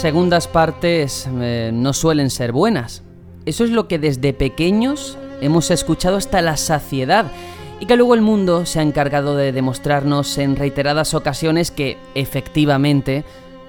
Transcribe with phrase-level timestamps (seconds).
[0.00, 3.02] segundas partes eh, no suelen ser buenas.
[3.44, 7.30] Eso es lo que desde pequeños hemos escuchado hasta la saciedad
[7.80, 13.24] y que luego el mundo se ha encargado de demostrarnos en reiteradas ocasiones que, efectivamente,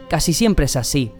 [0.09, 1.11] casi siempre es así.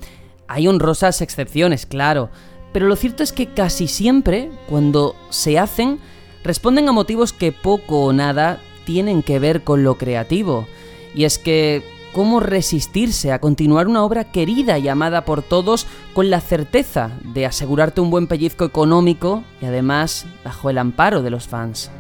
[0.48, 2.30] Hay honrosas excepciones, claro,
[2.72, 6.00] pero lo cierto es que casi siempre, cuando se hacen,
[6.42, 10.68] responden a motivos que poco o nada tienen que ver con lo creativo.
[11.14, 11.84] Y es que,
[12.14, 17.46] ¿cómo resistirse a continuar una obra querida y amada por todos con la certeza de
[17.46, 21.92] asegurarte un buen pellizco económico y además bajo el amparo de los fans?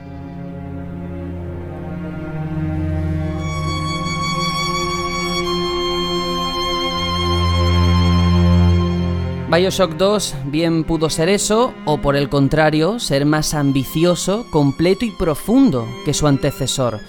[9.52, 15.12] Bioshock 2 bien pudo ser eso, o por el contrario, ser más ambicioso, completo y
[15.12, 17.02] profundo que su antecesor.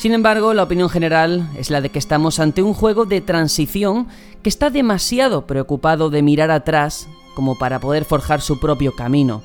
[0.00, 4.08] Sin embargo, la opinión general es la de que estamos ante un juego de transición
[4.42, 9.42] que está demasiado preocupado de mirar atrás como para poder forjar su propio camino.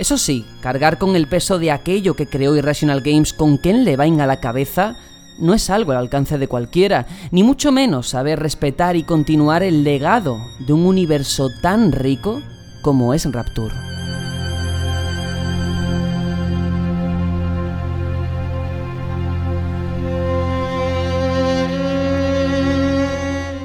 [0.00, 4.20] Eso sí, cargar con el peso de aquello que creó Irrational Games con Ken Levine
[4.20, 4.96] a la cabeza
[5.38, 9.84] no es algo al alcance de cualquiera, ni mucho menos saber respetar y continuar el
[9.84, 12.42] legado de un universo tan rico
[12.82, 14.01] como es Rapture.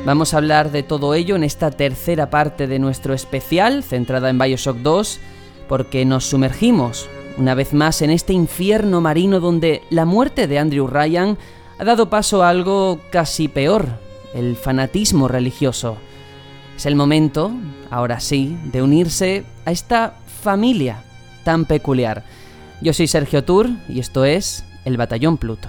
[0.08, 4.40] Vamos a hablar de todo ello en esta tercera parte de nuestro especial, centrada en
[4.40, 5.20] Bioshock 2,
[5.68, 10.88] porque nos sumergimos una vez más en este infierno marino donde la muerte de Andrew
[10.88, 11.38] Ryan
[11.78, 13.86] ha dado paso a algo casi peor,
[14.34, 15.98] el fanatismo religioso.
[16.78, 17.52] Es el momento,
[17.92, 21.04] ahora sí, de unirse a esta familia
[21.44, 22.24] tan peculiar.
[22.80, 25.68] Yo soy Sergio Tour y esto es El Batallón Pluto.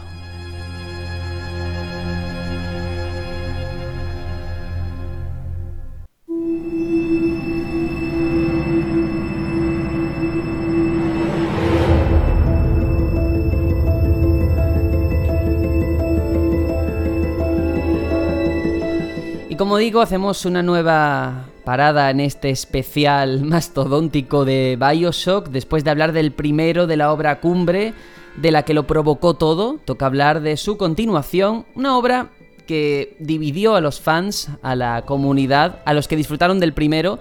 [19.78, 25.48] Digo, hacemos una nueva parada en este especial mastodóntico de Bioshock.
[25.48, 27.94] Después de hablar del primero de la obra cumbre,
[28.36, 32.30] de la que lo provocó todo, toca hablar de su continuación, una obra
[32.66, 37.18] que dividió a los fans, a la comunidad, a los que disfrutaron del primero,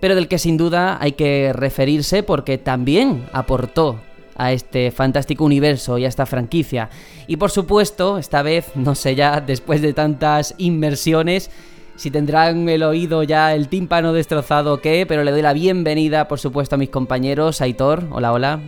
[0.00, 4.00] pero del que sin duda hay que referirse porque también aportó
[4.36, 6.90] a este fantástico universo y a esta franquicia.
[7.26, 11.50] Y por supuesto, esta vez, no sé ya, después de tantas inmersiones,
[11.96, 16.28] si tendrán el oído ya, el tímpano destrozado o qué, pero le doy la bienvenida,
[16.28, 17.60] por supuesto, a mis compañeros.
[17.60, 18.60] Aitor, hola, hola.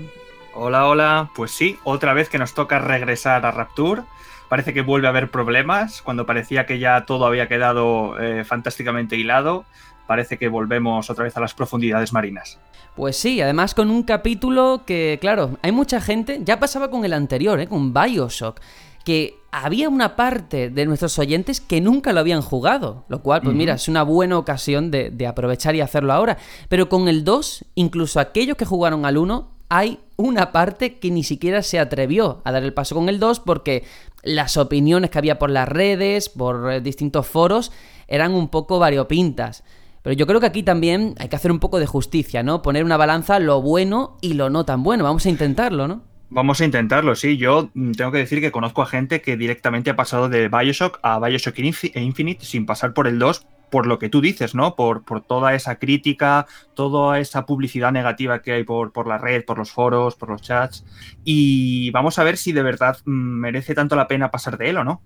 [0.55, 1.31] Hola, hola.
[1.37, 4.03] Pues sí, otra vez que nos toca regresar a Rapture.
[4.49, 6.03] Parece que vuelve a haber problemas.
[6.03, 9.67] Cuando parecía que ya todo había quedado eh, fantásticamente hilado,
[10.07, 12.59] parece que volvemos otra vez a las profundidades marinas.
[12.97, 17.13] Pues sí, además con un capítulo que, claro, hay mucha gente, ya pasaba con el
[17.13, 17.69] anterior, ¿eh?
[17.69, 18.59] con Bioshock,
[19.09, 23.57] que había una parte de nuestros oyentes que nunca lo habían jugado, lo cual, pues
[23.57, 26.37] mira, es una buena ocasión de, aprovechar y hacerlo ahora.
[26.69, 31.25] Pero con el 2, incluso aquellos que jugaron al 1, hay una parte que ni
[31.25, 33.85] siquiera se atrevió a dar el paso con el 2 porque
[34.23, 37.73] las opiniones que había por las redes, por eh, distintos foros,
[38.09, 39.65] eran un poco variopintas.
[40.03, 42.61] Pero yo creo que aquí también hay que hacer un poco de justicia, ¿no?
[42.61, 45.03] Poner una balanza lo bueno y lo no tan bueno.
[45.03, 46.03] Vamos a intentarlo, ¿no?
[46.31, 47.39] Vamos a intentarlo, sí.
[47.39, 50.99] Yo mm, tengo que decir que conozco a gente que directamente ha pasado de Bioshock
[51.03, 54.77] a Bioshock Infinite sin pasar por el 2, por lo que tú dices, ¿no?
[54.77, 59.45] Por, por toda esa crítica, toda esa publicidad negativa que hay por, por, la red,
[59.45, 60.85] por los foros, por los chats.
[61.25, 64.77] Y vamos a ver si de verdad mm, merece tanto la pena pasar de él
[64.77, 65.03] o no.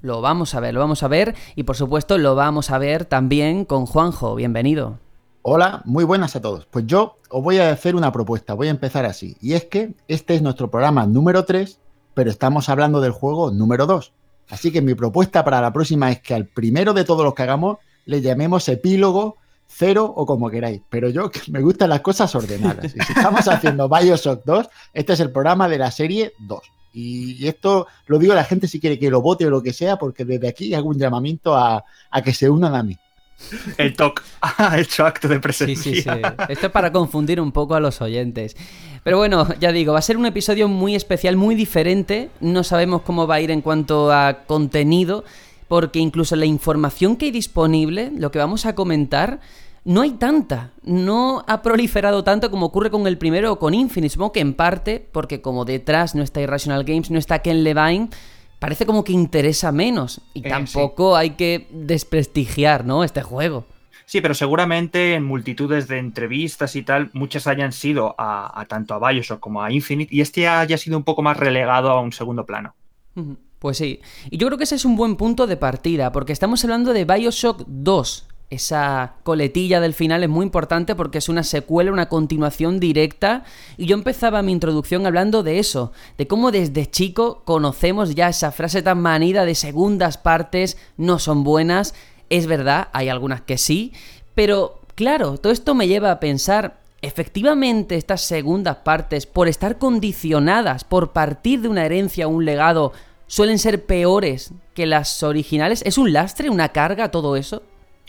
[0.00, 1.34] Lo vamos a ver, lo vamos a ver.
[1.56, 4.36] Y por supuesto lo vamos a ver también con Juanjo.
[4.36, 5.00] Bienvenido.
[5.48, 6.66] Hola, muy buenas a todos.
[6.66, 9.36] Pues yo os voy a hacer una propuesta, voy a empezar así.
[9.40, 11.78] Y es que este es nuestro programa número 3,
[12.14, 14.12] pero estamos hablando del juego número 2.
[14.50, 17.44] Así que mi propuesta para la próxima es que al primero de todos los que
[17.44, 19.36] hagamos le llamemos epílogo,
[19.68, 20.82] cero o como queráis.
[20.90, 22.86] Pero yo me gustan las cosas ordenadas.
[22.86, 26.60] Y si estamos haciendo Bioshock 2, este es el programa de la serie 2.
[26.92, 29.72] Y esto lo digo a la gente si quiere que lo vote o lo que
[29.72, 32.98] sea, porque desde aquí hago un llamamiento a, a que se unan a mí.
[33.76, 35.76] El TOC ha hecho acto de presencia.
[35.76, 36.20] Sí, sí, sí.
[36.48, 38.56] Esto es para confundir un poco a los oyentes.
[39.04, 42.30] Pero bueno, ya digo, va a ser un episodio muy especial, muy diferente.
[42.40, 45.24] No sabemos cómo va a ir en cuanto a contenido,
[45.68, 49.40] porque incluso la información que hay disponible, lo que vamos a comentar,
[49.84, 50.70] no hay tanta.
[50.82, 54.14] No ha proliferado tanto como ocurre con el primero o con Infinite.
[54.14, 58.08] Supongo que en parte, porque como detrás no está Irrational Games, no está Ken Levine
[58.58, 60.20] parece como que interesa menos.
[60.34, 63.04] Y eh, tampoco hay que desprestigiar, ¿no?
[63.04, 63.66] Este juego.
[64.06, 69.10] Sí, pero seguramente en multitudes de entrevistas y tal, muchas hayan sido a, tanto a
[69.10, 72.46] Bioshock como a Infinite y este haya sido un poco más relegado a un segundo
[72.46, 72.76] plano.
[73.58, 74.00] Pues sí,
[74.30, 77.04] y yo creo que ese es un buen punto de partida, porque estamos hablando de
[77.04, 78.28] Bioshock 2.
[78.48, 83.44] Esa coletilla del final es muy importante porque es una secuela, una continuación directa.
[83.76, 88.52] Y yo empezaba mi introducción hablando de eso, de cómo desde chico conocemos ya esa
[88.52, 91.92] frase tan manida de segundas partes no son buenas
[92.30, 93.92] es verdad, hay algunas que sí,
[94.34, 100.84] pero claro, todo esto me lleva a pensar, efectivamente estas segundas partes, por estar condicionadas,
[100.84, 102.92] por partir de una herencia o un legado,
[103.26, 105.82] suelen ser peores que las originales.
[105.84, 107.62] ¿Es un lastre, una carga todo eso?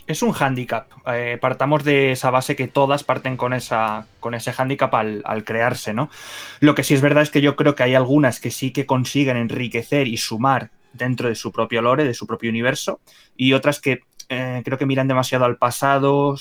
[0.08, 0.90] Es un hándicap.
[1.06, 5.44] Eh, partamos de esa base que todas parten con, esa, con ese hándicap al, al,
[5.44, 6.08] crearse, ¿no?
[6.60, 8.86] Lo que sí es verdad es que yo creo que hay algunas que sí que
[8.86, 13.00] consiguen enriquecer y sumar dentro de su propio lore, de su propio universo,
[13.36, 14.00] y otras que
[14.30, 16.36] eh, creo que miran demasiado al pasado,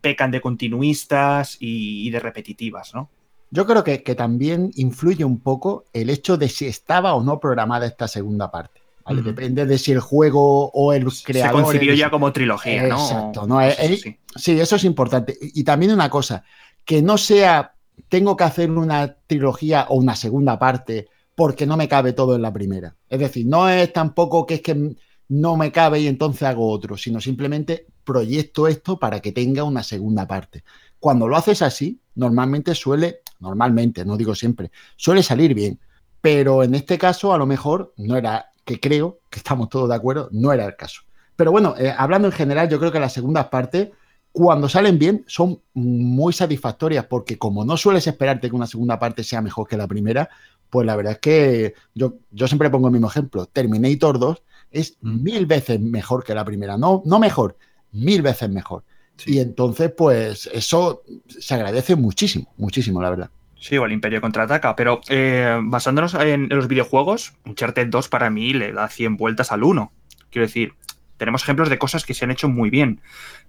[0.00, 3.10] pecan de continuistas y, de repetitivas, ¿no?
[3.50, 7.86] Yo creo que, también influye un poco el hecho de si estaba o no programada
[7.86, 8.80] esta segunda parte.
[9.08, 11.60] Depende de si el juego o el creador.
[11.60, 13.00] Se concibió ya como trilogía, ¿no?
[13.00, 13.60] Exacto, ¿no?
[13.70, 14.18] sí.
[14.34, 15.38] sí, eso es importante.
[15.40, 16.44] Y también una cosa,
[16.84, 17.72] que no sea
[18.08, 22.42] tengo que hacer una trilogía o una segunda parte porque no me cabe todo en
[22.42, 22.96] la primera.
[23.08, 24.96] Es decir, no es tampoco que es que
[25.28, 29.82] no me cabe y entonces hago otro, sino simplemente proyecto esto para que tenga una
[29.82, 30.64] segunda parte.
[30.98, 35.78] Cuando lo haces así, normalmente suele, normalmente, no digo siempre, suele salir bien,
[36.20, 39.94] pero en este caso a lo mejor no era, que creo que estamos todos de
[39.94, 41.02] acuerdo, no era el caso.
[41.36, 43.90] Pero bueno, eh, hablando en general, yo creo que las segundas partes,
[44.32, 49.22] cuando salen bien, son muy satisfactorias porque como no sueles esperarte que una segunda parte
[49.22, 50.28] sea mejor que la primera,
[50.68, 53.46] pues la verdad es que yo, yo siempre pongo el mismo ejemplo.
[53.46, 54.42] Terminator 2
[54.72, 56.76] es mil veces mejor que la primera.
[56.76, 57.56] No, no mejor,
[57.92, 58.82] mil veces mejor.
[59.24, 63.30] Y entonces, pues eso se agradece muchísimo, muchísimo, la verdad.
[63.58, 68.52] Sí, o el Imperio contraataca, pero eh, basándonos en los videojuegos, Uncharted 2 para mí
[68.52, 69.92] le da 100 vueltas al 1.
[70.30, 70.74] Quiero decir,
[71.16, 73.00] tenemos ejemplos de cosas que se han hecho muy bien.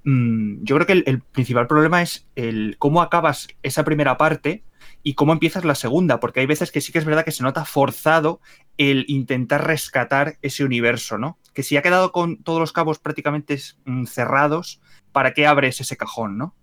[0.04, 4.64] Mm, yo creo que el, principal problema es el cómo acabas esa primera parte
[5.04, 7.44] y cómo empiezas la segunda, porque hay veces que sí que es verdad que se
[7.44, 8.40] nota forzado
[8.78, 11.38] el intentar rescatar ese universo, ¿no?
[11.54, 14.82] Que si ha quedado con todos los cabos prácticamente mm, cerrados,
[15.12, 16.56] ¿para qué abres ese cajón, no?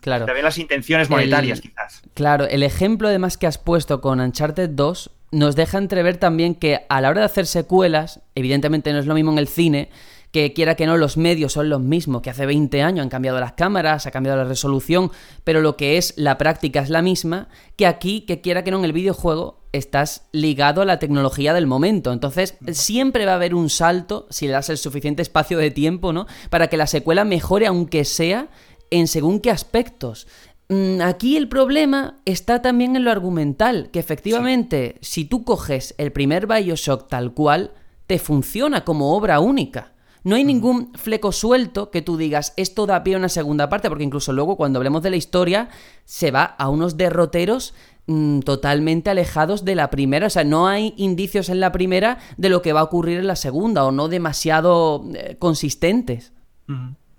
[0.00, 0.26] Claro.
[0.26, 2.02] Te las intenciones monetarias, quizás.
[2.14, 6.86] Claro, el ejemplo además que has puesto con Uncharted 2 nos deja entrever también que
[6.88, 9.90] a la hora de hacer secuelas, evidentemente no es lo mismo en el cine,
[10.34, 13.38] que quiera que no, los medios son los mismos que hace 20 años, han cambiado
[13.38, 15.12] las cámaras, ha cambiado la resolución,
[15.44, 18.78] pero lo que es la práctica es la misma, que aquí, que quiera que no,
[18.78, 22.12] en el videojuego estás ligado a la tecnología del momento.
[22.12, 26.12] Entonces, siempre va a haber un salto, si le das el suficiente espacio de tiempo,
[26.12, 26.26] ¿no?
[26.50, 28.48] Para que la secuela mejore, aunque sea
[28.94, 30.26] en según qué aspectos.
[30.68, 36.12] Mm, aquí el problema está también en lo argumental, que efectivamente, si tú coges el
[36.12, 37.72] primer Bioshock tal cual,
[38.06, 39.92] te funciona como obra única.
[40.22, 43.90] No hay ningún fleco suelto que tú digas, esto da pie a una segunda parte,
[43.90, 45.68] porque incluso luego cuando hablemos de la historia,
[46.06, 47.74] se va a unos derroteros
[48.06, 50.28] mm, totalmente alejados de la primera.
[50.28, 53.26] O sea, no hay indicios en la primera de lo que va a ocurrir en
[53.26, 56.32] la segunda, o no demasiado eh, consistentes.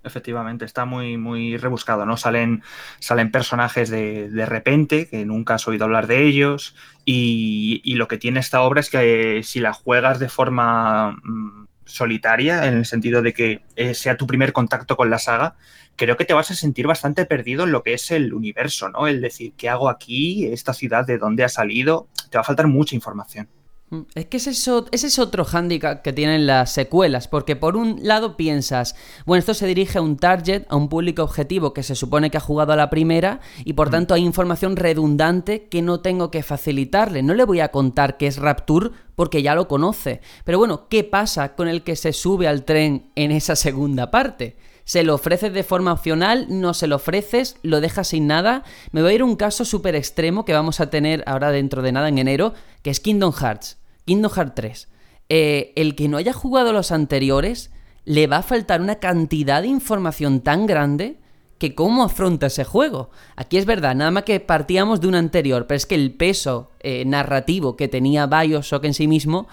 [0.06, 2.16] Efectivamente, está muy, muy rebuscado, ¿no?
[2.16, 2.62] Salen,
[3.00, 8.06] salen personajes de, de repente, que nunca has oído hablar de ellos, y, y, lo
[8.06, 12.86] que tiene esta obra es que si la juegas de forma mm, solitaria, en el
[12.86, 15.56] sentido de que eh, sea tu primer contacto con la saga,
[15.96, 19.06] creo que te vas a sentir bastante perdido en lo que es el universo, ¿no?
[19.08, 20.46] El decir, ¿qué hago aquí?
[20.46, 22.08] ¿Esta ciudad de dónde ha salido?
[22.30, 23.48] Te va a faltar mucha información.
[23.88, 28.36] Mm, es que ese es, otro hándicap que tienen las secuelas, porque por un lado
[28.36, 32.30] piensas, bueno, esto se dirige a un target, a un público objetivo que se supone
[32.30, 33.90] que ha jugado a la primera, y por mm.
[33.92, 37.22] tanto hay información redundante que no tengo que facilitarle.
[37.22, 40.20] No le voy a contar que es Rapture porque ya lo conoce.
[40.44, 44.56] Pero bueno, ¿qué pasa con el que se sube al tren en esa segunda parte?
[44.86, 46.46] ¿Se lo ofreces de forma opcional?
[46.48, 47.56] ¿No se lo ofreces?
[47.62, 48.62] ¿Lo dejas sin nada?
[48.92, 51.82] Me voy a ir a un caso súper extremo que vamos a tener ahora dentro
[51.82, 53.78] de nada en enero, que es Kingdom Hearts.
[54.04, 54.88] Kingdom Hearts 3.
[55.28, 57.72] Eh, el que no haya jugado los anteriores,
[58.04, 61.18] le va a faltar una cantidad de información tan grande
[61.58, 63.10] que cómo afronta ese juego.
[63.34, 66.70] Aquí es verdad, nada más que partíamos de un anterior, pero es que el peso
[66.78, 69.48] eh, narrativo que tenía Bioshock en sí mismo,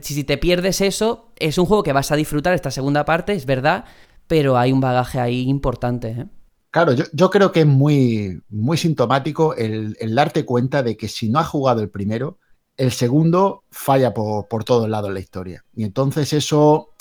[0.00, 3.44] si te pierdes eso, es un juego que vas a disfrutar esta segunda parte, es
[3.44, 3.84] verdad,
[4.28, 6.10] pero hay un bagaje ahí importante.
[6.10, 6.26] ¿eh?
[6.70, 11.40] Claro, yo, creo que es muy, muy sintomático el, darte cuenta de que si no
[11.40, 12.38] has jugado el primero,
[12.76, 15.64] el segundo falla por, por todos lados en la historia.
[15.74, 16.94] Y entonces eso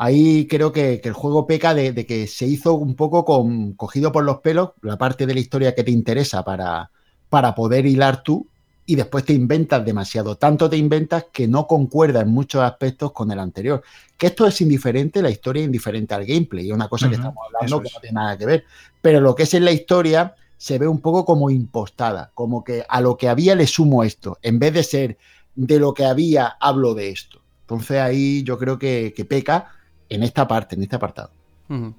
[0.00, 4.22] Ahí creo que, el juego peca de, que se hizo un poco con, cogido por
[4.22, 6.92] los pelos la parte de la historia que te interesa para,
[7.28, 8.48] para poder hilar tú
[8.88, 10.36] y después te inventas demasiado.
[10.36, 13.82] Tanto te inventas que no concuerda en muchos aspectos con el anterior.
[14.16, 16.68] Que esto es indiferente, la historia es indiferente al gameplay.
[16.68, 18.64] Es una cosa que estamos hablando que no tiene nada que ver.
[19.02, 22.82] Pero lo que es en la historia se ve un poco como impostada, como que
[22.88, 25.18] a lo que había le sumo esto, en vez de ser
[25.54, 27.42] de lo que había hablo de esto.
[27.60, 29.70] Entonces ahí yo creo que, peca
[30.08, 31.30] en esta parte, en este apartado.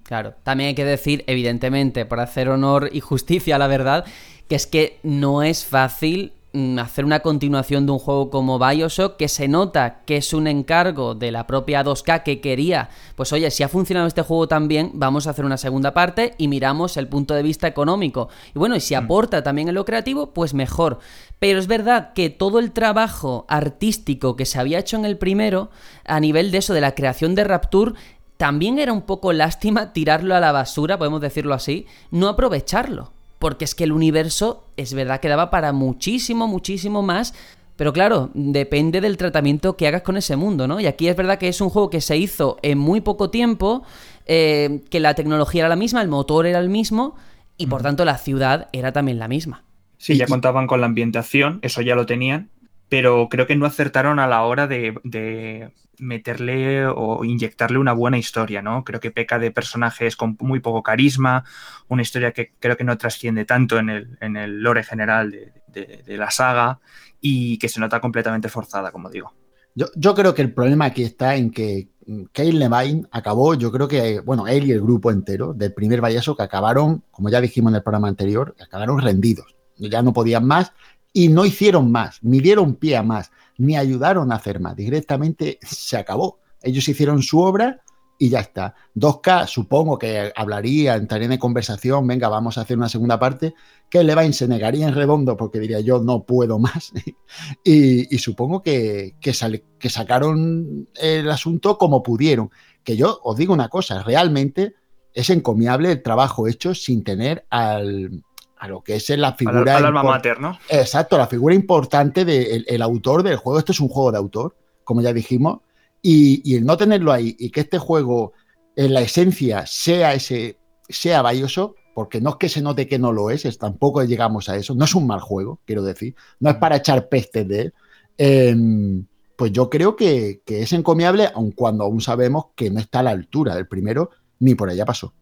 [0.01, 4.05] Claro, también hay que decir, evidentemente, por hacer honor y justicia a la verdad,
[4.47, 6.33] que es que no es fácil
[6.79, 11.13] hacer una continuación de un juego como Bioshock que se nota que es un encargo
[11.13, 14.91] de la propia 2K que quería, pues oye, si ha funcionado este juego tan bien,
[14.95, 18.29] vamos a hacer una segunda parte y miramos el punto de vista económico.
[18.55, 18.97] Y bueno, y si mm.
[18.97, 20.99] aporta también en lo creativo, pues mejor.
[21.37, 25.69] Pero es verdad que todo el trabajo artístico que se había hecho en el primero,
[26.05, 27.93] a nivel de eso, de la creación de Rapture,
[28.37, 33.65] también era un poco lástima tirarlo a la basura, podemos decirlo así, no aprovecharlo porque
[33.65, 37.33] es que el universo es verdad que daba para muchísimo, muchísimo más.
[37.77, 40.81] Pero claro, depende del tratamiento que hagas con ese mundo, ¿no?
[40.81, 43.83] Y aquí es verdad que es un juego que se hizo en muy poco tiempo,
[44.25, 47.15] eh, que la tecnología era la misma, el motor era el mismo,
[47.55, 49.63] y por tanto la ciudad era también la misma.
[49.97, 52.49] Sí, ya contaban con la ambientación, eso ya lo tenían,
[52.89, 55.69] pero creo que no acertaron a la hora de,
[55.99, 58.83] meterle o inyectarle una buena historia, ¿no?
[58.83, 61.43] Creo que peca de personajes con muy poco carisma,
[61.87, 66.17] una historia que creo que no trasciende tanto en el, en el lore general de,
[66.17, 66.79] la saga
[67.21, 69.33] y que se nota completamente forzada, como digo.
[69.75, 71.89] Yo, creo que el problema aquí está en que
[72.33, 76.35] Kyle Levine acabó, yo creo que, bueno, él y el grupo entero del primer Vallaso
[76.35, 79.55] que acabaron, como ya dijimos en el programa anterior, acabaron rendidos.
[79.77, 80.73] Ya no podían más
[81.13, 84.75] y no hicieron más, ni dieron pie a más, ni ayudaron a hacer más.
[84.75, 86.39] Directamente se acabó.
[86.61, 87.83] Ellos hicieron su obra
[88.17, 88.73] y ya está.
[88.95, 93.53] 2K supongo que hablaría, entraría en conversación, venga, vamos a hacer una segunda parte,
[93.89, 96.91] que Levine se negaría en redondo porque diría yo no puedo más.
[97.63, 99.33] y, supongo que, que,
[99.77, 102.49] que sacaron el asunto como pudieron.
[102.83, 104.75] Que yo os digo una cosa, realmente
[105.13, 108.23] es encomiable el trabajo hecho sin tener al,
[108.59, 109.77] a lo que es la figura.
[109.77, 110.59] Al, alma mater, ¿no?
[110.69, 113.57] Exacto, la figura importante del el autor del juego.
[113.57, 115.59] Esto es un juego de autor, como ya dijimos,
[116.01, 118.33] y, el no tenerlo ahí y que este juego
[118.75, 123.11] en la esencia sea ese, sea Bioshock, porque no es que se note que no
[123.11, 126.49] lo es, es, tampoco llegamos a eso, no es un mal juego, quiero decir, no
[126.49, 127.73] es para echar pestes de él.
[128.17, 132.99] Em, pues yo creo que, que es encomiable, aun cuando aún sabemos que no está
[132.99, 135.13] a la altura del primero, ni por allá pasó.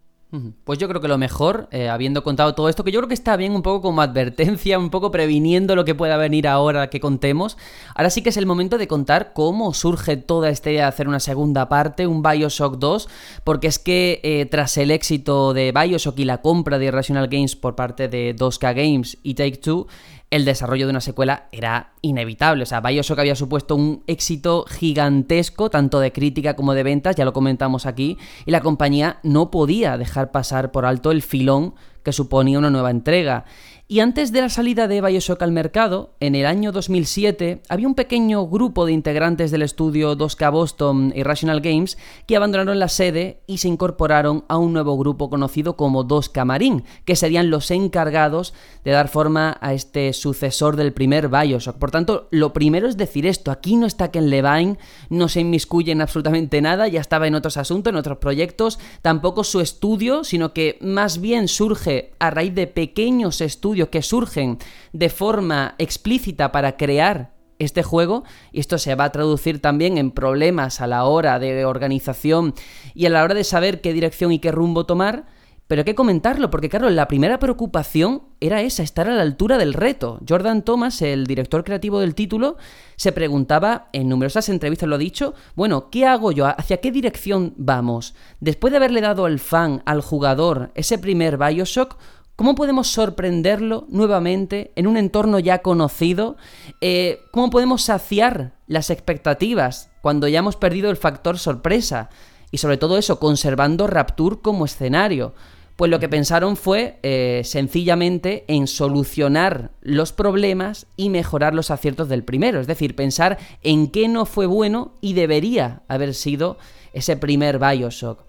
[0.65, 3.13] Pues yo creo que lo mejor, eh, habiendo contado todo esto, que yo creo que
[3.13, 7.00] está bien un poco como advertencia, un poco previniendo lo que pueda venir ahora que
[7.00, 7.57] contemos,
[7.96, 11.07] ahora sí que es el momento de contar cómo surge toda esta idea de hacer
[11.07, 13.07] una segunda parte, un Bioshock 2,
[13.46, 17.55] porque es que eh, tras el éxito de Bioshock y la compra de Irrational Games
[17.55, 19.88] por parte de 2K Games y Take Two,
[20.29, 22.63] el desarrollo de una secuela era inevitable.
[22.63, 27.25] O sea, Bioshock había supuesto un éxito gigantesco, tanto de crítica como de ventas, ya
[27.25, 32.12] lo comentamos aquí, y la compañía no podía dejar pasar por alto el filón que
[32.12, 33.46] suponía una nueva entrega.
[33.89, 37.96] Y antes de la salida de Bioshock al mercado, en el año 2007, había un
[37.96, 43.39] pequeño grupo de integrantes del estudio 2K Boston y Rational Games que abandonaron la sede
[43.48, 48.53] y se incorporaron a un nuevo grupo conocido como 2K Marine, que serían los encargados
[48.84, 51.77] de dar forma a este sucesor del primer Bioshock.
[51.77, 54.77] Por tanto, lo primero es decir esto, aquí no está Ken Levine,
[55.10, 59.46] no se inmiscuye en absolutamente nada, ya estaba en otros asuntos, en otros proyectos, tampoco
[59.46, 64.57] su estudio, sino que más bien surge a raíz de pequeños estudios que surgen
[64.93, 70.12] de forma explícita para crear este juego y esto se va a traducir también en
[70.12, 72.53] problemas a la hora de organización
[72.93, 75.25] y a la hora de saber qué dirección y qué rumbo tomar,
[75.67, 79.57] pero hay que comentarlo porque claro, la primera preocupación era esa, estar a la altura
[79.57, 80.19] del reto.
[80.27, 82.55] Jordan Thomas, el director creativo del título,
[82.96, 86.46] se preguntaba en numerosas entrevistas, lo ha dicho, bueno, ¿qué hago yo?
[86.46, 88.15] ¿Hacia qué dirección vamos?
[88.39, 91.98] Después de haberle dado al fan, al jugador, ese primer Bioshock,
[92.38, 96.38] ¿Cómo podemos sorprenderlo nuevamente en un entorno ya conocido?
[96.82, 102.12] Eh, ¿Cómo podemos saciar las expectativas cuando ya hemos perdido el factor sorpresa?
[102.51, 105.34] Y sobre todo eso, conservando Rapture como escenario.
[105.77, 112.08] Pues lo que pensaron fue eh, sencillamente en solucionar los problemas y mejorar los aciertos
[112.08, 112.60] del primero.
[112.60, 116.60] Es decir, pensar en qué no fue bueno y debería haber sido
[116.94, 118.27] ese primer Bioshock.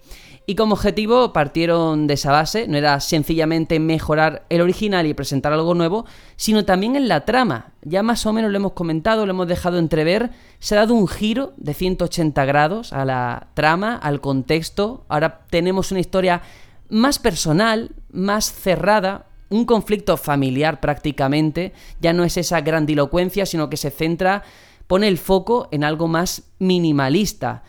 [0.49, 5.53] Y como objetivo partieron de esa base, no era sencillamente mejorar el original y presentar
[5.53, 7.73] algo nuevo, sino también en la trama.
[7.83, 11.07] Ya más o menos lo hemos comentado, lo hemos dejado entrever, se ha dado un
[11.07, 15.05] giro de 180 grados a la trama, al contexto.
[15.07, 16.41] Ahora tenemos una historia
[16.89, 23.77] más personal, más cerrada, un conflicto familiar prácticamente, ya no es esa grandilocuencia, sino que
[23.77, 24.41] se centra,
[24.87, 27.61] pone el foco en algo más minimalista.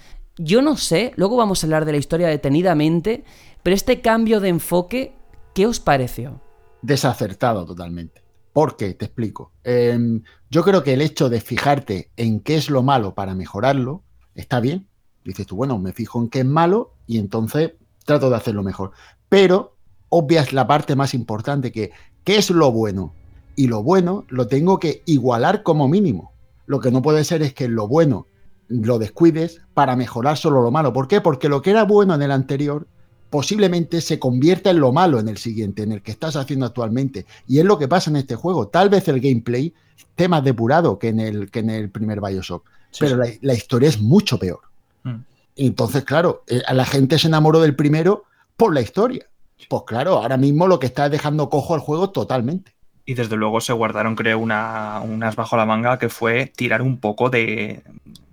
[0.43, 3.25] Yo no sé, luego vamos a hablar de la historia detenidamente,
[3.63, 5.15] pero este cambio de enfoque,
[5.55, 6.41] ¿qué os pareció?
[6.81, 8.23] Desacertado totalmente.
[8.55, 8.95] ¿Por qué?
[8.95, 9.53] Te explico.
[9.65, 14.03] Em, yo creo que el hecho de fijarte en qué es lo malo para mejorarlo
[14.35, 14.89] está bien.
[15.27, 17.73] Dices tú, bueno, me fijo en qué es malo y entonces
[18.07, 18.93] trato de hacerlo mejor.
[19.29, 19.77] Pero
[20.09, 21.91] obvias la parte más importante, que
[22.25, 23.13] ¿qué es lo bueno?
[23.57, 26.33] Y lo bueno lo tengo que igualar como mínimo.
[26.65, 28.27] Lo que no puede ser es que lo bueno
[28.71, 30.93] lo descuides para mejorar solo lo malo.
[30.93, 31.21] ¿Por qué?
[31.21, 32.87] Porque lo que era bueno en el anterior
[33.29, 37.27] posiblemente se convierta en lo malo en el siguiente, en el que estás haciendo actualmente.
[37.47, 38.69] Y es lo que pasa en este juego.
[38.69, 42.65] Tal vez el gameplay esté más depurado que en el, que en el primer Bioshock,
[42.99, 44.61] pero La, historia es mucho peor.
[45.03, 45.17] Mm.
[45.57, 48.25] Entonces, claro, eh, la gente se enamoró del primero
[48.57, 49.27] por la historia.
[49.69, 52.73] Pues claro, ahora mismo lo que está dejando cojo al juego totalmente.
[53.05, 56.99] Y desde luego se guardaron, creo, una, unas bajo la manga que fue tirar un
[56.99, 57.83] poco de,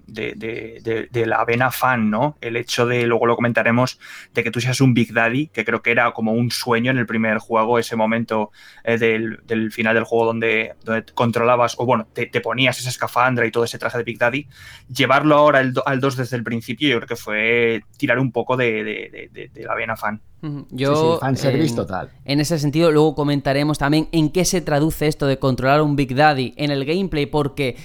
[0.08, 2.38] de, la vena fan, ¿no?
[2.42, 4.00] El hecho de, luego lo comentaremos,
[4.34, 6.98] de que tú seas un Big Daddy, que creo que era como un sueño en
[6.98, 8.52] el primer juego, ese momento
[8.84, 10.76] eh, del, final del juego donde,
[11.14, 14.48] controlabas, o bueno, te, ponías esa escafandra y todo ese traje de Big Daddy,
[14.94, 19.30] llevarlo ahora al, 2 desde el principio, yo creo que fue tirar un poco de,
[19.56, 20.22] la vena fan.
[20.70, 22.12] Yo, fanservice total.
[22.24, 26.16] En ese sentido, luego comentaremos también en qué se traduce esto de controlar un Big
[26.16, 27.76] Daddy en el gameplay, porque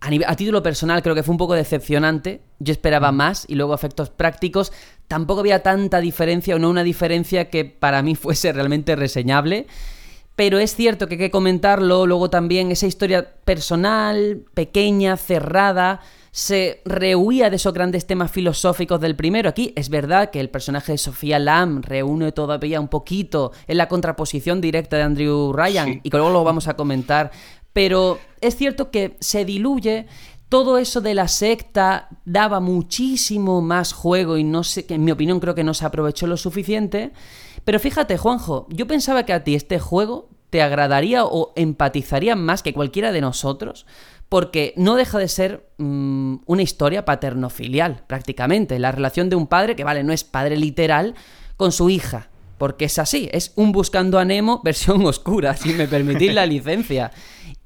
[0.00, 2.40] a, título personal creo que fue un poco decepcionante.
[2.58, 3.16] Yo esperaba mm.
[3.16, 4.72] más y luego efectos prácticos.
[5.08, 9.66] Tampoco había tanta diferencia o no una diferencia que para mí fuese realmente reseñable.
[10.36, 12.06] Pero es cierto que hay que comentarlo.
[12.06, 16.00] Luego también esa historia personal, pequeña, cerrada,
[16.32, 19.48] se rehuía de esos grandes temas filosóficos del primero.
[19.48, 23.88] Aquí es verdad que el personaje de Sofía Lam reúne todavía un poquito en la
[23.88, 27.32] contraposición directa de Andrew Ryan y que luego lo vamos a comentar
[27.72, 30.06] pero es cierto que se diluye.
[30.48, 35.12] Todo eso de la secta daba muchísimo más juego y no sé, que en mi
[35.12, 37.12] opinión creo que no se aprovechó lo suficiente.
[37.64, 42.62] Pero fíjate, Juanjo, yo pensaba que a ti este juego te agradaría o empatizaría más
[42.62, 43.86] que cualquiera de nosotros,
[44.28, 48.78] porque no deja de ser mm, una historia paterno-filial, prácticamente.
[48.80, 51.14] La relación de un padre, que vale, no es padre literal,
[51.56, 52.29] con su hija.
[52.60, 57.10] Porque es así, es un buscando a Nemo versión oscura, si me permitís la licencia.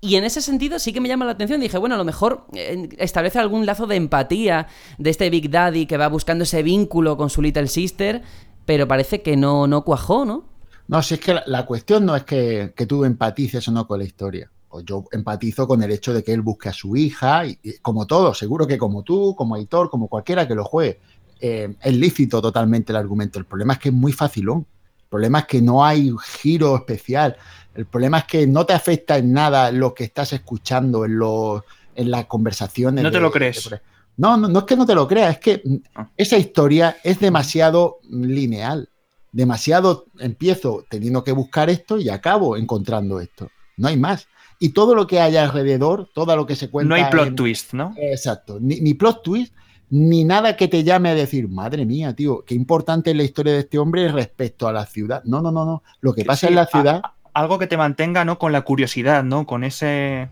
[0.00, 1.60] Y en ese sentido sí que me llama la atención.
[1.60, 5.86] Dije, bueno, a lo mejor eh, establece algún lazo de empatía de este Big Daddy
[5.86, 8.22] que va buscando ese vínculo con su Little Sister,
[8.66, 10.44] pero parece que no, no cuajó, ¿no?
[10.86, 14.04] No, si es que la, cuestión no es que, tú empatices o no con la
[14.04, 14.48] historia.
[14.68, 18.06] Pues yo empatizo con el hecho de que él busque a su hija, y, como
[18.06, 21.00] todo, seguro que como tú, como Aitor, como cualquiera que lo juegue,
[21.40, 23.40] eh, es lícito totalmente el argumento.
[23.40, 24.68] El problema es que es muy facilón.
[25.14, 27.36] El problema es que no hay giro especial.
[27.72, 31.64] El problema es que no te afecta en nada lo que estás escuchando en, lo,
[31.94, 33.04] en las conversaciones.
[33.04, 33.70] No te lo crees.
[34.16, 35.62] no, no, es que no te lo creas, es que
[35.94, 36.08] ah.
[36.16, 38.88] esa historia es demasiado lineal.
[39.30, 43.52] Demasiado empiezo teniendo que buscar esto y acabo encontrando esto.
[43.76, 44.26] No hay más.
[44.58, 46.88] Y todo lo que hay alrededor, todo lo que se cuenta.
[46.88, 47.94] No hay plot twist, ¿no?
[47.98, 48.58] Exacto.
[48.60, 49.54] Ni, ni plot twist,
[49.90, 53.52] ni nada que te llame a decir, madre mía, tío, qué importante es la historia
[53.52, 55.22] de este hombre respecto a la ciudad.
[55.24, 55.82] No, no, no, no.
[56.00, 57.02] Lo que pasa en la ciudad
[57.34, 58.38] algo que te mantenga, ¿no?
[58.38, 59.44] Con la curiosidad, ¿no?
[59.46, 60.28] Con ese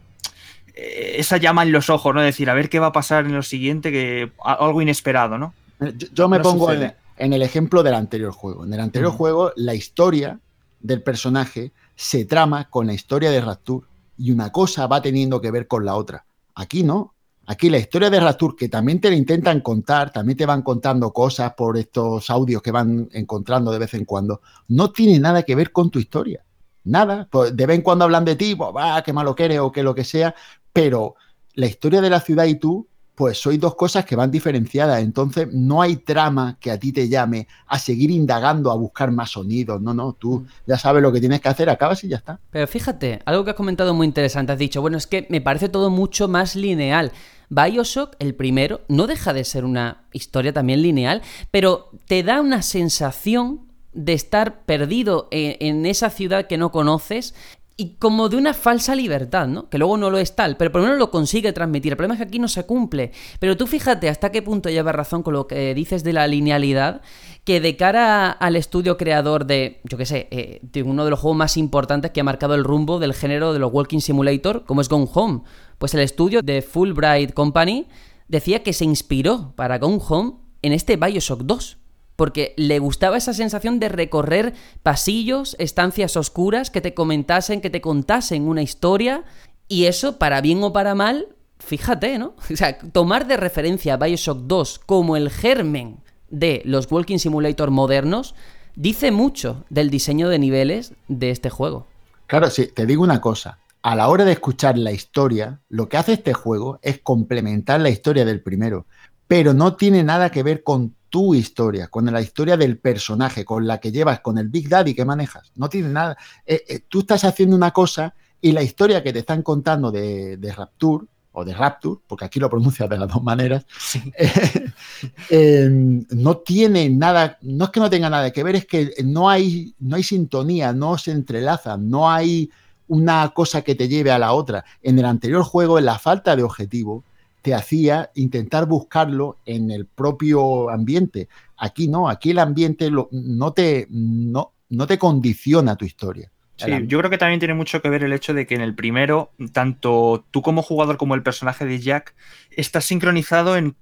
[0.74, 2.22] eh, esa llama en los ojos, ¿no?
[2.22, 5.52] Decir, a ver qué va a pasar en lo siguiente, que algo inesperado, ¿no?
[5.80, 8.64] Eh, yo, me pongo en, el ejemplo del anterior juego.
[8.64, 10.38] En el anterior juego, la historia
[10.80, 13.86] del personaje se trama con la historia de Rapture
[14.16, 16.24] y una cosa va teniendo que ver con la otra.
[16.54, 17.12] Aquí no.
[17.46, 21.12] Aquí la historia de Rapture, que también te la intentan contar, también te van contando
[21.12, 25.54] cosas por estos audios que van encontrando de vez en cuando, no tiene nada que
[25.54, 26.44] ver con tu historia
[26.84, 27.28] nada.
[27.30, 29.72] Pues de vez en cuando hablan de ti, pues va, qué malo que eres o
[29.72, 30.34] que lo que sea,
[30.72, 31.16] pero
[31.54, 35.02] la historia de la ciudad y tú, pues sois dos cosas que van diferenciadas.
[35.02, 39.30] Entonces, no hay trama que a ti te llame a seguir indagando, a buscar más
[39.30, 39.80] sonidos.
[39.80, 40.46] No, no, tú mm.
[40.66, 42.40] ya sabes lo que tienes que hacer, acabas y ya está.
[42.50, 44.52] Pero fíjate, algo que has comentado muy interesante.
[44.52, 47.12] Has dicho, bueno, es que me parece todo mucho más lineal.
[47.50, 51.20] Bioshock, el primero, no deja de ser una historia también lineal,
[51.50, 53.60] pero te da una sensación
[53.92, 57.34] de estar perdido en, esa ciudad que no conoces
[57.76, 59.68] y como de una falsa libertad, ¿no?
[59.68, 61.92] Que luego no lo es tal, pero por lo menos lo consigue transmitir.
[61.92, 63.12] El problema es que aquí no se cumple.
[63.38, 67.00] Pero tú fíjate hasta qué punto lleva razón con lo que dices de la linealidad,
[67.44, 71.20] que de cara al estudio creador de, yo qué sé, eh, de uno de los
[71.20, 74.80] juegos más importantes que ha marcado el rumbo del género de los Walking Simulator, como
[74.80, 75.42] es Gone Home,
[75.78, 77.88] pues el estudio de Fulbright Company
[78.28, 81.81] decía que se inspiró para Gone Home en este Bioshock 2
[82.16, 87.80] porque le gustaba esa sensación de recorrer pasillos, estancias oscuras, que te comentasen, que te
[87.80, 89.24] contasen una historia,
[89.68, 92.34] y eso, para bien o para mal, fíjate, ¿no?
[92.52, 97.70] O sea, tomar de referencia a Bioshock 2 como el germen de los Walking Simulator
[97.70, 98.34] modernos,
[98.74, 101.86] dice mucho del diseño de niveles de este juego.
[102.26, 103.58] Claro, sí, te digo una cosa.
[103.82, 107.90] A la hora de escuchar la historia, lo que hace este juego es complementar la
[107.90, 108.86] historia del primero,
[109.26, 113.66] pero no tiene nada que ver con tu historia, con la historia del personaje, con
[113.66, 115.52] la que llevas, con el Big Daddy que manejas.
[115.56, 116.16] No tiene nada.
[116.46, 120.38] Eh, eh, tú estás haciendo una cosa y la historia que te están contando de,
[120.56, 123.66] Rapture, o de Rapture, porque aquí lo pronuncias de las dos maneras,
[125.28, 129.28] eh, no tiene nada, no es que no tenga nada que ver, es que no
[129.28, 132.50] hay, no hay sintonía, no se entrelazan, no hay
[132.88, 134.64] una cosa que te lleve a la otra.
[134.82, 137.04] En el anterior juego, en la falta de objetivo,
[137.42, 141.28] te hacía intentar buscarlo en el propio ambiente.
[141.56, 146.30] Aquí no, aquí el ambiente no, te, no, no te condiciona tu historia.
[146.56, 148.74] Sí, yo creo que también tiene mucho que ver el hecho de que en el
[148.74, 152.14] primero, tanto tú como jugador como el personaje de Jack,
[152.52, 153.74] estás sincronizado en,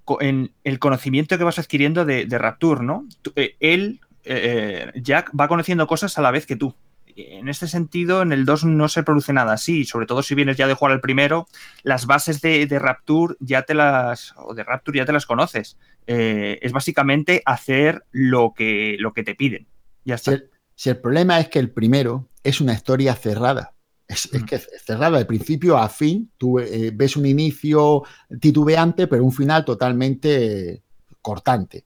[0.63, 3.07] el conocimiento que vas adquiriendo de, Rapture, ¿no?
[3.35, 6.73] Eh, él, eh, eh, Jack, va conociendo cosas a la vez que tú
[7.15, 10.57] en este sentido, en el 2 no se produce nada así, sobre todo si vienes
[10.57, 11.47] ya de jugar al primero,
[11.83, 15.77] las bases de, Rapture ya te las, o de Rapture ya te las conoces.
[16.07, 19.67] Eh, es básicamente hacer lo que, lo que te piden.
[20.05, 20.39] Ya está.
[20.75, 23.73] Si el, problema es que el primero es una historia cerrada.
[24.07, 26.31] Es, que es cerrada de principio a fin.
[26.37, 28.03] Tú eh, ves un inicio
[28.39, 30.83] titubeante, pero un final totalmente
[31.21, 31.85] cortante.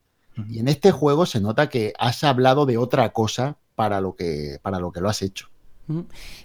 [0.49, 4.57] Y en este juego se nota que has hablado de otra cosa para lo que,
[4.61, 5.49] para lo, que lo has hecho.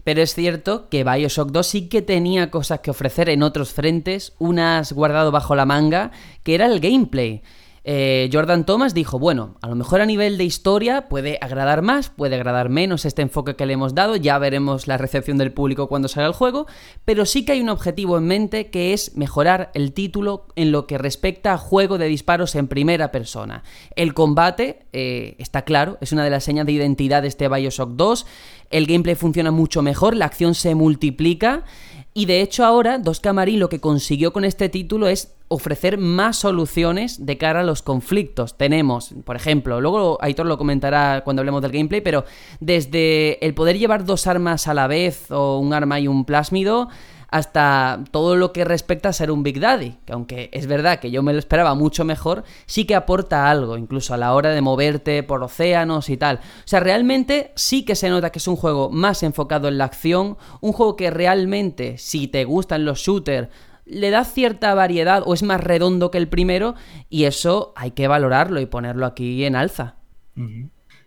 [0.04, 4.34] Pero es cierto que Bioshock 2 sí que tenía cosas que ofrecer en otros frentes,
[4.38, 6.10] unas guardado bajo la manga,
[6.42, 7.42] que era el gameplay.
[7.82, 12.10] Eh, Jordan Thomas dijo, bueno, a lo mejor a nivel de historia puede agradar más,
[12.10, 15.88] puede agradar menos este enfoque que le hemos dado, ya veremos la recepción del público
[15.88, 16.66] cuando salga el juego,
[17.06, 20.86] pero sí que hay un objetivo en mente que es mejorar el título en lo
[20.86, 23.62] que respecta a juego de disparos en primera persona.
[23.96, 27.92] El combate, eh, está claro, es una de las señas de identidad de este Bioshock
[27.92, 28.26] 2,
[28.70, 31.64] el gameplay funciona mucho mejor, la acción se multiplica.
[32.12, 36.36] Y de hecho ahora Dos Camarín lo que consiguió con este título es ofrecer más
[36.36, 38.56] soluciones de cara a los conflictos.
[38.56, 42.24] Tenemos, por ejemplo, luego Aitor lo comentará cuando hablemos del gameplay, pero
[42.60, 46.88] desde el poder llevar dos armas a la vez o un arma y un plásmido
[47.30, 51.10] hasta todo lo que respecta a ser un Big Daddy, que aunque es verdad que
[51.10, 54.60] yo me lo esperaba mucho mejor, sí que aporta algo, incluso a la hora de
[54.60, 56.36] moverte por océanos y tal.
[56.36, 59.84] O sea, realmente sí que se nota que es un juego más enfocado en la
[59.84, 63.48] acción, un juego que realmente, si te gustan los shooters,
[63.90, 66.74] le da cierta variedad o es más redondo que el primero
[67.08, 69.96] y eso hay que valorarlo y ponerlo aquí en alza.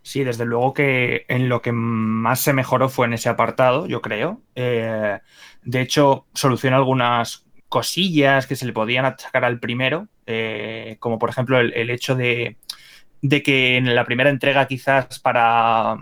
[0.02, 4.02] Sí, desde luego que en lo que más se mejoró fue en ese apartado, yo
[4.02, 4.42] creo.
[4.54, 5.20] Eh,
[5.64, 11.30] de hecho, soluciona algunas cosillas que se le podían achacar al primero, eh, como por
[11.30, 12.58] ejemplo el, hecho de,
[13.22, 15.98] de que en la primera entrega quizás para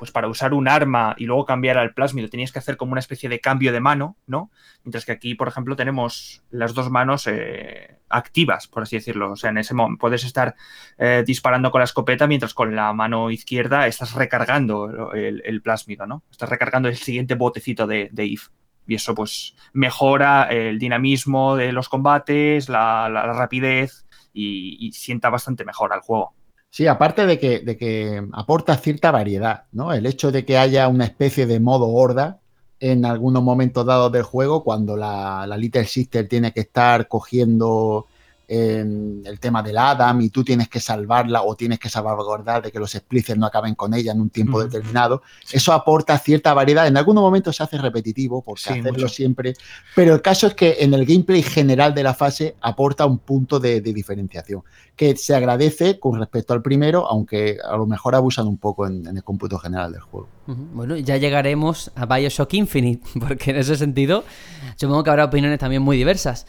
[0.00, 3.00] pues para usar un arma y luego cambiar al plásmido tenías que hacer como una
[3.00, 4.50] especie de cambio de mano, ¿no?
[4.82, 9.32] Mientras que aquí, por ejemplo, tenemos las dos manos eh, activas, por así decirlo.
[9.32, 10.54] O sea, en ese momento puedes estar
[10.96, 16.22] eh, disparando con la escopeta mientras con la mano izquierda estás recargando el, plásmido, ¿no?
[16.30, 18.48] Estás recargando el siguiente botecito de, IF.
[18.86, 25.92] Y eso pues mejora el dinamismo de los combates, la, rapidez y sienta bastante mejor
[25.92, 26.39] al juego.
[26.70, 29.92] Sí, aparte de que, de que aporta cierta variedad, ¿no?
[29.92, 32.40] El hecho de que haya una especie de modo horda
[32.78, 38.06] en algunos momentos dados del juego, cuando la, la Little Sister tiene que estar cogiendo
[38.50, 42.80] el tema del Adam y tú tienes que salvarla o tienes que salvaguardar de que
[42.80, 45.22] los splitters no acaben con ella en un tiempo determinado.
[45.52, 46.88] Eso aporta cierta variedad.
[46.88, 49.54] En algunos momentos se hace repetitivo porque hacerlo siempre,
[49.94, 53.60] pero el caso es que en el gameplay general de la fase aporta un punto
[53.60, 54.62] de, diferenciación
[54.96, 59.06] que se agradece con respecto al primero, aunque a lo mejor abusan un poco en,
[59.06, 60.28] el cómputo general del juego.
[60.46, 64.24] Bueno, ya llegaremos a Bioshock Infinite, porque en ese sentido
[64.74, 66.46] supongo que habrá opiniones también muy diversas.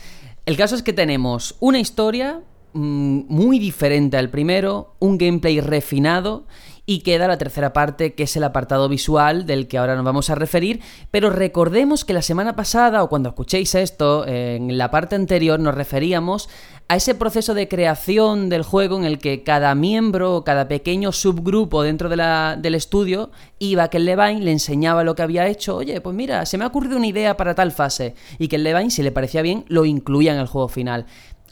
[0.52, 2.42] El caso es que tenemos una historia
[2.74, 6.46] mm, muy diferente al primero, un gameplay refinado
[6.86, 10.30] y queda la tercera parte que es el apartado visual del que ahora nos vamos
[10.30, 15.16] a referir, pero recordemos que la semana pasada o cuando escuchéis esto, en la parte
[15.16, 16.50] anterior nos referíamos
[16.88, 21.14] a ese proceso de creación del juego en el que cada miembro o cada pequeño
[21.14, 25.22] subgrupo dentro de la, del estudio iba a que el Levine le enseñaba lo que
[25.22, 28.50] había hecho, oye, pues mira, se me ha ocurrido una idea para tal fase, y
[28.50, 31.06] que el Levine, si le parecía bien, lo incluía en el juego final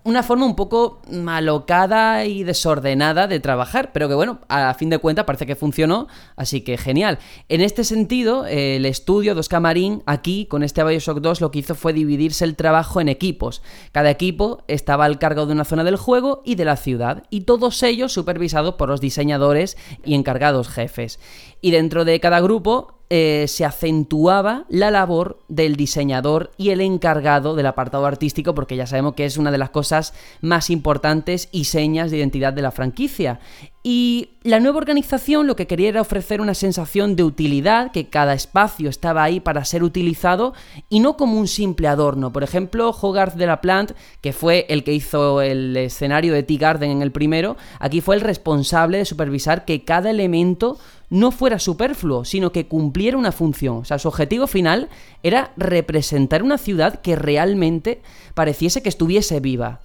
[0.10, 4.98] una forma un poco malocada y desordenada de trabajar, pero que bueno, a fin de
[4.98, 7.20] cuentas parece que funcionó, así que genial.
[7.48, 11.76] En este sentido, el estudio Dos Camarín, aquí con este Bioshock 2, lo que hizo
[11.76, 13.62] fue dividirse el trabajo en equipos.
[13.92, 17.42] Cada equipo estaba al cargo de una zona del juego y de la ciudad, y
[17.42, 21.20] todos ellos supervisados por los diseñadores y encargados jefes.
[21.62, 27.56] Y dentro de cada grupo eh, se acentuaba la labor del diseñador y el encargado
[27.56, 31.64] del apartado artístico, porque ya sabemos que es una de las cosas más importantes y
[31.64, 33.40] señas de identidad de la franquicia.
[33.82, 38.34] Y la nueva organización lo que quería era ofrecer una sensación de utilidad, que cada
[38.34, 40.54] espacio estaba ahí para ser utilizado
[40.90, 42.32] y no como un simple adorno.
[42.32, 46.58] Por ejemplo, Hogarth de la Plant, que fue el que hizo el escenario de Tea
[46.60, 50.78] Garden en el primero, aquí fue el responsable de supervisar que cada elemento
[51.10, 53.78] no fuera superfluo, sino que cumpliera una función.
[53.78, 54.90] O sea, su objetivo final
[55.24, 58.02] era representar una ciudad que realmente
[58.34, 59.82] pareciese que estuviese viva.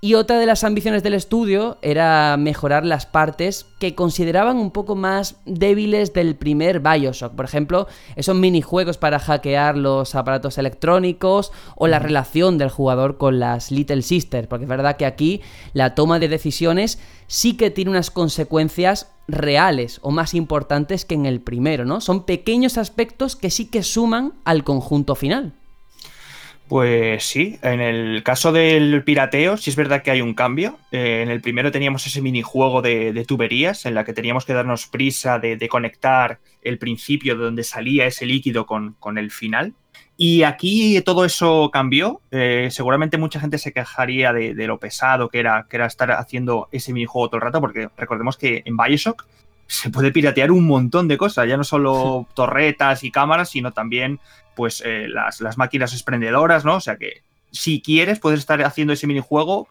[0.00, 4.94] Y otra de las ambiciones del estudio era mejorar las partes que consideraban un poco
[4.94, 7.34] más débiles del primer Bioshock.
[7.34, 13.40] Por ejemplo, esos minijuegos para hackear los aparatos electrónicos o la relación del jugador con
[13.40, 14.46] las Little Sisters.
[14.46, 15.40] Porque es verdad que aquí
[15.72, 21.26] la toma de decisiones sí que tiene unas consecuencias reales o más importantes que en
[21.26, 22.00] el primero, ¿no?
[22.00, 25.54] Son pequeños aspectos que sí que suman al conjunto final.
[26.68, 30.78] Pues sí, en el caso del pirateo sí es verdad que hay un cambio.
[30.92, 34.52] Eh, en el primero teníamos ese minijuego de, de tuberías en la que teníamos que
[34.52, 39.72] darnos prisa de, conectar el principio de donde salía ese líquido con, el final.
[40.18, 42.20] Y aquí todo eso cambió.
[42.30, 46.68] Eh, seguramente mucha gente se quejaría de, lo pesado que era, que era estar haciendo
[46.70, 49.26] ese minijuego todo el rato, porque recordemos que en Bioshock
[49.68, 54.18] se puede piratear un montón de cosas, ya no solo torretas y cámaras, sino también
[54.58, 56.74] pues eh, las, máquinas exprendedoras, ¿no?
[56.74, 59.68] O sea que si quieres puedes estar haciendo ese minijuego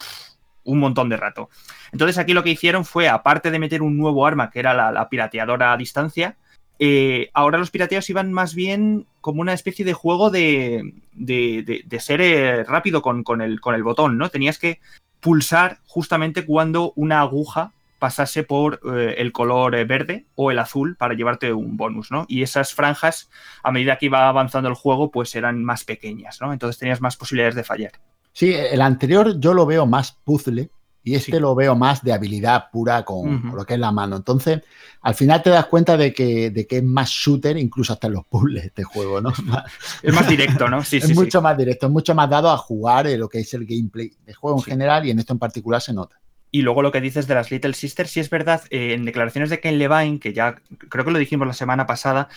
[0.64, 1.50] un montón de rato.
[1.92, 5.10] Entonces aquí lo que hicieron fue, aparte de meter un nuevo arma, que era la,
[5.10, 6.38] pirateadora a distancia,
[6.80, 12.22] eh, ahora los pirateos iban más bien como una especie de juego de, de, ser
[12.22, 14.30] eh, rápido con, con, el, con el botón, ¿no?
[14.30, 14.80] Tenías que
[15.20, 20.96] pulsar justamente cuando una aguja pasase por eh, el color eh, verde o el azul
[20.98, 22.26] para llevarte un bonus, ¿no?
[22.28, 23.30] Y esas franjas,
[23.64, 26.54] a medida que iba avanzando el juego, pues eran más pequeñas, ¿no?
[26.54, 27.92] Entonces tenías más posibilidades de fallar.
[28.34, 30.70] Sí, el anterior yo lo veo más puzzle
[31.08, 34.18] y este lo veo más de habilidad pura con, lo que es la mano.
[34.18, 34.62] Entonces,
[35.02, 38.14] al final te das cuenta de que, de que es más shooter, incluso hasta en
[38.14, 39.32] los puzzles este juego, ¿no?
[40.04, 40.84] es más directo, ¿no?
[40.84, 43.66] Sí, es mucho más directo, es mucho más dado a jugar lo que es el
[43.66, 46.20] gameplay de juego en general y en esto en particular se nota.
[46.50, 49.50] Y luego lo que dices de las Little Sisters, sí es verdad, eh, en declaraciones
[49.50, 50.56] de Ken Levine, que ya
[50.90, 52.30] creo que lo dijimos la semana pasada,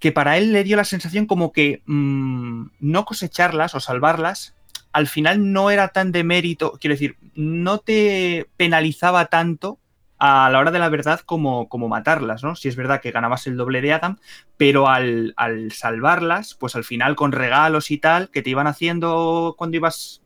[0.00, 4.54] que para él le dio la sensación como que mm, no cosecharlas o salvarlas,
[4.92, 9.78] al final no era tan de mérito, quiero decir, no te penalizaba tanto
[10.18, 12.56] a la hora de la verdad como, como matarlas, ¿no?
[12.56, 14.18] Si es verdad que ganabas el doble de Adam,
[14.56, 19.54] pero al, al salvarlas, pues al final con regalos y tal que te iban haciendo
[19.58, 20.22] cuando ibas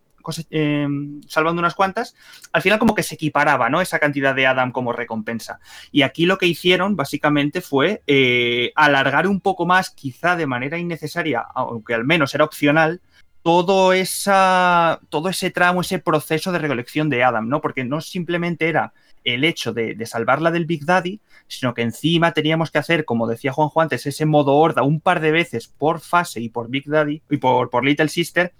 [0.51, 2.15] Em, salvando unas cuantas,
[2.53, 3.81] al final como que se equiparaba, ¿no?
[3.81, 5.61] Esa cantidad de Adam como recompensa.
[5.93, 10.79] Y aquí lo que hicieron básicamente fue eh, alargar un poco más, quizá de manera
[10.79, 13.01] innecesaria, aunque al menos era opcional,
[13.43, 17.61] todo, esa, todo ese tramo, ese proceso de recolección de Adam, ¿no?
[17.61, 18.93] Porque no simplemente era
[19.25, 23.53] el hecho de, salvarla del Big Daddy, sino que encima teníamos que hacer, como decía
[23.53, 27.23] Juanjo antes, ese modo horda un par de veces por fase y por Big Daddy
[27.31, 28.53] y por, por Little Sister,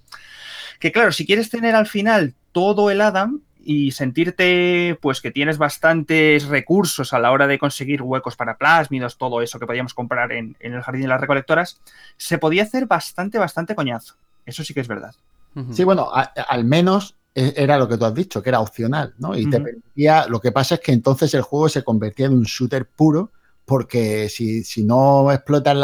[0.79, 5.59] que claro, si quieres tener al final todo el Adam y sentirte pues que tienes
[5.59, 10.33] bastantes recursos a la hora de conseguir huecos para plásmidos, todo eso que podíamos comprar
[10.33, 11.79] en, el jardín de las recolectoras,
[12.17, 14.15] se podía hacer bastante, bastante coñazo.
[14.47, 15.15] Eso sí que es verdad.
[15.73, 19.37] Sí, bueno, al menos e, era lo que tú has dicho, que era opcional, ¿no?
[19.37, 22.45] Y te permitía, lo que pasa es que entonces el juego se convertía en un
[22.45, 23.33] shooter puro
[23.69, 25.77] porque si, no explotas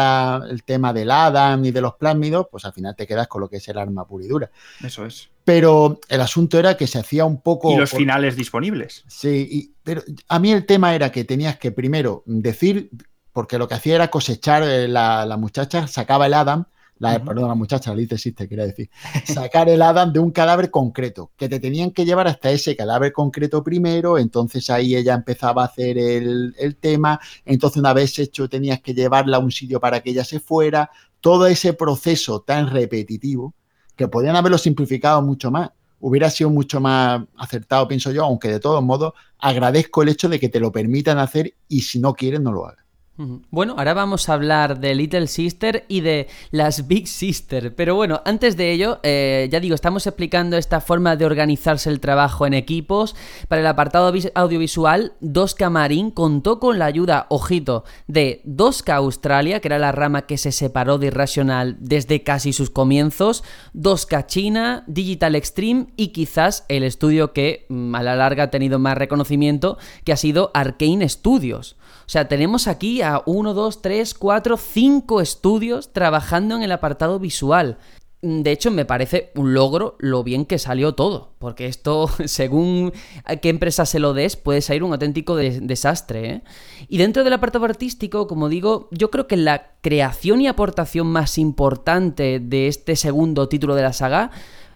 [0.50, 3.48] el tema del Adam y de los plásmidos, pues al final te quedas con lo
[3.50, 4.50] que es el arma pura y dura.
[4.82, 5.28] Eso es.
[5.44, 7.70] Pero el asunto era que se hacía un poco...
[7.74, 9.04] Y los finales disponibles.
[9.06, 12.88] Sí, pero a mí el tema era que tenías que primero decir,
[13.34, 16.66] porque lo que hacía era cosechar, eh, la, la muchacha sacaba el Adam,
[16.98, 18.88] la, perdón, la muchacha, la Little Sister, quería decir,
[19.24, 23.12] sacar el Adam de un cadáver concreto, que te tenían que llevar hasta ese cadáver
[23.12, 28.48] concreto primero, entonces ahí ella empezaba a hacer el, el tema, entonces una vez hecho
[28.48, 32.68] tenías que llevarla a un sitio para que ella se fuera, todo ese proceso tan
[32.68, 33.54] repetitivo
[33.96, 35.70] que podían haberlo simplificado mucho más.
[36.00, 40.38] Hubiera sido mucho más acertado, pienso yo, aunque de todos modos agradezco el hecho de
[40.38, 42.83] que te lo permitan hacer y si no quieres no lo hagas.
[43.16, 47.72] Bueno, ahora vamos a hablar de Little Sister y de las Big Sister.
[47.72, 52.00] Pero bueno, antes de ello, eh, ya digo, estamos explicando esta forma de organizarse el
[52.00, 53.14] trabajo en equipos.
[53.46, 59.68] Para el apartado audiovisual, 2K Marine contó con la ayuda, ojito, de 2K Australia, que
[59.68, 65.36] era la rama que se separó de Irrational desde casi sus comienzos, 2K China, Digital
[65.36, 70.12] Extreme y quizás el estudio que mm, a la larga ha tenido más reconocimiento, que
[70.12, 71.76] ha sido Arkane Studios.
[72.06, 77.18] O sea, tenemos aquí a 1, 2, 3, 4, 5 estudios trabajando en el apartado
[77.18, 77.78] visual.
[78.26, 82.92] De hecho, me parece un logro lo bien que salió todo, porque esto, según
[83.24, 86.30] a qué empresa se lo des, puede salir un auténtico desastre.
[86.30, 86.42] ¿eh?
[86.88, 91.36] Y dentro del apartado artístico, como digo, yo creo que la creación y aportación más
[91.36, 94.30] importante de este segundo título de la saga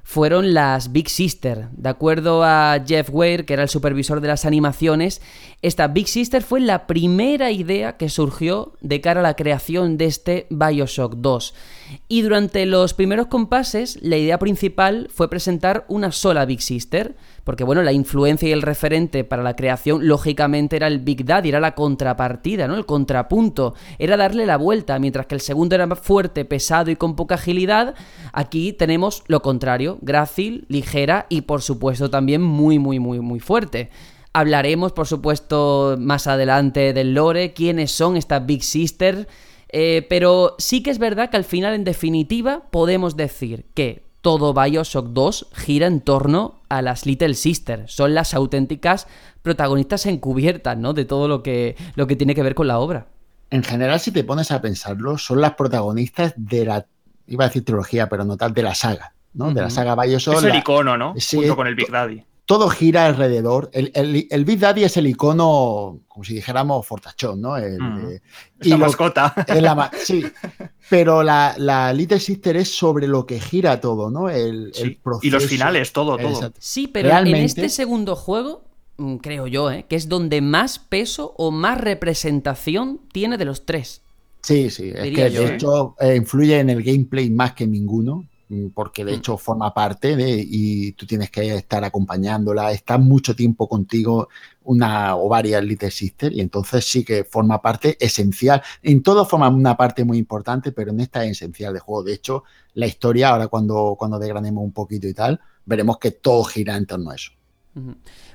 [0.09, 1.69] fueron las Big Sister.
[1.73, 5.21] De acuerdo a Jeff Ware, que era el supervisor de las animaciones,
[5.61, 10.07] esta Big Sister fue la primera idea que surgió de cara a la creación de
[10.07, 11.55] este Bioshock 2.
[12.09, 17.65] Y durante los primeros compases, la idea principal fue presentar una sola Big Sister, porque
[17.65, 21.61] bueno, la influencia y el referente para la creación, lógicamente, era el Big Daddy, era
[21.61, 22.75] la contrapartida, ¿no?
[22.75, 27.17] El contrapunto, era darle la vuelta, mientras que el segundo era fuerte, pesado y con
[27.17, 27.95] poca agilidad,
[28.33, 33.91] aquí tenemos lo contrario, grácil, ligera y por supuesto también muy, muy, muy, muy fuerte.
[34.33, 39.27] Hablaremos, por supuesto, más adelante del lore, quiénes son estas Big Sisters
[39.69, 44.55] eh, pero sí que es verdad que al final, en definitiva, podemos decir que todo
[44.55, 47.93] Bioshock 2 gira en torno a las Little Sisters.
[47.93, 49.07] Son las auténticas
[49.43, 50.93] protagonistas encubiertas, ¿no?
[50.93, 53.07] De todo lo que, lo que tiene que ver con la obra.
[53.51, 56.87] En general, si te pones a pensarlo, son las protagonistas de la,
[57.27, 59.53] iba a decir trilogía, pero no tal, de la saga, ¿no?
[59.53, 60.39] De la saga Bioshock.
[60.39, 61.15] Es el icono, ¿no?
[61.15, 63.71] Junto con el Big Daddy todo gira alrededor.
[63.75, 67.59] El, Big Daddy es el icono, como si dijéramos, fortachón, ¿no?
[67.59, 68.21] El, mm.
[68.63, 69.35] y la mascota.
[70.03, 70.25] sí,
[70.89, 74.31] pero la, Little Sister es sobre lo que gira todo, ¿no?
[74.31, 75.27] El, proceso.
[75.27, 76.51] Y los finales, todo, todo.
[76.59, 78.65] Sí, pero en este segundo juego,
[78.97, 79.85] mm, creo yo, ¿eh?
[79.87, 84.01] que es donde más peso o más representación tiene de los tres.
[84.41, 88.25] Sí, sí, es que de hecho eh, influye en el gameplay más que ninguno.
[88.51, 89.15] Mm, porque de mm.
[89.17, 94.29] hecho forma parte de, y tú tienes que estar acompañándola, está mucho tiempo contigo
[94.65, 98.63] una o varias Little Sister y entonces sí que forma parte esencial.
[98.83, 102.03] En todo forma una parte muy importante, pero en esta es esencial de juego.
[102.05, 106.45] De hecho, la historia, ahora cuando, cuando degranemos un poquito y tal, veremos que todo
[106.45, 107.33] gira en torno a eso.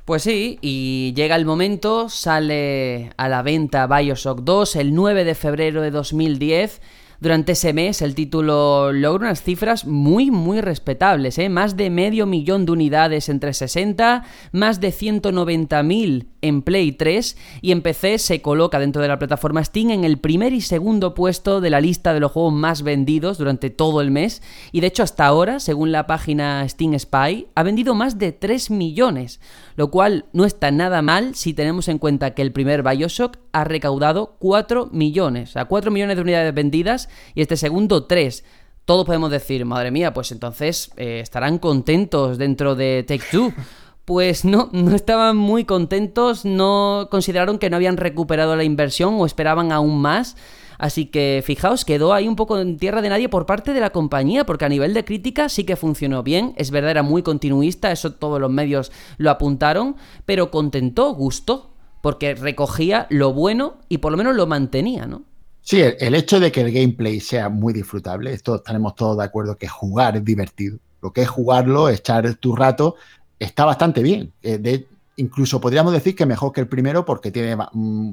[0.06, 5.36] Pues sí, y llega el momento, sale a la venta Bioshock 2 el 9 de
[5.36, 6.82] febrero de 2010
[7.24, 11.48] durante ese mes el título logra unas cifras muy muy respetables, ¿eh?
[11.48, 17.72] más de medio millón de unidades entre 60, más de 190.000 en Play 3 y
[17.72, 21.62] en PC se coloca dentro de la plataforma Steam en el primer y segundo puesto
[21.62, 24.42] de la lista de los juegos más vendidos durante todo el mes
[24.74, 28.70] y de hecho hasta ahora, según la página Steam Spy, ha vendido más de 3
[28.70, 29.40] millones,
[29.76, 33.64] lo cual no está nada mal si tenemos en cuenta que el primer Bioshock ha
[33.64, 38.44] recaudado 4 millones, o sea, 4 millones de unidades vendidas y este segundo 3.
[38.86, 43.54] Todos podemos decir, madre mía, pues entonces eh, estarán contentos dentro de Take Two.
[44.06, 49.26] Pues no, no estaban muy contentos, no consideraron que no habían recuperado la inversión o
[49.26, 50.36] esperaban aún más.
[50.84, 53.92] Así que fijaos, quedó ahí un poco en tierra de nadie por parte de la
[53.92, 57.90] compañía, porque a nivel de crítica sí que funcionó bien, es verdad, era muy continuista,
[57.90, 64.12] eso todos los medios lo apuntaron, pero contentó, gustó, porque recogía lo bueno y por
[64.12, 65.24] lo menos lo mantenía, ¿no?
[65.62, 69.58] Sí, el, hecho de que el gameplay sea muy disfrutable, esto estaremos todos de acuerdo
[69.58, 70.80] que jugar es divertido.
[71.02, 72.98] Lo que es jugarlo, echar tu rato,
[73.40, 74.34] está bastante bien.
[74.42, 78.12] Eh, incluso podríamos decir que mejor que el primero porque tiene, mm,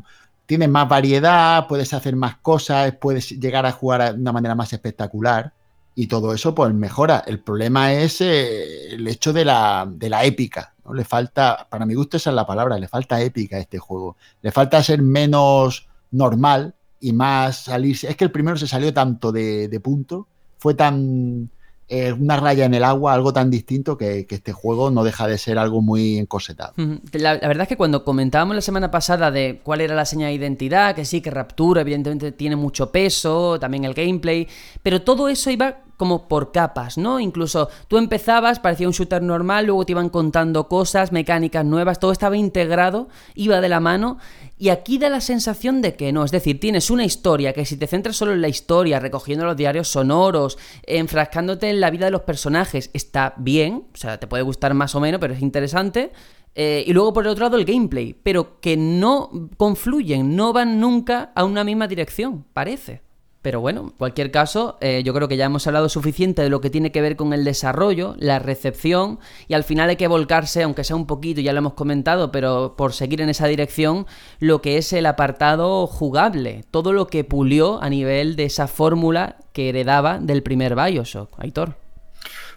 [0.51, 4.72] tiene más variedad, puedes hacer más cosas, puedes llegar a jugar de una manera más
[4.72, 5.53] espectacular
[5.94, 7.22] y todo eso pues mejora.
[7.24, 10.74] El problema es eh, el hecho de la, de la épica.
[10.84, 10.92] ¿no?
[10.92, 14.16] Le falta, para mi gusto esa es la palabra, le falta épica a este juego.
[14.42, 18.09] Le falta ser menos normal y más salirse.
[18.09, 20.26] Es que el primero se salió tanto de, punto,
[20.59, 21.48] fue tan
[21.93, 25.36] eh, una raya en el agua, algo tan distinto que, este juego no deja de
[25.38, 26.72] ser algo muy encosetado.
[27.12, 30.36] La, verdad es que cuando comentábamos la semana pasada de cuál era la señal de
[30.36, 34.47] identidad, que sí, que Raptura evidentemente tiene mucho peso, también el gameplay,
[34.84, 37.20] pero todo eso iba como por capas, ¿no?
[37.20, 42.11] Incluso tú empezabas, parecía un shooter normal, luego te iban contando cosas, mecánicas nuevas, todo
[42.11, 44.16] estaba integrado, iba de la mano,
[44.57, 47.76] y aquí da la sensación de que no, es decir, tienes una historia que si
[47.76, 52.12] te centras solo en la historia, recogiendo los diarios sonoros, enfrascándote en la vida de
[52.12, 56.12] los personajes, está bien, o sea, te puede gustar más o menos, pero es interesante.
[56.55, 60.80] Eh, y luego por el otro lado el gameplay, pero que no confluyen, no van
[60.80, 63.03] nunca a una misma dirección, parece.
[63.43, 66.61] Pero bueno, en cualquier caso, eh, yo creo que ya hemos hablado suficiente de lo
[66.61, 69.18] que tiene que ver con el desarrollo, la recepción,
[69.49, 72.74] y al final hay que volcarse, aunque sea un poquito, ya lo hemos comentado, pero
[72.76, 74.07] por seguir en esa dirección,
[74.41, 79.36] lo que es el apartado jugable, todo lo que pulió a nivel de esa fórmula
[79.55, 81.34] que heredaba del primer Bioshock.
[81.38, 81.80] Aitor.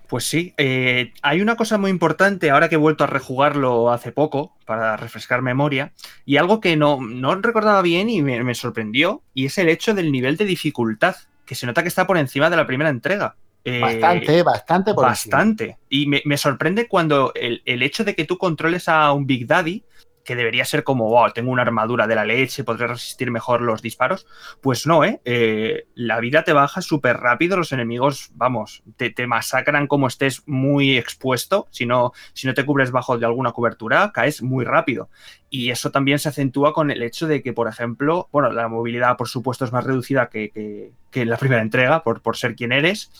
[0.07, 4.11] Pues sí, eh, hay una cosa muy importante ahora que he vuelto a rejugarlo hace
[4.11, 5.93] poco para refrescar memoria
[6.25, 10.11] y algo que no, no recordaba bien y me, sorprendió y es el hecho del
[10.11, 13.35] nivel de dificultad que se nota que está por encima de la primera entrega.
[13.65, 15.77] Eh, bastante, bastante por Bastante.
[15.89, 19.83] Y me, sorprende cuando el, el, hecho de que tú controles a un Big Daddy
[20.24, 23.82] que debería ser como, wow, tengo una armadura de la leche, podré resistir mejor los
[23.82, 24.26] disparos.
[24.61, 25.21] Pues no, ¿eh?
[25.26, 30.97] eh la vida te baja súper rápido, los enemigos, vamos, te, masacran como estés muy
[30.97, 35.09] expuesto, si no, si no te cubres bajo de alguna cobertura, caes muy rápido.
[35.49, 39.17] Y eso también se acentúa con el hecho de que, por ejemplo, bueno, la movilidad,
[39.17, 43.11] por supuesto, es más reducida que, en la primera entrega, por, por ser quien eres,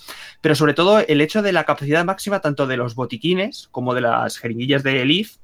[0.42, 4.02] pero sobre todo el hecho de la capacidad máxima tanto de los botiquines como de
[4.02, 5.38] las jeringuillas de Elif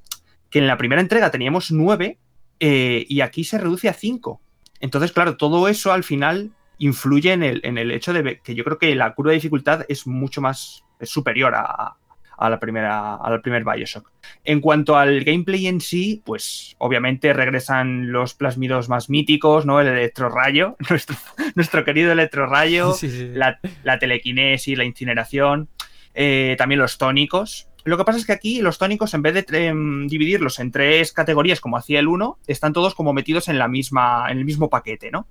[0.50, 2.18] que en la primera entrega teníamos nueve
[2.58, 4.40] eh, y aquí se reduce a cinco.
[4.80, 8.64] Entonces, claro, todo eso al final influye en el, en el hecho de que yo
[8.64, 11.96] creo que la curva de dificultad es mucho más es superior a,
[12.38, 14.10] la primera, al primer Bioshock.
[14.44, 19.80] En cuanto al gameplay en sí, pues obviamente regresan los plasmidos más míticos, ¿no?
[19.80, 21.16] El electrorrayo, nuestro,
[21.54, 22.94] nuestro querido electrorrayo,
[23.34, 25.68] La, la, telequinesis, la incineración,
[26.14, 29.66] eh, también los tónicos, lo que pasa es que aquí los tónicos, en vez de
[29.66, 33.68] em, dividirlos en tres categorías como hacía el 1, están todos como metidos en la
[33.68, 35.26] misma, en el mismo paquete, ¿no?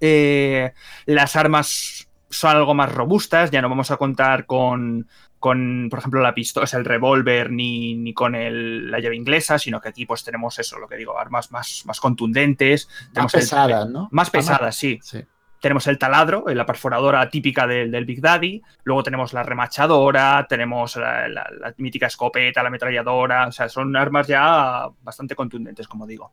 [0.00, 0.72] Eh,
[1.06, 6.20] las armas son algo más robustas, ya no vamos a contar con, con por ejemplo,
[6.22, 10.58] la pistola, el revólver, ni, ni con la llave inglesa, sino que aquí pues tenemos
[10.58, 12.88] eso, lo que digo, armas más, más contundentes.
[13.14, 14.08] Más pesadas, ¿no?
[14.12, 15.00] Más pesadas, sí.
[15.02, 15.24] sí
[15.60, 21.74] tenemos el taladro, la perforadora típica del, Big Daddy, luego tenemos la remachadora, tenemos la,
[21.76, 26.32] mítica escopeta, la ametralladora, o sea, son armas ya bastante contundentes, como digo.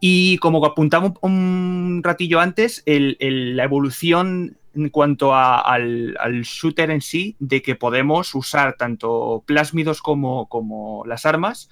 [0.00, 7.62] Y como apuntamos un, ratillo antes, la evolución en cuanto al, shooter en sí, de
[7.62, 11.70] que podemos usar tanto plásmidos como, como las armas,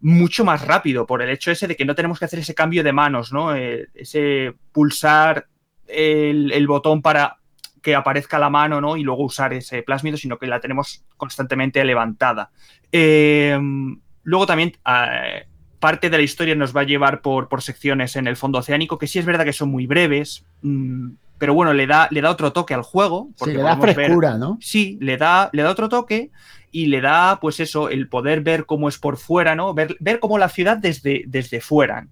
[0.00, 2.84] mucho más rápido por el hecho ese de que no tenemos que hacer ese cambio
[2.84, 3.54] de manos, ¿no?
[3.54, 5.48] Eh, ese pulsar
[5.88, 7.38] el, botón para
[7.82, 8.96] que aparezca la mano ¿no?
[8.96, 12.50] y luego usar ese plásmido, sino que la tenemos constantemente levantada.
[12.92, 15.46] Em, luego también eh,
[15.78, 18.98] parte de la historia nos va a llevar por, por, secciones en el fondo oceánico,
[18.98, 22.30] que sí es verdad que son muy breves, mm, pero bueno, le da, le da
[22.30, 23.30] otro toque al juego.
[23.38, 24.58] Porque sí, le da frescura, ¿no?
[24.60, 26.30] Sí, le da, le da otro toque
[26.72, 29.72] y le da, pues eso, el poder ver cómo es por fuera, ¿no?
[29.72, 32.08] Ver, ver cómo la ciudad desde, desde fuera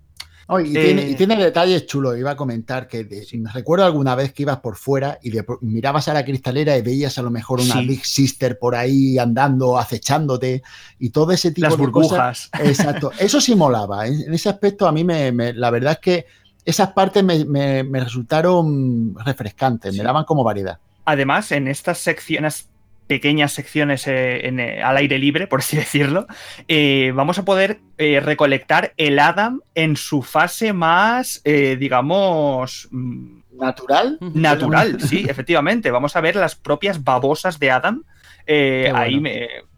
[0.49, 2.16] y, eh, tiene, detalles chulos.
[2.16, 6.14] Iba a comentar que me recuerdo alguna vez que ibas por fuera y mirabas a
[6.14, 10.62] la cristalera y veías a lo mejor una Big Sister por ahí andando, acechándote
[11.01, 12.49] y todo ese tipo de burbujas.
[12.61, 13.11] Exacto.
[13.18, 14.07] Eso sí molaba.
[14.07, 16.26] En ese aspecto, a mí me, la verdad es que
[16.64, 20.78] esas partes me, resultaron refrescantes, me daban como variedad.
[21.05, 22.68] Además, en estas secciones
[23.07, 26.26] pequeñas secciones eh, eh, al aire libre, por así decirlo,
[26.68, 32.88] eh, vamos a poder recolectar el Adam en su fase más, digamos...
[32.90, 34.18] Mm, natural.
[34.20, 35.90] Natural, sí, efectivamente.
[35.90, 38.02] Vamos a ver las propias babosas de Adam
[38.47, 39.20] eh, ahí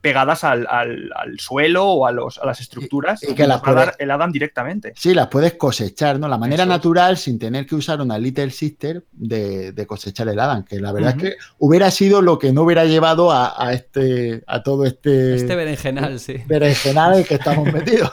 [0.00, 4.10] pegadas al, suelo o a, los, a las estructuras y, que las puedes, dar el
[4.10, 4.92] Adam directamente.
[4.96, 6.28] Sí, las puedes cosechar, ¿no?
[6.28, 10.80] La manera natural, sin tener que usar una Little Sister, de, cosechar el Adam, que
[10.80, 14.84] la verdad es que hubiera sido lo que no hubiera llevado a, este, a todo
[14.84, 15.34] este...
[15.34, 16.36] Este berenjenal, sí.
[16.46, 18.12] Berenjenal en el que estamos metidos.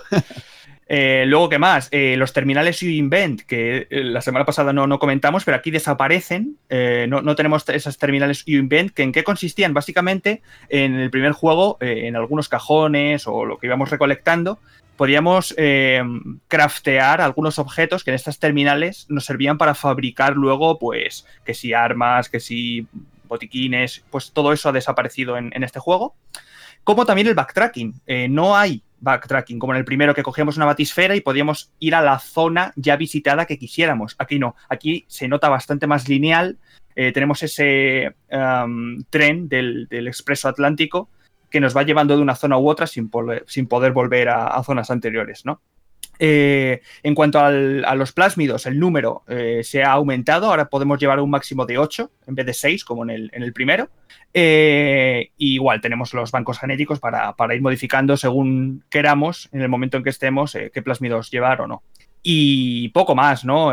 [0.87, 1.89] Eh, luego, ¿qué más?
[1.91, 6.57] Eh, los terminales U-Invent, que eh, la semana pasada no, no, comentamos, pero aquí desaparecen.
[7.07, 11.77] No, no, tenemos esas terminales U-Invent, que en qué consistían básicamente en el primer juego,
[11.79, 14.59] en algunos cajones o lo que íbamos recolectando,
[14.97, 15.55] podíamos
[16.47, 21.73] craftear algunos objetos que en estas terminales nos servían para fabricar luego, pues, que si
[21.73, 22.87] armas, que si
[23.27, 26.15] botiquines, pues todo eso ha desaparecido en, este juego.
[26.83, 28.01] Como también el backtracking.
[28.29, 32.01] No hay backtracking, como en el primero que cogíamos una batisfera y podíamos ir a
[32.01, 34.15] la zona ya visitada que quisiéramos.
[34.17, 36.57] Aquí no, aquí se nota bastante más lineal.
[36.97, 38.15] Eh, tenemos ese
[39.09, 41.09] tren del, Expreso Atlántico
[41.49, 43.09] que nos va llevando de una zona u otra sin,
[43.47, 45.61] sin poder volver a zonas anteriores, ¿no?
[46.19, 50.47] Eh, en cuanto a los plásmidos, el número eh, se ha aumentado.
[50.47, 53.89] Ahora podemos llevar un máximo de 8 en vez de 6, como en el, primero.
[54.33, 60.03] Eh, igual tenemos los bancos genéticos para, ir modificando según queramos, en el momento en
[60.03, 61.83] que estemos, qué plásmidos llevar o no.
[62.27, 63.71] Y poco más, ¿no?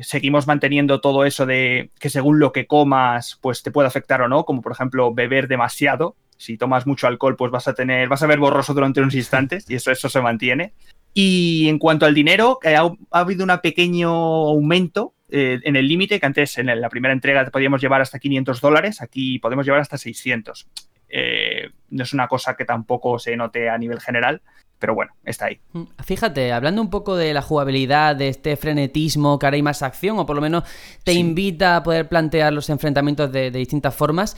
[0.00, 4.28] seguimos manteniendo todo eso de que según lo que comas, pues te puede afectar o
[4.28, 6.16] no, como por ejemplo beber demasiado.
[6.38, 9.68] Si tomas mucho alcohol, pues vas a tener, vas a ver borroso durante unos instantes
[9.68, 10.72] y eso, eso se mantiene.
[11.14, 16.20] Y en cuanto al dinero, eh, ha, habido un pequeño aumento eh, en el límite,
[16.20, 19.98] que antes en la primera entrega podíamos llevar hasta 500 dólares, aquí podemos llevar hasta
[19.98, 20.68] 600.
[21.08, 24.40] Eh, no es una cosa que tampoco se note a nivel general,
[24.78, 25.58] pero bueno, está ahí.
[25.72, 29.82] Mm, fíjate, hablando un poco de la jugabilidad, de este frenetismo, que ahora hay más
[29.82, 30.62] acción, o por lo menos
[31.02, 34.36] te invita a poder plantear los enfrentamientos de, distintas formas,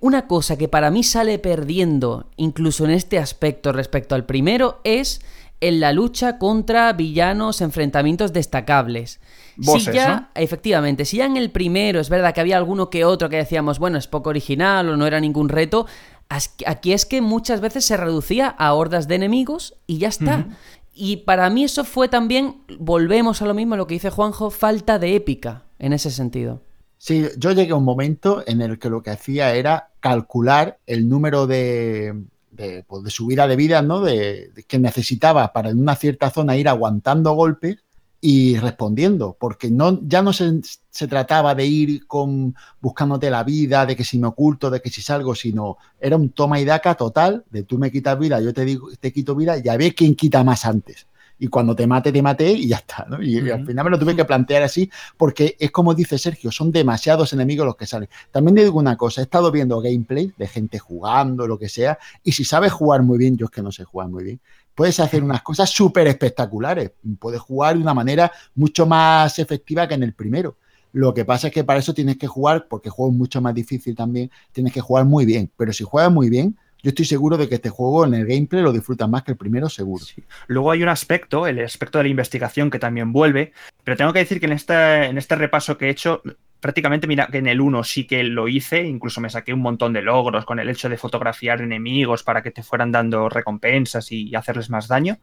[0.00, 5.20] una cosa que para mí sale perdiendo, incluso en este aspecto respecto al primero, es
[5.60, 9.20] en la lucha contra villanos, enfrentamientos destacables.
[9.60, 13.28] si ya, efectivamente, si ya en el primero es verdad que había alguno que otro
[13.28, 15.86] que decíamos, bueno, es poco original o no era ningún reto,
[16.28, 20.46] aquí es que muchas veces se reducía a hordas de enemigos y ya está.
[20.94, 24.98] Y para mí eso fue también, volvemos a lo mismo, lo que dice Juanjo, falta
[24.98, 26.62] de épica en ese sentido.
[26.98, 31.08] Sí, yo llegué a un momento en el que lo que hacía era calcular el
[31.08, 32.14] número de,
[32.60, 34.00] de, pues, de subida de vida, ¿no?
[34.00, 37.78] De, que necesitaba para en una cierta zona ir aguantando golpes
[38.20, 40.60] y respondiendo, porque no, ya no se,
[41.08, 45.00] trataba de ir con buscándote la vida, de que si me oculto, de que si
[45.00, 48.66] salgo, sino era un toma y daca total, de tú me quitas vida, yo te
[48.66, 51.06] digo, te quito vida, ya ve quién quita más antes
[51.40, 53.06] y cuando te mate, te maté y ya está.
[53.08, 53.20] ¿no?
[53.20, 56.70] Y, al final me lo tuve que plantear así porque es como dice Sergio, son
[56.70, 58.10] demasiados enemigos los que salen.
[58.30, 61.98] También te digo una cosa, he estado viendo gameplay de gente jugando, lo que sea,
[62.22, 64.40] y si sabes jugar muy bien, yo es que no sé jugar muy bien,
[64.74, 66.92] puedes hacer unas cosas súper espectaculares.
[67.18, 70.56] Puedes jugar de una manera mucho más efectiva que en el primero.
[70.92, 73.40] Lo que pasa es que para eso tienes que jugar, porque el juego es mucho
[73.40, 75.50] más difícil también, tienes que jugar muy bien.
[75.56, 78.62] Pero si juegas muy bien, yo estoy seguro de que este juego en el gameplay
[78.62, 80.04] lo disfrutan más que el primero, seguro.
[80.46, 83.52] Luego hay un aspecto, el aspecto de la investigación que también vuelve,
[83.84, 86.22] pero tengo que decir que en este, en este repaso que he hecho,
[86.60, 89.92] prácticamente mira que en el 1 sí que lo hice, incluso me saqué un montón
[89.92, 94.34] de logros con el hecho de fotografiar enemigos para que te fueran dando recompensas y
[94.34, 95.18] hacerles más daño.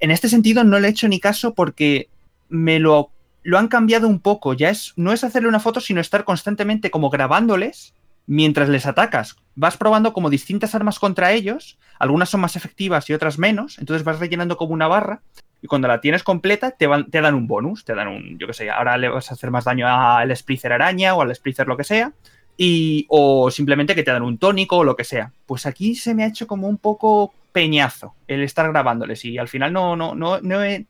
[0.00, 2.08] En este sentido no le he hecho ni caso porque
[2.48, 3.10] me lo,
[3.42, 6.90] lo han cambiado un poco, ya es no es hacerle una foto, sino estar constantemente
[6.90, 7.94] como grabándoles
[8.26, 9.36] mientras les atacas.
[9.54, 14.04] Vas probando como distintas armas contra ellos, algunas son más efectivas y otras menos, entonces
[14.04, 15.22] vas rellenando como una barra
[15.62, 18.52] y cuando la tienes completa te, te dan un bonus, te dan un, yo qué
[18.52, 21.76] sé, ahora le vas a hacer más daño al Splicer araña o al Splicer lo
[21.76, 22.12] que sea,
[22.56, 25.32] y, o simplemente que te dan un tónico o lo que sea.
[25.46, 29.48] Pues aquí se me ha hecho como un poco peñazo el estar grabándoles y al
[29.48, 30.86] final no, no, no, no he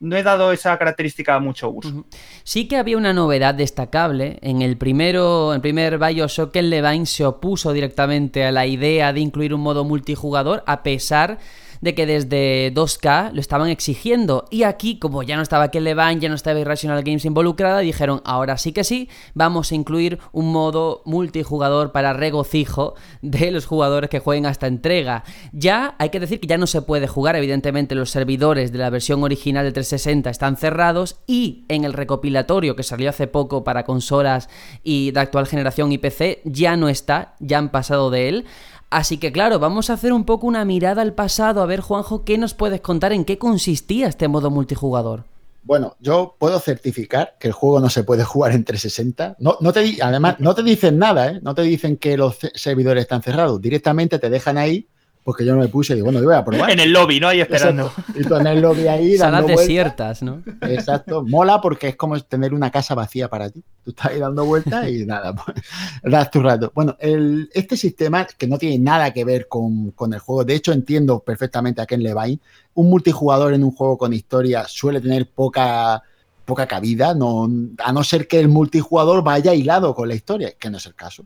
[0.00, 2.06] no he dado esa característica a mucho uso.
[2.44, 4.38] Sí que había una novedad destacable.
[4.42, 9.20] En el primero, en primer Bioshock, el Levine se opuso directamente a la idea de
[9.20, 14.46] incluir un modo multijugador, a pesar de que desde 2K lo estaban exigiendo.
[14.50, 18.56] Y aquí, como ya no estaba Levine, ya no estaba Irrational Games involucrada, dijeron, ahora
[18.56, 24.20] sí que sí, vamos a incluir un modo multijugador para regocijo de los jugadores que
[24.20, 25.24] jueguen a esta entrega.
[25.52, 28.90] Ya hay que decir que ya no se puede jugar, evidentemente los servidores de la
[28.90, 33.84] versión original de 360 están cerrados y en el recopilatorio que salió hace poco para
[33.84, 34.48] consolas
[34.82, 38.46] y de actual generación y PC ya no está, ya han pasado de él.
[38.90, 41.62] Así que claro, vamos a hacer un poco una mirada al pasado.
[41.62, 43.12] A ver, Juanjo, ¿qué nos puedes contar?
[43.12, 45.24] ¿En qué consistía este modo multijugador?
[45.64, 49.36] Bueno, yo puedo certificar que el juego no se puede jugar en 360.
[49.40, 51.40] No, no te, además, no te dicen nada, ¿eh?
[51.42, 53.60] No te dicen que los servidores están cerrados.
[53.60, 54.88] Directamente te dejan ahí
[55.26, 56.70] porque yo no me puse y digo, bueno, yo voy a probar.
[56.70, 57.26] En el lobby, ¿no?
[57.26, 57.92] Ahí esperando.
[58.14, 60.40] Y tú en el lobby ahí dando Salas desiertas, ¿no?
[60.60, 61.24] Exacto.
[61.24, 63.60] Mola porque es como tener una casa vacía para ti.
[63.82, 65.56] Tú estás ahí dando vueltas y nada, pues,
[66.04, 66.70] das tu rato.
[66.72, 70.54] Bueno, el, este sistema que no tiene nada que ver con, con, el juego, de
[70.54, 72.38] hecho entiendo perfectamente a Ken Levine,
[72.74, 76.04] un multijugador en un juego con historia suele tener poca
[76.44, 80.70] poca cabida, no, a no ser que el multijugador vaya hilado con la historia, que
[80.70, 81.24] no es el caso.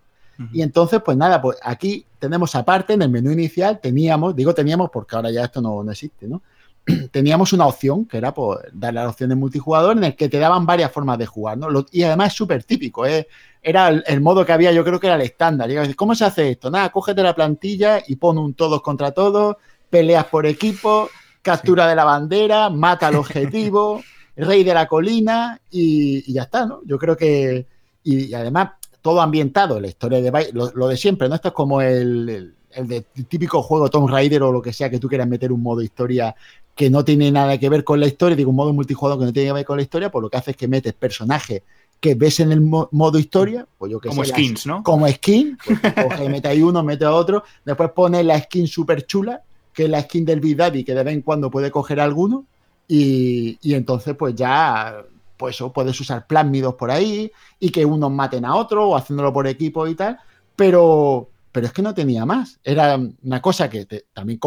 [0.52, 4.88] Y entonces, pues nada, pues aquí tenemos aparte en el menú inicial, teníamos, digo teníamos
[4.90, 6.42] porque ahora ya esto no, existe, ¿no?
[7.10, 10.38] teníamos una opción, que era pues, darle la opción de multijugador, en el que te
[10.38, 11.68] daban varias formas de jugar, ¿no?
[11.92, 13.28] y además es súper típico, ¿eh?
[13.62, 15.68] era el, modo que había, yo creo que era el estándar.
[15.94, 16.70] ¿Cómo se hace esto?
[16.70, 19.56] Nada, cógete la plantilla y pon un todos contra todos,
[19.90, 21.10] peleas por equipo,
[21.42, 24.02] captura de la bandera, mata al objetivo,
[24.36, 26.80] rey de la colina y, ya está, ¿no?
[26.84, 27.66] Yo creo que.
[28.02, 28.70] Y, además,
[29.02, 31.34] todo ambientado, la historia de lo, lo de siempre, ¿no?
[31.34, 35.08] Esto es como el, el, típico juego Tomb Raider o lo que sea que tú
[35.08, 36.34] quieras meter un modo historia
[36.74, 39.32] que no tiene nada que ver con la historia, digo, un modo multijugador que no
[39.32, 41.62] tiene que ver con la historia, pues lo que hace es que metes personajes
[42.00, 44.82] que ves en el modo historia, pues yo que Como skins, ¿no?
[44.82, 49.06] Como skin, pues coge, mete ahí uno, mete a otro, después pone la skin súper
[49.06, 49.42] chula,
[49.74, 52.46] que es la skin del Big Daddy, que de vez en cuando puede coger alguno,
[52.88, 55.04] y, entonces pues ya,
[55.40, 59.32] pues eso, puedes usar plásmidos por ahí, y que unos maten a otro, o haciéndolo
[59.32, 60.18] por equipo y tal,
[60.54, 62.60] pero, pero es que no tenía más.
[62.62, 64.38] Era una cosa que también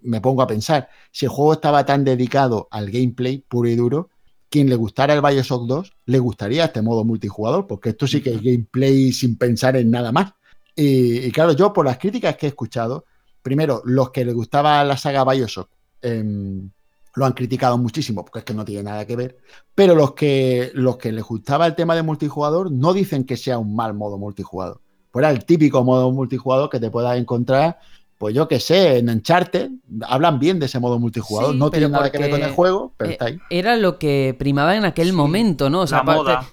[0.00, 4.10] me pongo a pensar, si el juego estaba tan dedicado al gameplay puro y duro,
[4.48, 8.34] quien le gustara el Bioshock 2 le gustaría este modo multijugador, porque esto sí que
[8.34, 10.32] es gameplay sin pensar en nada más.
[10.76, 13.04] Y, claro, yo por las críticas que he escuchado,
[13.42, 15.68] primero, los que les gustaba la saga Bioshock
[16.02, 16.70] em,
[17.14, 19.38] lo han criticado muchísimo, porque es que no tiene nada que ver,
[19.74, 23.58] pero los que, los que les gustaba el tema de multijugador no dicen que sea
[23.58, 24.80] un mal modo multijugador.
[25.10, 27.78] Pues era el típico modo multijugador que te puedas encontrar
[28.24, 29.68] pues yo qué sé, en Uncharted
[30.08, 31.54] hablan bien de ese modo multijugador.
[31.54, 33.38] no tiene nada que ver con el juego, pero está ahí.
[33.50, 35.82] Era lo que primaba en aquel momento, ¿no?
[35.82, 36.02] O sea,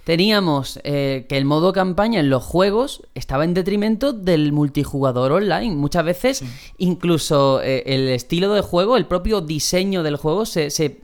[0.04, 5.74] teníamos eh, que el modo campaña en los juegos estaba en detrimento del multijugador online.
[5.74, 6.44] Muchas veces,
[6.78, 11.00] incluso eh, el estilo de juego, el propio diseño del juego se, se,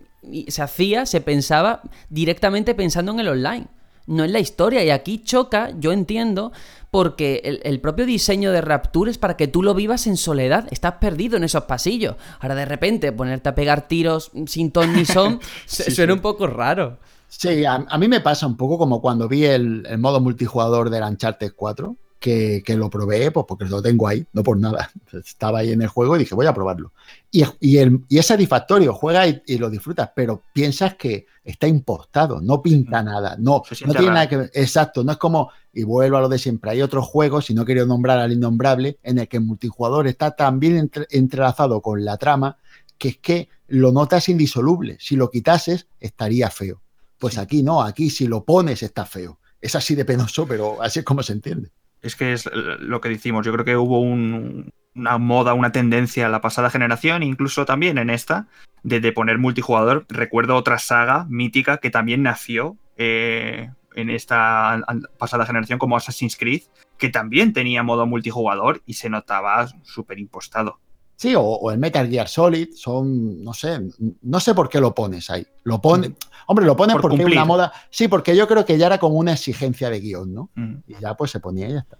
[0.49, 3.67] se hacía, se pensaba directamente pensando en el online
[4.07, 4.83] no en la historia.
[4.83, 6.51] Y aquí choca, yo entiendo,
[6.97, 10.67] porque el, propio diseño de Rapture es para que tú lo vivas en soledad.
[10.71, 12.15] Estás perdido en esos pasillos.
[12.39, 16.97] Ahora de repente ponerte a pegar tiros sin ton ni son suena un poco raro.
[17.27, 21.03] Sí, a, mí me pasa un poco como cuando vi el, el modo multijugador del
[21.03, 21.95] Uncharted 4
[22.27, 24.91] que, lo probé, pues porque lo tengo ahí, no por nada.
[25.13, 26.91] Estaba ahí en el juego y dije, voy a probarlo.
[27.31, 33.01] Y, y, es satisfactorio, juega y, lo disfrutas, pero piensas que está importado, no pinta
[33.01, 34.51] nada, no, no tiene nada que ver.
[34.53, 37.63] Exacto, no es como, y vuelvo a lo de siempre, hay otros juegos, y no
[37.63, 42.17] quiero nombrar al innombrable, en el que el multijugador está tan bien entrelazado con la
[42.17, 42.57] trama
[42.97, 44.97] que es que lo notas indisoluble.
[44.99, 46.81] Si lo quitases, estaría feo.
[47.19, 49.39] Pues aquí no, aquí si lo pones está feo.
[49.61, 51.71] Es así de penoso, pero así es como se entiende
[52.01, 53.45] es que es lo que decimos.
[53.45, 58.09] Yo creo que hubo una moda, una tendencia en la pasada generación, incluso también en
[58.09, 58.47] esta,
[58.83, 60.05] de, poner multijugador.
[60.09, 64.83] Recuerdo otra saga mítica que también nació eh, en esta
[65.17, 66.63] pasada generación, como Assassin's Creed,
[66.97, 70.79] que también tenía modo multijugador y se notaba súper impostado.
[71.17, 73.81] Sí, o, el Metal Gear Solid, son, no sé,
[74.21, 75.43] no sé por qué lo pones ahí.
[75.63, 76.13] Lo pone,
[76.45, 77.73] hombre, lo pones porque es una moda.
[77.89, 80.51] Sí, porque yo creo que ya era como una exigencia de guion, ¿no?
[80.87, 81.97] Y ya pues se ponía y ya está.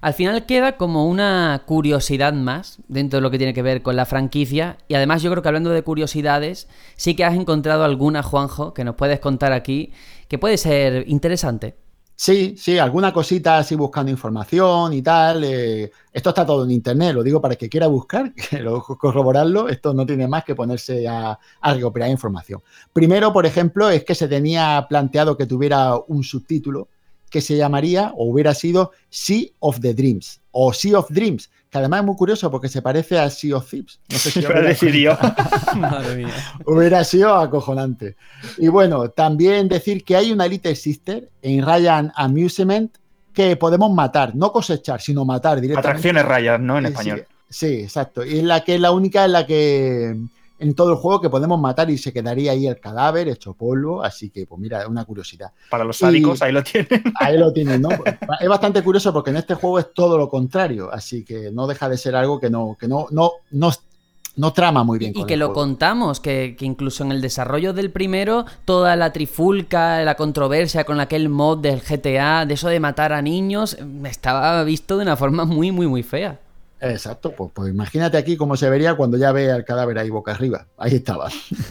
[0.00, 3.94] Al final queda como una curiosidad más dentro de lo que tiene que ver con
[3.94, 4.76] la franquicia.
[4.88, 6.66] Y además yo creo que hablando de curiosidades,
[6.96, 9.92] sí que has encontrado alguna, Juanjo, que nos puedes contar aquí,
[10.26, 11.76] que puede ser interesante.
[12.24, 15.42] Sí, sí, alguna cosita así buscando información y tal.
[15.42, 18.32] Eh, esto está todo en internet, lo digo para el que quiera buscar,
[19.00, 19.68] corroborarlo.
[19.68, 22.62] Esto no tiene más que ponerse a, recuperar información.
[22.92, 26.86] Primero, por ejemplo, es que se tenía planteado que tuviera un subtítulo
[27.28, 31.78] que se llamaría o hubiera sido Sea of the Dreams o Sea of Dreams, que
[31.78, 33.98] además es muy curioso porque se parece a Sea of Thieves.
[34.10, 35.18] No sé si hubiera,
[35.74, 36.34] Madre mía.
[36.66, 38.14] hubiera sido acojonante.
[38.58, 42.94] Y bueno, también decir que hay una Elite Sister en Ryan Amusement
[43.32, 45.88] que podemos matar, no cosechar, sino matar directamente.
[45.88, 46.76] Atracciones Ryan, ¿no?
[46.76, 47.26] En español.
[47.48, 48.22] Sí, sí, exacto.
[48.22, 50.14] Y es la que es la única en la que
[50.62, 54.02] en todo el juego que podemos matar y se quedaría ahí el cadáver hecho polvo.
[54.02, 55.50] Así que, pues mira, es una curiosidad.
[55.68, 57.02] Para los sádicos, ahí lo tienen.
[57.20, 57.88] Ahí lo tienen, ¿no?
[58.40, 60.88] es bastante curioso porque en este juego es todo lo contrario.
[60.92, 64.98] Así que no deja de ser algo que no, que no, no, no, trama muy
[64.98, 65.12] bien.
[65.16, 70.02] Y que lo contamos, que, que, incluso en el desarrollo del primero, toda la trifulca,
[70.02, 74.96] la controversia con aquel mod del GTA, de eso de matar a niños, estaba visto
[74.96, 76.38] de una forma muy, muy, muy fea.
[76.84, 80.32] Exacto, pues, pues, imagínate aquí cómo se vería cuando ya ve al cadáver ahí boca
[80.32, 80.66] arriba.
[80.76, 81.28] Ahí estaba.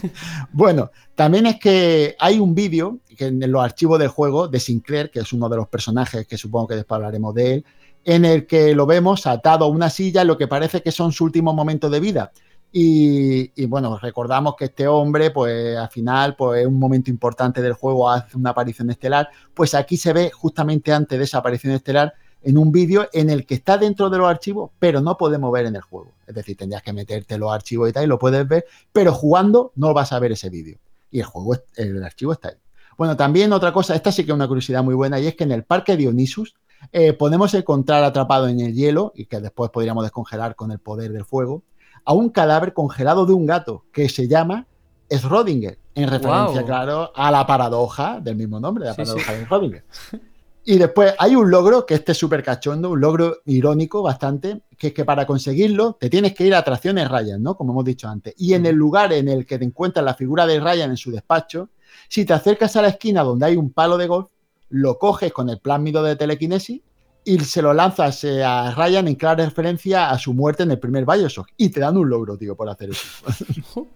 [0.52, 5.10] bueno, también es que hay un vídeo que en los archivos del juego de Sinclair,
[5.10, 7.64] que es uno de los personajes que supongo que después hablaremos de él,
[8.06, 11.12] en el que lo vemos atado a una silla en lo que parece que son
[11.12, 12.32] su último momento de vida.
[12.74, 17.74] Y, bueno, recordamos que este hombre, pues al final, pues es un momento importante del
[17.74, 19.28] juego, hace una aparición estelar.
[19.52, 22.14] Pues aquí se ve justamente antes de esa aparición estelar
[22.44, 25.66] en un vídeo en el que está dentro de los archivos, pero no podemos ver
[25.66, 26.12] en el juego.
[26.26, 29.72] Es decir, tendrías que meterte los archivos y tal y lo puedes ver, pero jugando
[29.76, 30.78] no vas a ver ese vídeo.
[31.10, 32.54] Y el juego, el archivo está ahí.
[32.96, 35.44] Bueno, también otra cosa, esta sí que es una curiosidad muy buena, y es que
[35.44, 36.54] en el parque Dionysus
[36.92, 41.12] eh, podemos encontrar atrapado en el hielo, y que después podríamos descongelar con el poder
[41.12, 41.62] del fuego,
[42.04, 44.66] a un cadáver congelado de un gato que se llama
[45.08, 49.82] Schrödinger, en referencia, claro, a la paradoja del mismo nombre, la paradoja de Schrödinger.
[50.64, 54.88] Y después hay un logro, que este es súper cachondo, un logro irónico bastante, que
[54.88, 57.56] es que para conseguirlo te tienes que ir a atracciones Ryan, ¿no?
[57.56, 58.34] Como hemos dicho antes.
[58.36, 61.10] Y en el lugar en el que te encuentras la figura de Ryan en su
[61.10, 61.70] despacho,
[62.08, 64.28] si te acercas a la esquina donde hay un palo de golf,
[64.68, 66.80] lo coges con el plásmido de telequinesis
[67.24, 70.78] y se lo lanzas eh, a Ryan en clara referencia a su muerte en el
[70.78, 71.48] primer Bioshock.
[71.56, 73.86] Y te dan un logro, tío, por hacer eso.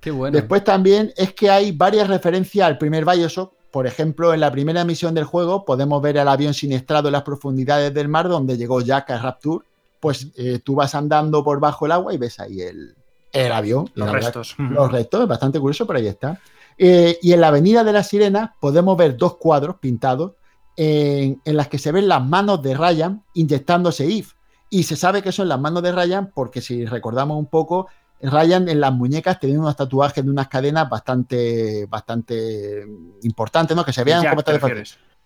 [0.00, 0.36] Qué bueno.
[0.36, 4.84] Después también es que hay varias referencias al primer Bioshock por ejemplo, en la primera
[4.84, 8.80] misión del juego podemos ver al avión siniestrado en las profundidades del mar donde llegó
[8.80, 9.66] Jack a Rapture.
[9.98, 12.94] Pues eh, tú vas andando por bajo el agua y ves ahí el,
[13.50, 13.90] avión.
[13.96, 14.54] Los restos.
[14.58, 16.38] los restos, es bastante curioso, pero ahí está.
[16.78, 20.34] Eh, y en la Avenida de la Sirena podemos ver dos cuadros pintados
[20.76, 24.34] en, en, las que se ven las manos de Ryan inyectándose IF.
[24.70, 27.88] Y se sabe que son las manos de Ryan porque si recordamos un poco,
[28.30, 32.86] Ryan en las muñecas tenía unos tatuajes de unas cadenas bastante, bastante
[33.22, 33.84] importantes, ¿no?
[33.84, 34.84] Que se vean como de,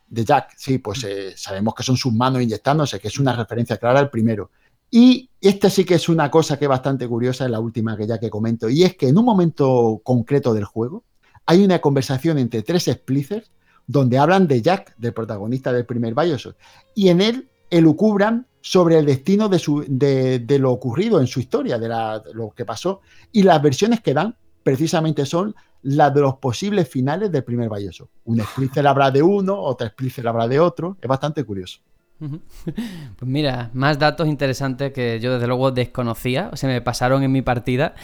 [0.09, 3.77] de Jack, sí, pues eh, sabemos que son sus manos inyectándose, que es una referencia
[3.77, 4.51] clara al primero.
[4.91, 8.07] Y esta sí que es una cosa que es bastante curiosa, es la última que
[8.07, 11.05] ya que comento, y es que en un momento concreto del juego
[11.45, 13.51] hay una conversación entre tres Splicers
[13.87, 16.57] donde hablan de Jack, del protagonista del primer Bioshock,
[16.95, 21.89] y en él elucubran sobre el destino de, lo ocurrido en su historia, de,
[22.35, 23.01] lo que pasó.
[23.33, 28.11] Y las versiones que dan precisamente son las de los posibles finales del primer Bioshock.
[28.27, 30.99] Un Splinter habrá de uno, otra Splinter habrá de otro.
[31.01, 31.81] Es bastante curioso.
[32.21, 37.41] Pues mira, más datos interesantes que yo desde luego desconocía, se me pasaron en mi
[37.41, 37.95] partida.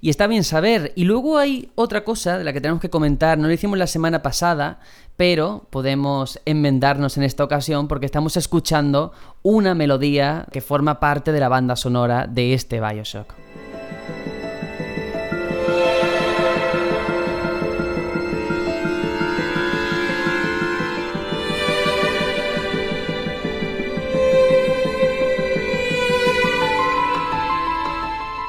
[0.00, 0.92] Y está bien saber.
[0.94, 3.88] Y luego hay otra cosa de la que tenemos que comentar, no lo hicimos la
[3.88, 4.78] semana pasada,
[5.16, 11.40] pero podemos enmendarnos en esta ocasión porque estamos escuchando una melodía que forma parte de
[11.40, 13.34] la banda sonora de este Bioshock.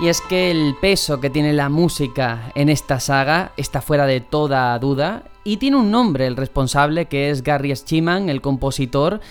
[0.03, 4.19] Y es que el peso que tiene la música en esta saga está fuera de
[4.19, 9.21] toda duda y tiene un nombre el responsable que es Gary Schiman, el compositor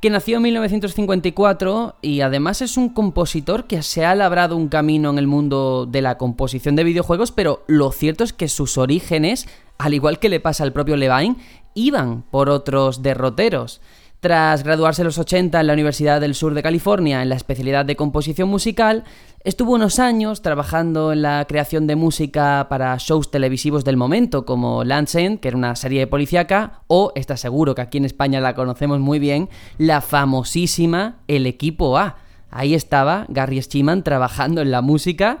[0.00, 5.10] que nació en 1954 y además es un compositor que se ha labrado un camino
[5.10, 9.46] en el mundo de la composición de videojuegos, pero lo cierto es que sus orígenes,
[9.76, 11.36] al igual que le pasa al propio Levine,
[11.74, 13.82] iban por otros derroteros.
[14.20, 17.86] Tras graduarse en los 80 en la Universidad del Sur de California en la especialidad
[17.86, 19.04] de composición musical,
[19.44, 24.84] estuvo unos años trabajando en la creación de música para shows televisivos del momento, como
[24.84, 28.54] Land's End, que era una serie policíaca, o, está seguro que aquí en España la
[28.54, 29.48] conocemos muy bien,
[29.78, 32.16] la famosísima El Equipo A.
[32.50, 35.38] Ahí estaba Gary Schiman trabajando en la música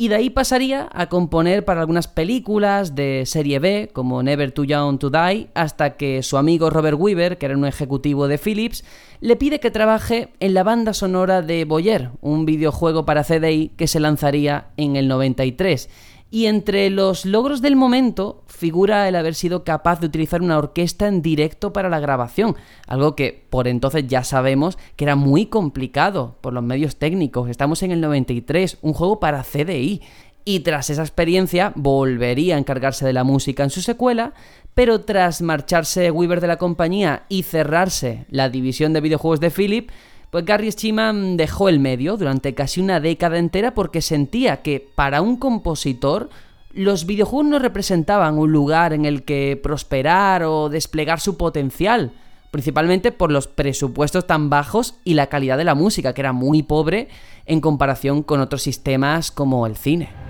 [0.00, 4.64] y de ahí pasaría a componer para algunas películas de serie B, como Never Too
[4.64, 8.82] Young to Die, hasta que su amigo Robert Weaver, que era un ejecutivo de Philips,
[9.20, 13.86] le pide que trabaje en la banda sonora de Boyer, un videojuego para CDI que
[13.86, 15.90] se lanzaría en el 93
[16.30, 21.08] y entre los logros del momento figura el haber sido capaz de utilizar una orquesta
[21.08, 22.56] en directo para la grabación,
[22.86, 27.48] algo que por entonces ya sabemos que era muy complicado por los medios técnicos.
[27.50, 30.02] Estamos en el 93, un juego para CDI.
[30.42, 34.32] Y tras esa experiencia volvería a encargarse de la música en su secuela,
[34.72, 39.90] pero tras marcharse Weaver de la compañía y cerrarse la división de videojuegos de Philip,
[40.30, 45.22] pues Gary Schiman dejó el medio durante casi una década entera porque sentía que para
[45.22, 46.30] un compositor
[46.72, 52.12] los videojuegos no representaban un lugar en el que prosperar o desplegar su potencial,
[52.52, 56.62] principalmente por los presupuestos tan bajos y la calidad de la música, que era muy
[56.62, 57.08] pobre
[57.46, 60.29] en comparación con otros sistemas como el cine.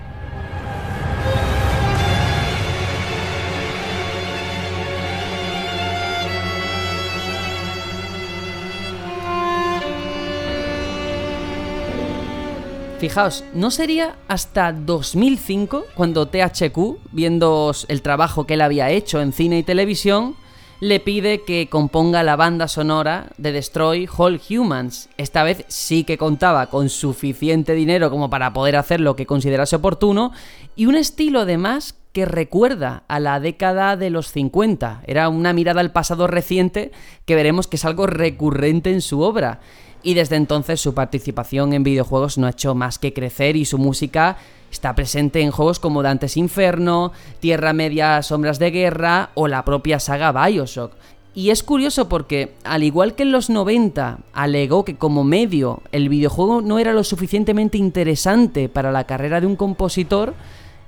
[13.01, 19.33] Fijaos, no sería hasta 2005 cuando THQ, viendo el trabajo que él había hecho en
[19.33, 20.35] cine y televisión,
[20.81, 25.09] le pide que componga la banda sonora de Destroy All Humans.
[25.17, 29.77] Esta vez sí que contaba con suficiente dinero como para poder hacer lo que considerase
[29.77, 30.31] oportuno
[30.75, 35.01] y un estilo además que recuerda a la década de los 50.
[35.07, 36.91] Era una mirada al pasado reciente
[37.25, 39.59] que veremos que es algo recurrente en su obra.
[40.03, 43.77] Y desde entonces su participación en videojuegos no ha hecho más que crecer y su
[43.77, 44.37] música
[44.71, 49.99] está presente en juegos como Dantes Inferno, Tierra Media Sombras de Guerra o la propia
[49.99, 50.93] saga Bioshock.
[51.33, 56.09] Y es curioso porque, al igual que en los 90 alegó que como medio el
[56.09, 60.33] videojuego no era lo suficientemente interesante para la carrera de un compositor,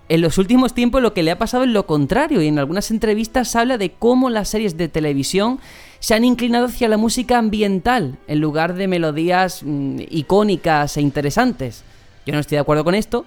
[0.10, 2.92] en los últimos tiempos lo que le ha pasado es lo contrario y en algunas
[2.92, 5.60] entrevistas habla de cómo las series de televisión
[6.04, 11.86] se han inclinado hacia la música ambiental en lugar de melodías mm, icónicas e interesantes.
[12.26, 13.26] Yo no estoy de acuerdo con esto,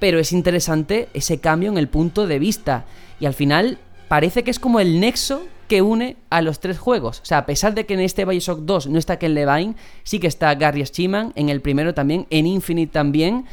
[0.00, 2.84] pero es interesante ese cambio en el punto de vista
[3.20, 7.20] y al final parece que es como el nexo que une a los tres juegos.
[7.20, 10.18] O sea, a pesar de que en este Bioshock 2 no está Ken Levine, sí
[10.18, 13.46] que está Gary Schiman, en el primero también, en Infinite también,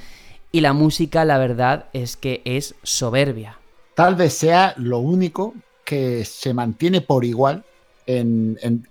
[0.51, 3.59] y la música, la verdad, es que es soberbia.
[3.93, 5.53] Tal vez sea lo único
[5.85, 7.65] que se mantiene por igual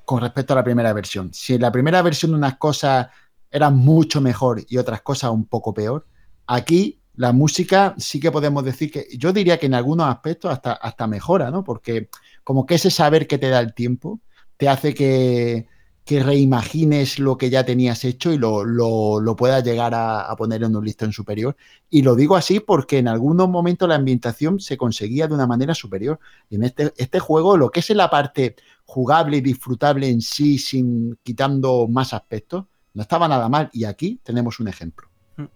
[0.04, 1.32] con respecto a la primera versión.
[1.32, 3.08] Si en la primera versión unas cosas
[3.50, 6.06] eran mucho mejor y otras cosas un poco peor,
[6.46, 10.72] aquí la música sí que podemos decir que yo diría que en algunos aspectos hasta,
[10.72, 11.62] hasta mejora, ¿no?
[11.62, 12.08] Porque
[12.42, 14.20] como que ese saber que te da el tiempo
[14.56, 15.66] te hace que,
[16.04, 20.84] reimagines lo que ya tenías hecho y lo, lo, puedas llegar a, poner en un
[20.84, 21.56] listón superior.
[21.88, 25.74] Y lo digo así porque en algunos momentos la ambientación se conseguía de una manera
[25.74, 26.20] superior.
[26.50, 30.20] Y en este, este juego, lo que es en la parte jugable y disfrutable en
[30.20, 33.70] sí, sin quitando más aspectos, no estaba nada mal.
[33.72, 35.09] Y aquí tenemos un ejemplo.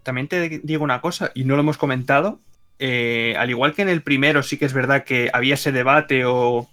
[0.03, 2.41] También te digo una cosa, y no lo hemos comentado,
[2.79, 6.25] eh, al igual que en el primero, sí que es verdad que había ese debate
[6.25, 6.69] o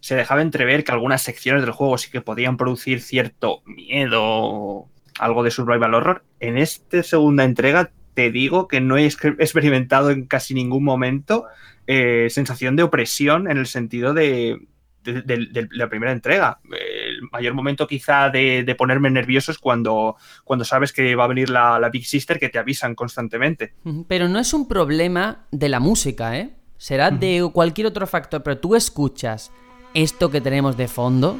[0.00, 4.88] se dejaba entrever que algunas secciones del juego sí que podían producir cierto miedo,
[5.18, 6.24] algo de survival horror.
[6.40, 11.46] En esta segunda entrega te digo que no he experimentado en casi ningún momento
[11.86, 14.58] eh, sensación de opresión en el sentido de,
[15.02, 16.60] de, la primera entrega.
[16.70, 21.50] El mayor momento quizá de, ponerme nervioso es cuando, cuando sabes que va a venir
[21.50, 23.74] la, Big Sister que te avisan constantemente.
[24.08, 26.50] Pero no es un problema de la música, ¿eh?
[26.78, 29.52] Será de cualquier otro factor, pero tú escuchas
[29.94, 31.38] esto que tenemos de fondo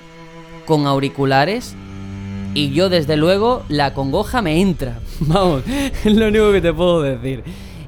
[0.67, 1.75] con auriculares
[2.55, 5.01] y yo desde luego la congoja me entra.
[5.21, 7.43] Vamos, es lo único que te puedo decir.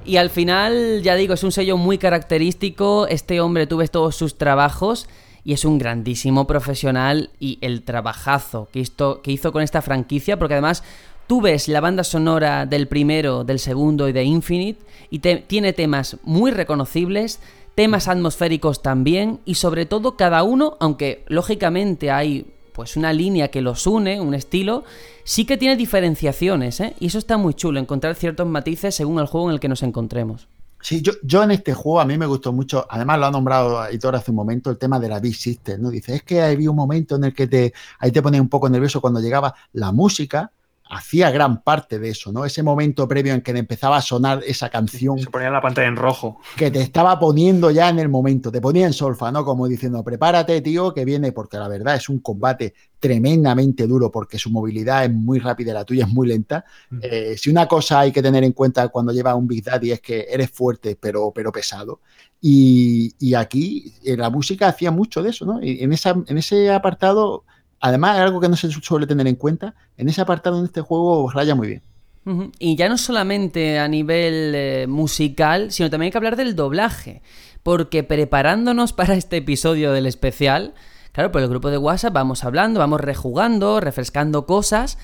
[0.05, 3.07] Y al final, ya digo, es un sello muy característico.
[3.07, 5.09] Este hombre, tú ves todos sus trabajos
[5.45, 10.83] y es un grandísimo profesional y el trabajazo que hizo, con esta franquicia, porque además
[11.27, 16.17] tú ves la banda sonora del primero, del segundo y de Infinite y tiene temas
[16.23, 17.41] muy reconocibles,
[17.75, 23.61] temas atmosféricos también y sobre todo cada uno, aunque lógicamente hay pues una línea que
[23.61, 24.83] los une, un estilo,
[25.23, 26.95] sí que tiene diferenciaciones, ¿eh?
[26.99, 29.85] Y eso está muy chulo, encontrar ciertos matices según el juego en el que nos
[29.85, 30.49] encontremos.
[30.85, 33.91] Sí, yo, yo en este juego a mí me gustó mucho, además lo ha nombrado
[33.91, 35.89] Hitor hace un momento, el tema de la Big Sister, ¿no?
[35.89, 38.69] Dice, es que había un momento en el que te, ahí te ponía un poco
[38.69, 40.53] nervioso cuando llegaba la música,
[40.95, 42.45] hacía gran parte de eso, ¿no?
[42.45, 45.19] Ese momento previo en que empezaba a sonar esa canción.
[45.19, 46.41] Se ponía la pantalla en rojo.
[46.57, 49.45] Que te estaba poniendo ya en el momento, te ponía en solfa, ¿no?
[49.45, 54.39] Como diciendo, prepárate, tío, que viene, porque la verdad es un combate tremendamente duro, porque
[54.39, 56.65] su movilidad es muy rápida y la tuya es muy lenta.
[57.03, 60.01] Eh, si una cosa hay que tener en cuenta cuando lleva un Big Daddy es
[60.01, 62.01] que eres fuerte, pero, pero pesado.
[62.41, 65.63] Y, aquí eh, la música hacía mucho de eso, ¿no?
[65.63, 67.45] Y en, esa, en ese apartado
[67.87, 71.31] Además, algo que no se suele tener en cuenta, en ese apartado en este juego
[71.31, 71.83] raya muy bien.
[72.59, 77.21] Y ya no solamente a nivel eh, musical, sino también hay que hablar del doblaje.
[77.63, 80.73] Porque preparándonos para este episodio del especial,
[81.13, 84.97] claro, por el grupo de WhatsApp vamos hablando, vamos rejugando, refrescando cosas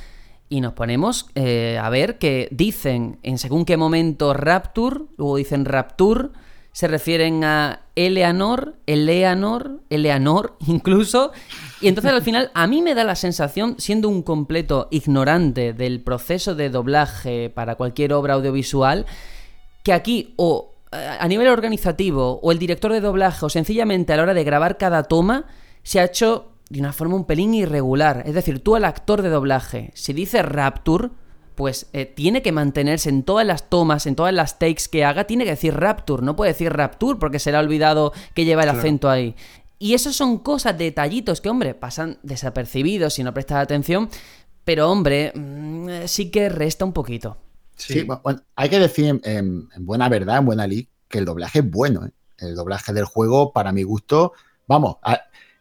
[0.49, 5.67] y nos ponemos eh, a ver que dicen en según qué momento Rapture, luego dicen
[5.67, 6.31] Rapture,
[6.73, 11.33] se refieren a Eleanor, Eleanor, Eleanor incluso.
[11.81, 16.03] Y entonces al final a mí me da la sensación, siendo un completo ignorante del
[16.03, 19.07] proceso de doblaje para cualquier obra audiovisual,
[19.83, 24.25] que aquí o a nivel organizativo o el director de doblaje o sencillamente a la
[24.25, 25.47] hora de grabar cada toma
[25.85, 28.23] se ha hecho de una forma un pelín irregular.
[28.27, 31.11] Es decir, tú al actor de doblaje, si dice Rapture,
[31.61, 35.25] pues eh, tiene que mantenerse en todas las tomas, en todas las takes que haga,
[35.25, 38.63] tiene que decir Rapture, no puede decir Rapture porque se le ha olvidado que lleva
[38.63, 39.37] el acento ahí.
[39.79, 44.09] Y eso son cosas, detallitos que, hombre, pasan desapercibidos si no prestas atención,
[44.65, 47.37] pero, hombre, mm, sí que resta un poquito.
[47.77, 51.71] Sí, bueno, hay que decir en, buena verdad, en buena ley, que el doblaje es
[51.71, 52.07] bueno.
[52.07, 52.11] ¿eh?
[52.39, 54.33] El doblaje del juego, para mi gusto,
[54.67, 54.97] vamos,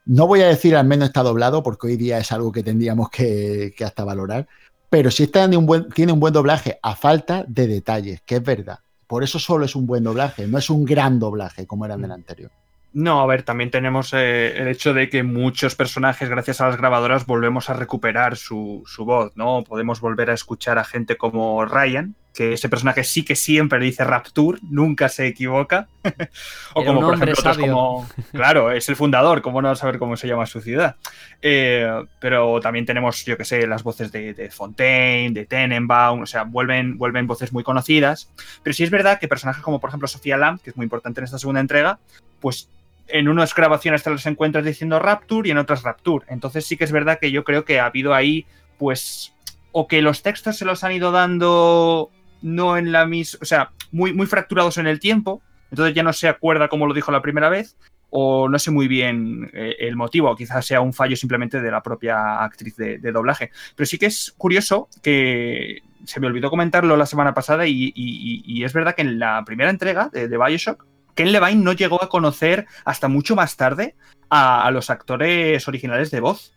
[0.05, 3.09] no voy a decir al menos está doblado, porque hoy día es algo que tendríamos
[3.09, 4.47] que, que hasta valorar,
[4.89, 8.43] pero sí está un buen, tiene un buen doblaje a falta de detalles, que es
[8.43, 8.79] verdad.
[9.07, 12.05] Por eso solo es un buen doblaje, no es un gran doblaje como era en
[12.05, 12.51] el anterior.
[12.91, 16.77] No, a ver, también tenemos eh, el hecho de que muchos personajes, gracias a las
[16.77, 19.63] grabadoras, volvemos a recuperar su, su, voz, ¿no?
[19.63, 24.03] Podemos volver a escuchar a gente como Ryan, que ese personaje sí que siempre dice
[24.03, 25.87] Rapture, nunca se equivoca.
[26.73, 28.09] o como, por ejemplo, otros como.
[28.31, 30.95] Claro, es el fundador, ¿cómo no saber cómo se llama su ciudad?
[31.43, 31.87] Eh,
[32.19, 36.41] pero también tenemos, yo que sé, las voces de, de, Fontaine, de Tenenbaum, o sea,
[36.41, 38.31] vuelven, vuelven voces muy conocidas.
[38.63, 41.21] Pero sí es verdad que personajes como, por ejemplo, Sofía Lamb, que es muy importante
[41.21, 41.99] en esta segunda entrega,
[42.39, 42.69] pues
[43.11, 46.25] en unas grabaciones te las encuentras diciendo Rapture y en otras Rapture.
[46.29, 48.45] Entonces sí que es verdad que yo creo que ha habido ahí,
[48.77, 49.33] pues,
[49.71, 53.71] o que los textos se los han ido dando no en la misma, o sea,
[53.91, 55.41] muy, muy fracturados en el tiempo,
[55.71, 57.75] entonces ya no se acuerda como lo dijo la primera vez,
[58.09, 61.71] o no sé muy bien eh, el motivo, o quizás sea un fallo simplemente de
[61.71, 63.51] la propia actriz de, doblaje.
[63.75, 68.73] Pero sí que es curioso que se me olvidó comentarlo la semana pasada y, es
[68.73, 70.85] verdad que en la primera entrega de Bioshock,
[71.19, 73.97] Ken Levine no llegó a conocer hasta mucho más tarde
[74.29, 76.53] a, a los actores originales de voz.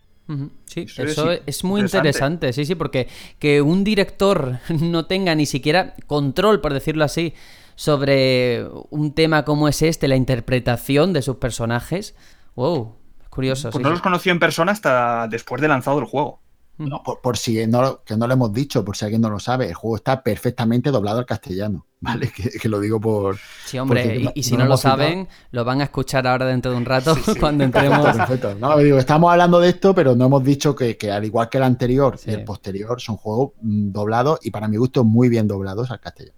[0.66, 2.46] Sí, eso, eso es, es, muy interesante.
[2.46, 2.52] interesante.
[2.52, 3.08] sí, sí, porque
[3.40, 7.34] que un director no tenga ni siquiera control, por decirlo así,
[7.74, 12.14] sobre un tema como es este, la interpretación de sus personajes,
[12.54, 12.94] wow,
[13.30, 13.70] curioso.
[13.70, 13.94] Pues sí, no sí.
[13.94, 16.40] los conoció en persona hasta después de lanzado el juego.
[16.78, 19.40] No, por, por, si no, que no lo hemos dicho, por si alguien no lo
[19.40, 22.30] sabe, el juego está perfectamente doblado al castellano, ¿vale?
[22.36, 23.36] Que, que lo digo por...
[23.64, 25.48] Sí, hombre, y, y, si no, no lo saben, citado.
[25.52, 27.34] lo van a escuchar ahora dentro de un rato, sí, sí.
[27.40, 28.00] cuando entremos...
[28.00, 28.54] Perfecto, perfecto.
[28.58, 31.58] No, digo, estamos hablando de esto, pero no hemos dicho que, que al igual que
[31.58, 35.46] el anterior y el posterior, son juegos mm, doblados y para mi gusto muy bien
[35.46, 36.36] doblados al castellano.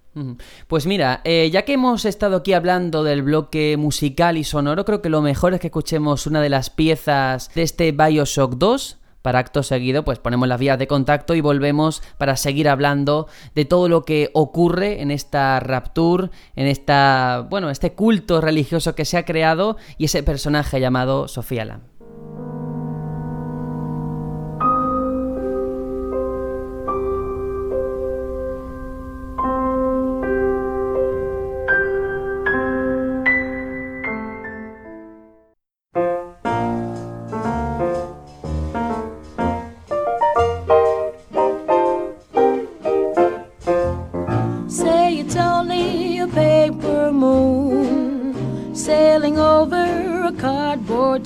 [0.69, 5.03] Pues mira, eh, ya que hemos estado aquí hablando del bloque musical y sonoro, creo
[5.03, 9.39] que lo mejor es que escuchemos una de las piezas de este Bioshock 2, para
[9.39, 13.89] acto seguido, pues ponemos las vías de contacto y volvemos para seguir hablando de todo
[13.89, 19.25] lo que ocurre en esta Rapture, en esta, bueno, este culto religioso que se ha
[19.25, 21.94] creado y ese personaje llamado Sofía Lam.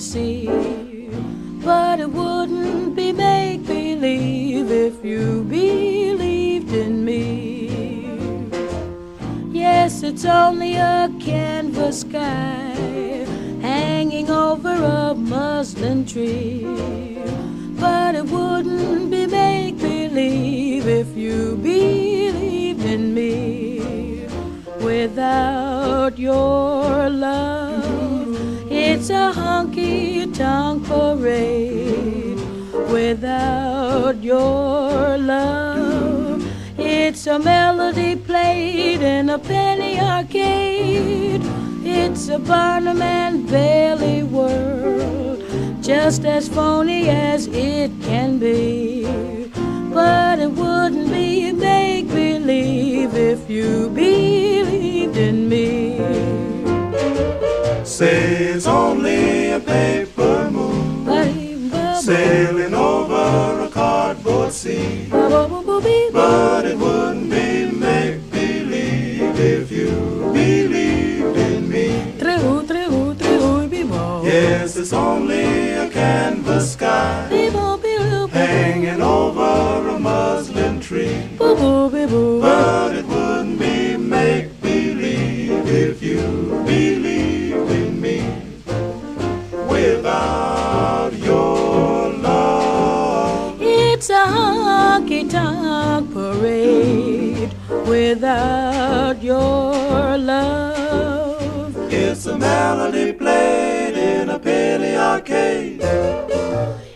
[0.09, 0.58] see.
[46.09, 49.03] Just as phony as it can be.
[49.93, 55.97] But it wouldn't be make believe if you believed in me.
[57.83, 60.89] Say it's only a paper moon
[62.01, 65.07] sailing over a cardboard sea.
[65.11, 66.77] But it
[74.41, 77.27] Yes, it's only a canvas sky
[78.31, 81.27] hanging over a muslin tree.
[81.37, 86.21] But it wouldn't be make believe if you
[86.65, 88.19] believed in me.
[89.67, 97.53] Without your love, it's a honky tonk parade.
[97.85, 103.78] Without your love, it's a melody played
[104.99, 105.79] arcade.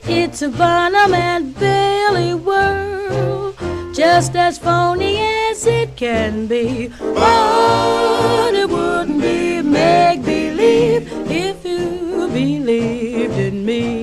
[0.04, 3.56] It's a Barnum and Bailey world,
[3.95, 5.18] just as phony
[5.49, 6.89] as it can be.
[6.99, 14.03] But it wouldn't be make believe if you believed in me.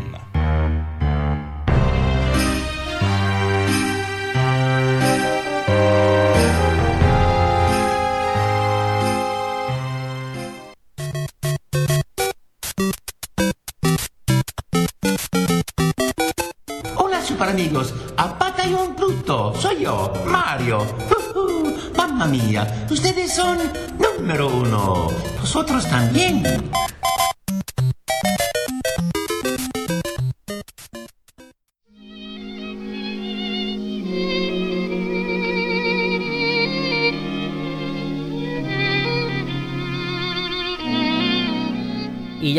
[18.71, 20.79] Batallón Pluto, soy yo, Mario.
[20.79, 23.57] Ujú, Mamma mía, ustedes son
[23.99, 25.09] número uno.
[25.41, 26.41] Vosotros también.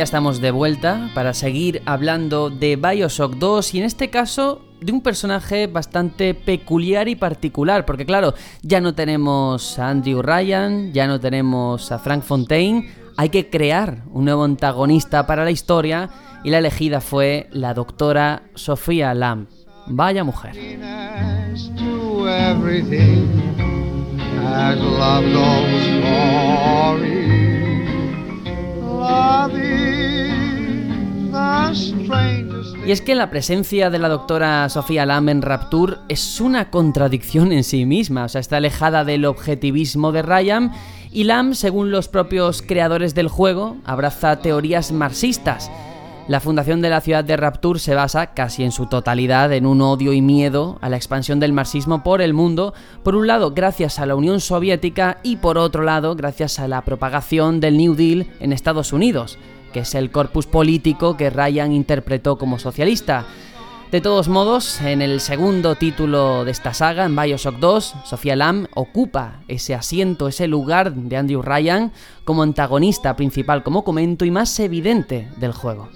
[0.02, 4.90] Ya estamos de vuelta para seguir hablando de Bioshock 2 y en este caso de
[4.90, 11.06] un personaje bastante peculiar y particular, porque claro, ya no tenemos a Andrew Ryan, ya
[11.06, 16.10] no tenemos a Frank Fontaine, hay que crear un nuevo antagonista para la historia
[16.42, 19.46] y la elegida fue la doctora Sofía Lamb.
[19.86, 20.56] Vaya mujer.
[32.84, 37.52] Y es que la presencia de la doctora Sofía Lamb en Rapture es una contradicción
[37.52, 40.72] en sí misma, o sea, está alejada del objetivismo de Ryan
[41.12, 45.70] y Lamb, según los propios creadores del juego, abraza teorías marxistas.
[46.28, 49.80] La fundación de la ciudad de Rapture se basa casi en su totalidad en un
[49.80, 53.98] odio y miedo a la expansión del marxismo por el mundo, por un lado gracias
[53.98, 58.28] a la Unión Soviética y por otro lado gracias a la propagación del New Deal
[58.38, 59.36] en Estados Unidos,
[59.72, 63.26] que es el corpus político que Ryan interpretó como socialista.
[63.90, 68.68] De todos modos, en el segundo título de esta saga, en Bioshock 2, Sofía Lamb
[68.74, 71.92] ocupa ese asiento, ese lugar de Andrew Ryan
[72.24, 75.90] como antagonista principal, como comento, y más evidente del juego.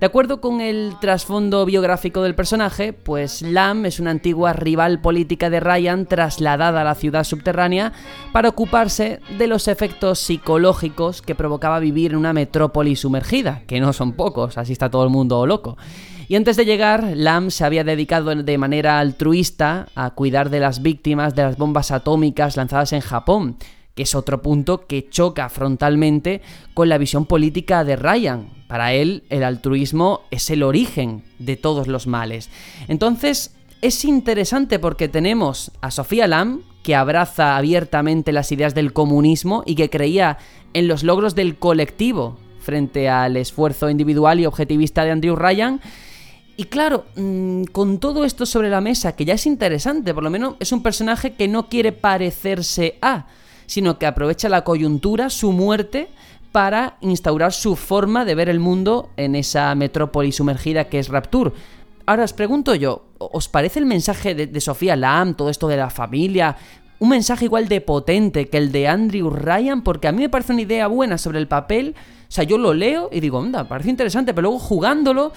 [0.00, 5.50] De acuerdo con el trasfondo biográfico del personaje, pues Lam es una antigua rival política
[5.50, 7.92] de Ryan trasladada a la ciudad subterránea
[8.32, 13.92] para ocuparse de los efectos psicológicos que provocaba vivir en una metrópoli sumergida, que no
[13.92, 15.76] son pocos, así está todo el mundo loco.
[16.28, 20.80] Y antes de llegar, Lam se había dedicado de manera altruista a cuidar de las
[20.80, 23.56] víctimas de las bombas atómicas lanzadas en Japón,
[23.98, 26.40] que es otro punto que choca frontalmente
[26.72, 28.48] con la visión política de Ryan.
[28.68, 32.48] Para él, el altruismo es el origen de todos los males.
[32.86, 39.64] Entonces, es interesante porque tenemos a Sofía Lam, que abraza abiertamente las ideas del comunismo
[39.66, 40.38] y que creía
[40.74, 45.80] en los logros del colectivo frente al esfuerzo individual y objetivista de Andrew Ryan.
[46.56, 50.30] Y claro, mmm, con todo esto sobre la mesa, que ya es interesante, por lo
[50.30, 53.26] menos es un personaje que no quiere parecerse a,
[53.68, 56.08] sino que aprovecha la coyuntura, su muerte,
[56.50, 61.52] para instaurar su forma de ver el mundo en esa metrópoli sumergida que es Rapture.
[62.06, 65.76] Ahora os pregunto yo, ¿os parece el mensaje de, de Sofía Lam, todo esto de
[65.76, 66.56] la familia,
[66.98, 69.82] un mensaje igual de potente que el de Andrew Ryan?
[69.82, 71.94] Porque a mí me parece una idea buena sobre el papel.
[72.22, 75.32] O sea, yo lo leo y digo, anda, parece interesante, pero luego jugándolo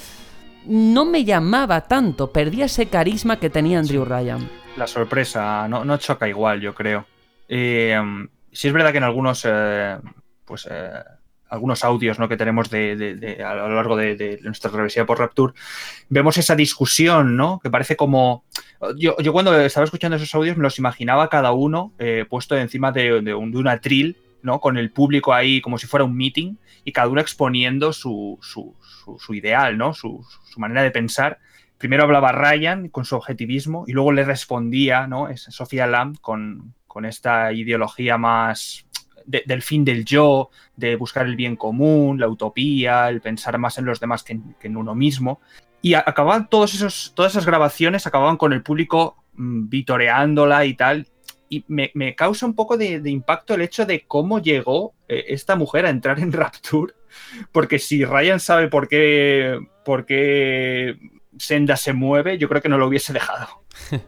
[0.66, 4.50] no me llamaba tanto, perdía ese carisma que tenía Andrew Ryan.
[4.78, 7.06] La sorpresa no, no choca igual, yo creo.
[7.54, 8.02] Eh,
[8.54, 9.97] sí es verdad que en algunos, eh,
[10.45, 10.89] pues, eh,
[11.49, 12.30] algunos audios ¿no?
[12.30, 15.54] que tenemos a lo largo de, nuestra travesía por Rapture,
[16.08, 17.59] vemos esa discusión, ¿no?
[17.62, 18.46] Que parece como...
[18.97, 21.92] Yo, yo cuando estaba escuchando esos audios me los imaginaba cada uno
[22.30, 24.62] puesto encima de, un, de atril, ¿no?
[24.62, 26.55] Con el público ahí como si fuera un meeting
[26.86, 28.39] y cada uno exponiendo su,
[29.32, 29.93] ideal, ¿no?
[29.93, 31.39] Su, su, manera de pensar.
[31.78, 35.28] Primero hablaba Ryan con su objetivismo y luego le respondía, ¿no?
[35.28, 38.86] Es Sofía Lamb con, con esta ideología más
[39.26, 43.78] de, del fin del yo, de buscar el bien común, la utopía, el pensar más
[43.78, 45.39] en los demás que en, que en uno mismo.
[45.82, 51.08] Y acababan todos esos, todas esas grabaciones acababan con el público mmm, vitoreándola y tal.
[51.50, 55.26] y me, me causa un poco de, de impacto el hecho de cómo llegó eh,
[55.30, 56.93] esta mujer a entrar en Rapture,
[57.51, 60.96] porque si Ryan sabe por qué, por qué
[61.38, 63.47] Senda se mueve, yo creo que no lo hubiese dejado.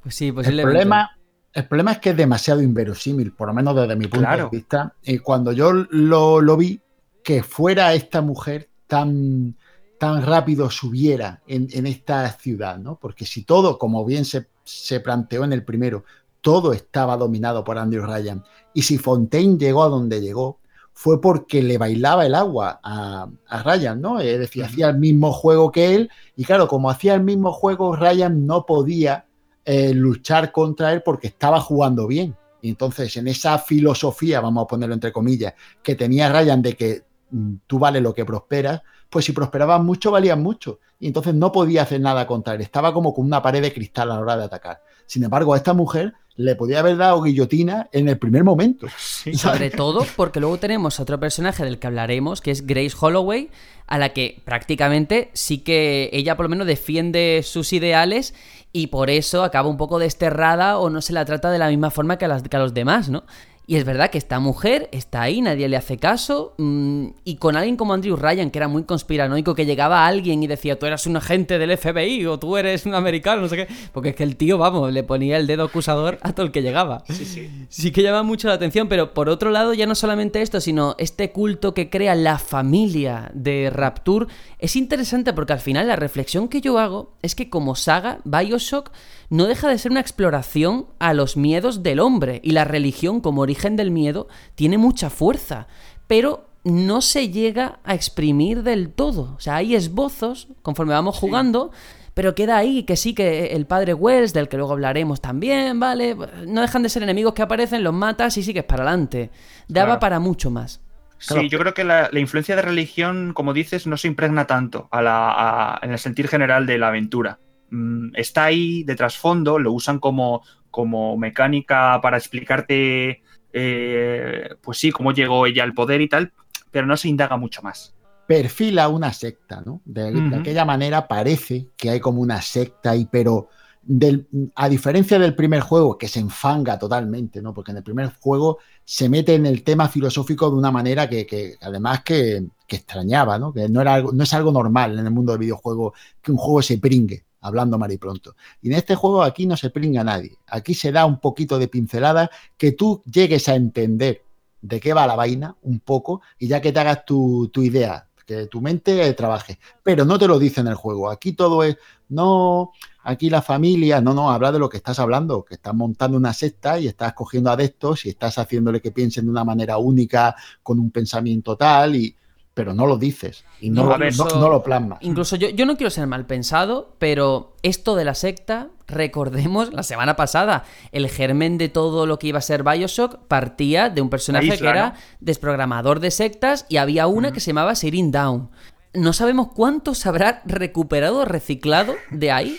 [0.00, 0.62] Pues sí, El posiblemente.
[0.62, 1.17] problema,
[1.52, 4.48] el problema es que es demasiado inverosímil, por lo menos desde mi punto Claro.
[4.50, 4.94] de vista.
[5.02, 6.80] Y cuando yo lo, lo vi,
[7.24, 9.54] que fuera esta mujer tan,
[9.98, 12.96] tan rápido subiera en, en esta ciudad, ¿no?
[13.00, 16.04] Porque si todo, como bien se, se planteó en el primero,
[16.40, 20.58] todo estaba dominado por Andrew Ryan, y si Fontaine llegó a donde llegó,
[20.92, 24.20] fue porque le bailaba el agua a, a Ryan, ¿no?
[24.20, 27.94] Es decir, hacía el mismo juego que él, y claro, como hacía el mismo juego,
[27.94, 29.26] Ryan no podía
[29.70, 32.34] eh, luchar contra él porque estaba jugando bien.
[32.62, 37.02] Y entonces, en esa filosofía, vamos a ponerlo entre comillas, que tenía Ryan de que
[37.30, 38.80] mm, tú vales lo que prosperas,
[39.10, 40.80] pues si prosperabas mucho, valían mucho.
[40.98, 42.62] Y entonces no podía hacer nada contra él.
[42.62, 44.80] Estaba como con una pared de cristal a la hora de atacar.
[45.04, 48.86] Sin embargo, a esta mujer le podía haber dado guillotina en el primer momento.
[48.96, 49.34] Sí.
[49.36, 53.50] Sobre todo porque luego tenemos a otro personaje del que hablaremos, que es Grace Holloway,
[53.88, 58.34] a la que prácticamente sí que ella por lo menos defiende sus ideales
[58.72, 61.90] y por eso acaba un poco desterrada o no se la trata de la misma
[61.90, 63.24] forma que a, los demás, ¿no?
[63.70, 67.54] Y es verdad que esta mujer está ahí, nadie le hace caso, mm, y con
[67.54, 70.86] alguien como Andrew Ryan, que era muy conspiranoico, que llegaba a alguien y decía, tú
[70.86, 74.16] eres un agente del FBI o tú eres un americano, no sé qué, porque es
[74.16, 77.04] que el tío, vamos, le ponía el dedo acusador a todo el que llegaba.
[77.08, 77.50] Sí, sí.
[77.68, 80.94] Sí que llama mucho la atención, pero por otro lado ya no solamente esto, sino
[80.96, 84.28] este culto que crea la familia de Rapture
[84.58, 88.92] es interesante porque al final la reflexión que yo hago es que como saga, Bioshock
[89.30, 93.42] no deja de ser una exploración a los miedos del hombre y la religión como
[93.42, 95.66] origen del miedo tiene mucha fuerza,
[96.06, 99.34] pero no se llega a exprimir del todo.
[99.36, 101.70] O sea, hay esbozos conforme vamos jugando,
[102.14, 106.16] pero queda ahí que sí que el padre Wells, del que luego hablaremos también, ¿vale?
[106.46, 109.30] No dejan de ser enemigos que aparecen, los matas y sigues para adelante.
[109.68, 110.00] Daba Claro.
[110.00, 110.80] para mucho más.
[111.18, 114.88] Sí, yo creo que la, la influencia de religión, como dices, no se impregna tanto
[114.90, 115.32] a la-
[115.74, 117.38] a- en el sentir general de la aventura.
[117.70, 123.22] Mm, está ahí de trasfondo, lo usan como, como mecánica para explicarte,
[123.52, 126.32] eh, pues sí, cómo llegó ella al poder y tal,
[126.70, 127.94] pero no se indaga mucho más.
[128.26, 129.80] perfila una secta, ¿no?
[129.84, 133.48] De, aquella manera parece que hay como una secta ahí, pero
[133.80, 137.54] del- a diferencia del primer juego, que se enfanga totalmente, ¿no?
[137.54, 141.26] Porque en el primer juego se mete en el tema filosófico de una manera que,
[141.26, 143.52] que además que, que extrañaba, ¿no?
[143.52, 146.36] Que no, era algo, no es algo normal en el mundo del videojuego que un
[146.38, 148.36] juego se pringue, hablando mal y pronto.
[148.62, 150.38] Y en este juego aquí no se pringa nadie.
[150.46, 154.22] Aquí se da un poquito de pincelada que tú llegues a entender
[154.60, 158.06] de qué va la vaina un poco y ya que te hagas tu, tu idea,
[158.26, 159.58] que tu mente trabaje.
[159.82, 161.10] Pero no te lo dice en el juego.
[161.10, 161.76] Aquí todo es,
[162.08, 162.72] no,
[163.02, 166.32] aquí la familia, no, no, habla de lo que estás hablando, que estás montando una
[166.32, 170.78] secta y estás cogiendo adeptos y estás haciéndole que piensen de una manera única, con
[170.78, 172.14] un pensamiento tal, y,
[172.58, 174.10] pero no lo dices y no, No, lo-
[174.40, 174.98] no- no plasmas.
[175.00, 179.84] Incluso yo, yo no quiero ser mal pensado, pero esto de la secta, recordemos la
[179.84, 184.10] semana pasada, el germen de todo lo que iba a ser Bioshock partía de un
[184.10, 184.94] personaje isla, que era ¿no?
[185.20, 188.50] desprogramador de sectas y había una que se llamaba Sirin Down.
[188.92, 192.58] No sabemos cuánto se habrá recuperado o reciclado de ahí.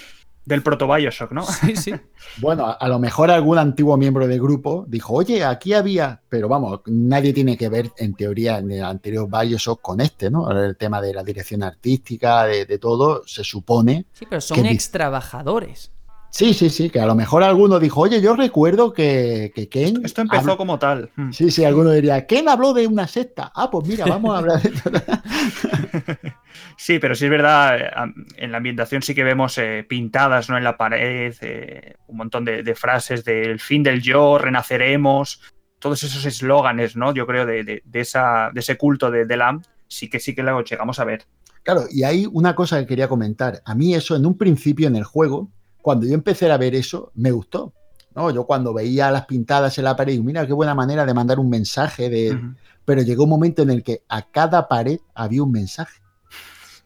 [0.49, 1.43] Del proto Bioshock, ¿no?
[1.43, 1.93] Sí, sí.
[2.37, 6.47] Bueno, a, a lo mejor algún antiguo miembro del grupo dijo, oye, aquí había, pero
[6.47, 10.49] vamos, nadie tiene que ver en teoría en el anterior Bioshock con este, ¿no?
[10.51, 14.05] El tema de la dirección artística, de, de todo, se supone.
[14.13, 15.91] Sí, pero son Que ex trabajadores.
[16.31, 20.05] Sí, sí, sí, que a lo mejor alguno dijo, oye, yo recuerdo que, que Ken...
[20.05, 20.57] Esto empezó habló-".
[20.57, 21.09] como tal.
[21.15, 21.31] Mm.
[21.31, 23.51] Sí, sí, alguno diría, Ken habló de una secta.
[23.55, 24.91] Ah, pues mira, vamos a hablar de esto.
[26.77, 30.57] Sí, pero sí es verdad, eh, en la ambientación sí que vemos eh, pintadas ¿no?
[30.57, 35.41] en la pared, eh, un montón de, de frases del fin del yo, renaceremos,
[35.79, 37.13] todos esos eslóganes, ¿no?
[37.13, 40.43] Yo creo, de, de- de esa, de ese culto de, Lam, sí que sí que
[40.43, 41.23] lo llegamos a ver.
[41.63, 43.61] Claro, y hay una cosa que quería comentar.
[43.65, 45.49] A mí eso en un principio en el juego,
[45.81, 47.73] cuando yo empecé a ver eso, me gustó.
[48.15, 48.31] ¿no?
[48.31, 51.49] Yo cuando veía las pintadas en la pared, mira qué buena manera de mandar un
[51.49, 52.37] mensaje, de...
[52.85, 56.01] Pero llegó un momento en el que a cada pared había un mensaje.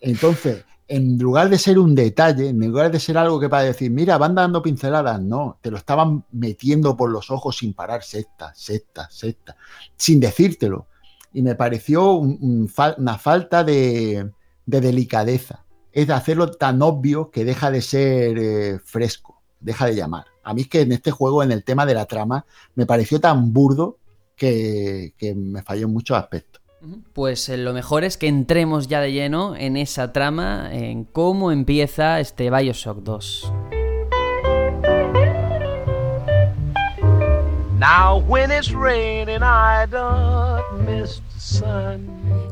[0.04, 3.90] Entonces, en lugar de ser un detalle, en lugar de ser algo que para decir,
[3.90, 8.54] mira, van dando pinceladas, no, te lo estaban metiendo por los ojos sin parar, sexta,
[8.54, 9.56] sexta, sexta,
[9.96, 10.88] sin decírtelo.
[11.32, 14.30] Y me pareció una falta de,
[14.66, 15.64] de delicadeza.
[15.94, 20.26] Es de hacerlo tan obvio que deja de ser eh, fresco, deja de llamar.
[20.44, 23.22] A mí es que en este juego, en el tema de la trama, me pareció
[23.22, 24.00] tan burdo
[24.36, 26.53] que, que me falló en muchos aspectos.
[27.14, 31.52] Pues eh, lo mejor es que entremos ya de lleno en esa trama, en cómo
[31.52, 33.54] empieza este Bioshock 2.
[37.80, 41.33] Now when it's raining, I don't miss the sun.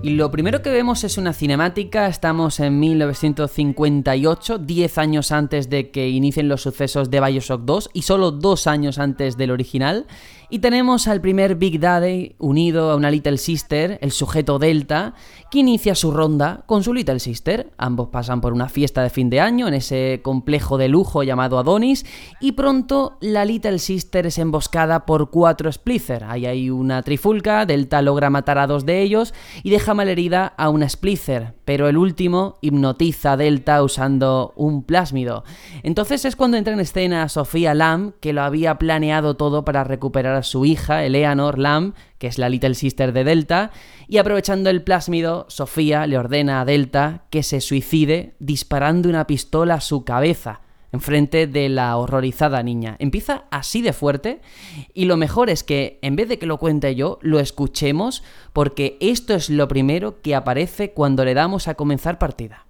[0.04, 5.92] Y lo primero que vemos es una cinemática, estamos en 1958, 10 años antes de
[5.92, 10.08] que inicien los sucesos de Bioshock 2 y solo 2 años antes del original.
[10.54, 15.14] Y tenemos al primer Big Daddy unido a una Little Sister, el sujeto Delta,
[15.50, 17.72] que inicia su ronda con su Little Sister.
[17.78, 21.58] Ambos pasan por una fiesta de fin de año en ese complejo de lujo llamado
[21.58, 22.06] Adonis
[22.42, 26.26] y pronto la Little Sister es emboscada por cuatro Splicer.
[26.26, 29.34] Ahí hay una trifulca, Delta logra matar a dos de ellos
[29.64, 35.44] y deja malherida a una Splicer, pero el último hipnotiza a Delta usando un plásmido.
[35.84, 40.36] Entonces es cuando entra en escena Sofía Lamb, que lo había planeado todo para recuperar
[40.36, 43.72] a su hija, Eleanor Lamb, que es la Little Sister de Delta,
[44.08, 49.76] y aprovechando el plásmido, Sofía le ordena a Delta que se suicide disparando una pistola
[49.76, 50.61] a su cabeza
[50.92, 52.96] enfrente de la horrorizada niña.
[53.00, 54.42] Empieza así de fuerte
[54.94, 58.24] y lo mejor es que en vez de que lo cuente yo, lo escuchemos
[58.54, 62.66] porque esto es lo primero que aparece cuando le damos a comenzar partida.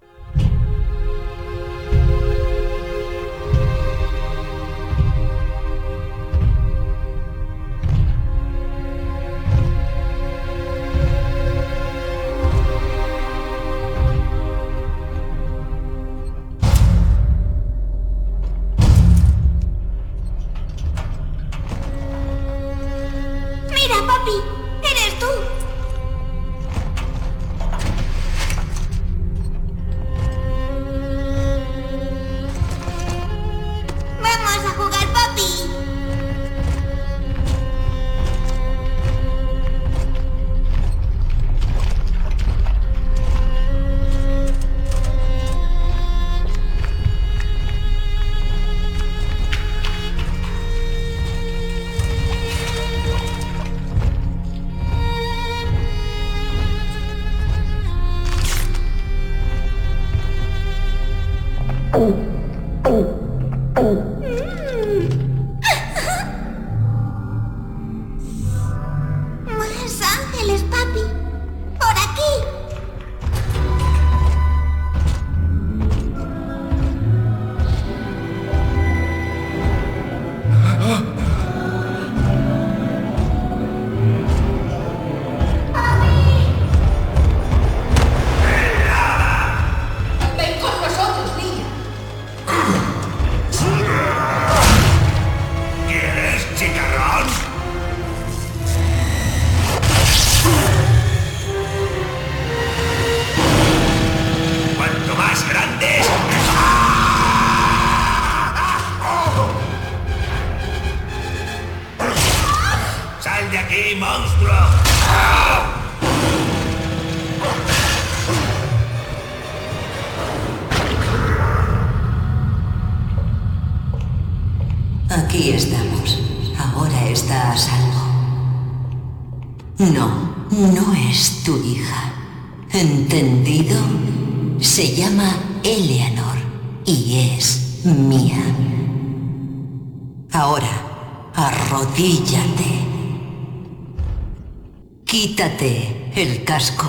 [145.41, 146.85] Quítate el casco.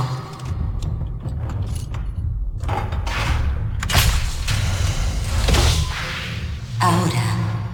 [6.78, 7.24] Ahora,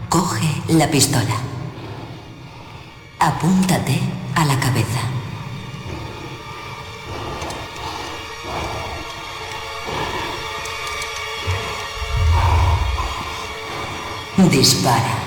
[0.08, 1.34] coge la pistola.
[3.18, 3.98] Apúntate
[4.36, 5.00] a la cabeza.
[14.48, 15.17] Dispara.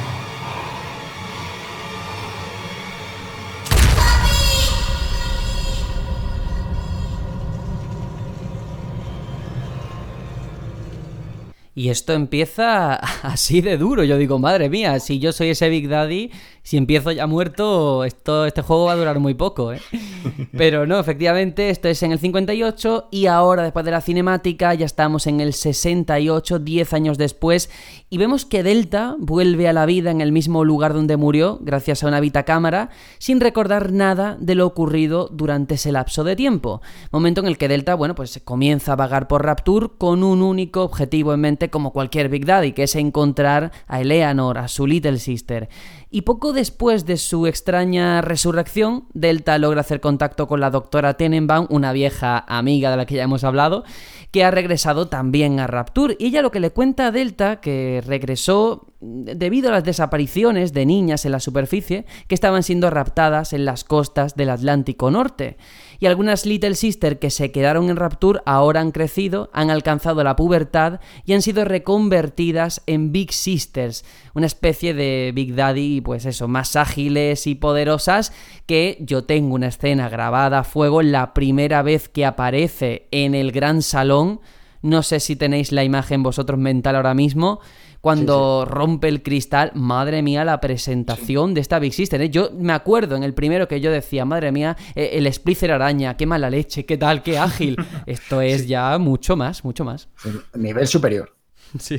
[11.74, 14.04] Y esto empieza así de duro.
[14.04, 16.32] Yo digo, madre mía, si yo soy ese Big Daddy,
[16.64, 19.82] si empiezo ya muerto, esto, este juego va a durar muy poco, ¿eh?
[20.58, 24.86] Pero no, efectivamente, esto es en el 58 y ahora, después de la cinemática, ya
[24.86, 27.70] estamos en el 68, 10 años después,
[28.10, 32.04] y vemos que Delta vuelve a la vida en el mismo lugar donde murió, gracias
[32.04, 36.82] a una vitacámara, sin recordar nada de lo ocurrido durante ese lapso de tiempo.
[37.12, 40.84] Momento en el que Delta, bueno, pues comienza a vagar por Rapture con un único
[40.84, 45.18] objetivo en mente como cualquier Big Daddy, que es encontrar a Eleanor, a su Little
[45.18, 45.70] Sister.
[46.14, 51.68] Y poco después de su extraña resurrección, Delta logra hacer contacto con la doctora Tenenbaum,
[51.70, 53.86] una vieja amiga de la que ya hemos hablado,
[54.32, 56.18] que ha regresado también a Rapture.
[56.20, 60.86] Y ella lo que le cuenta a Delta, que regresó debido a las desapariciones de
[60.86, 65.58] niñas en la superficie que estaban siendo raptadas en las costas del Atlántico Norte.
[66.00, 70.36] Y algunas Little Sister que se quedaron en Rapture ahora han crecido, han alcanzado la
[70.36, 74.06] pubertad y han sido reconvertidas en Big Sisters,
[74.36, 78.32] una especie de Big Daddy, pues eso, más ágiles y poderosas
[78.68, 83.52] que yo tengo una escena grabada a fuego la primera vez que aparece en el
[83.52, 84.42] gran salón.
[84.84, 87.60] No sé si tenéis la imagen vosotros mental ahora mismo
[88.02, 92.20] cuando rompe el cristal, madre mía, la presentación de esta Big Sister.
[92.22, 92.30] ¿eh?
[92.30, 96.18] Yo me acuerdo en el primero que yo decía, madre mía, eh, el Splicer araña,
[96.18, 97.78] qué mala leche, qué tal, qué ágil.
[98.08, 100.10] Esto es ya mucho más, mucho más.
[100.56, 101.36] Nivel superior.
[101.80, 101.98] Sí.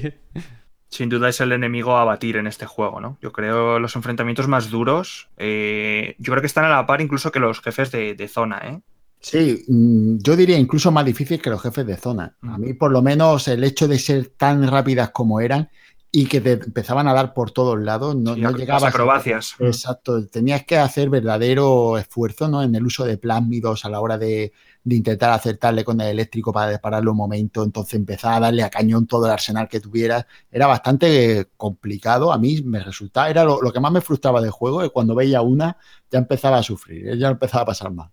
[0.90, 3.16] Sin duda es el enemigo a batir en este juego, ¿no?
[3.22, 7.32] Yo creo los enfrentamientos más duros, eh, yo creo que están a la par incluso
[7.32, 8.80] que los jefes de, de zona, ¿eh?
[9.22, 12.36] Sí, mm, yo diría incluso más difícil que los jefes de zona.
[12.42, 15.70] A mí, por lo menos, el hecho de ser tan rápidas como eran
[16.12, 18.94] y que te empezaban a dar por todos lados, no, Sí, no las llegabas.
[18.94, 19.54] acrobacias.
[19.58, 22.62] Exacto, tenías que hacer verdadero esfuerzo ¿no?
[22.62, 24.52] en el uso de plásmidos a la hora de,
[24.84, 28.70] de intentar acertarle con el eléctrico para dispararle un momento, entonces empezar a darle a
[28.70, 30.26] cañón todo el arsenal que tuvieras.
[30.50, 34.50] Era bastante complicado, a mí me resultaba, era lo, lo que más me frustraba del
[34.50, 35.78] juego, que cuando veía una
[36.10, 38.10] ya empezaba a sufrir, ya empezaba a pasar mal.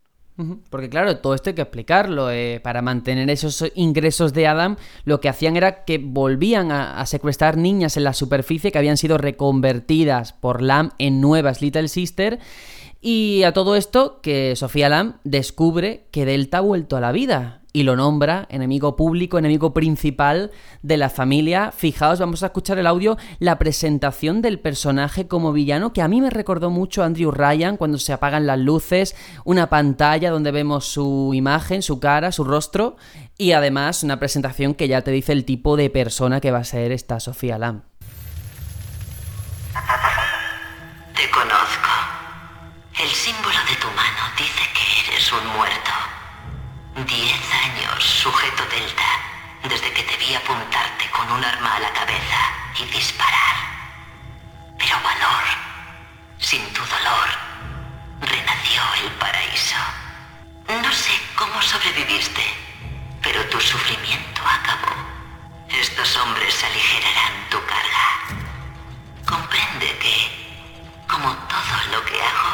[0.70, 2.32] Porque claro, todo esto hay que explicarlo.
[2.32, 7.06] eh, para mantener esos ingresos de Adam, lo que hacían era que volvían a, a
[7.06, 12.40] secuestrar niñas en la superficie que habían sido reconvertidas por Lam en nuevas Little Sister.
[13.02, 17.59] Y a todo esto, que Sofía Lam descubre que Delta ha vuelto a la vida
[17.72, 20.52] y lo nombra enemigo público, enemigo principal
[20.82, 21.72] de la familia.
[21.72, 26.22] Fijaos, vamos a escuchar el audio, la presentación del personaje como villano, que a mí
[26.22, 29.16] me recordó mucho a Andrew Ryan cuando se apagan las luces,
[29.46, 32.98] una pantalla donde vemos su imagen, su cara, su rostro,
[33.38, 36.64] y además una presentación que ya te dice el tipo de persona que va a
[36.64, 37.84] ser esta Sofía Lam.
[41.16, 41.90] Te conozco.
[43.02, 46.09] El símbolo de tu mano dice que eres un muerto.
[47.06, 49.06] Diez años sujeto delta,
[49.64, 52.40] desde que te vi apuntarte con un arma a la cabeza
[52.78, 53.56] y disparar.
[54.78, 55.44] Pero valor,
[56.40, 57.30] sin tu dolor,
[58.20, 59.78] renació el paraíso.
[60.68, 62.44] No sé cómo sobreviviste,
[63.22, 64.94] pero tu sufrimiento acabó.
[65.70, 68.08] Estos hombres aligerarán tu carga.
[69.26, 72.54] Comprende que, como todo lo que hago,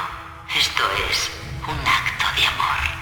[0.56, 1.32] esto es
[1.68, 2.96] un acto de amor.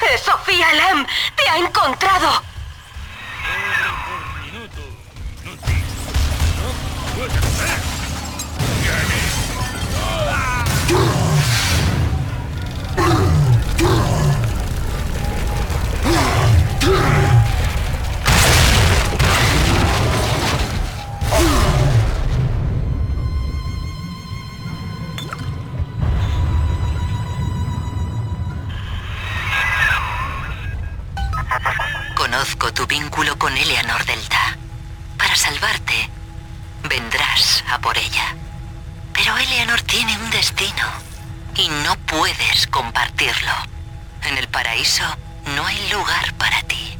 [0.00, 1.06] ¡Eh, Sofía Lam!
[1.36, 2.42] ¡Te ha encontrado!
[32.16, 34.58] Conozco tu vínculo con Eleanor Delta.
[35.16, 36.10] Para salvarte,
[36.88, 38.36] vendrás a por ella.
[39.12, 40.86] Pero Eleanor tiene un destino
[41.56, 43.52] y no puedes compartirlo.
[44.28, 45.04] En el paraíso
[45.56, 46.98] no hay lugar para ti.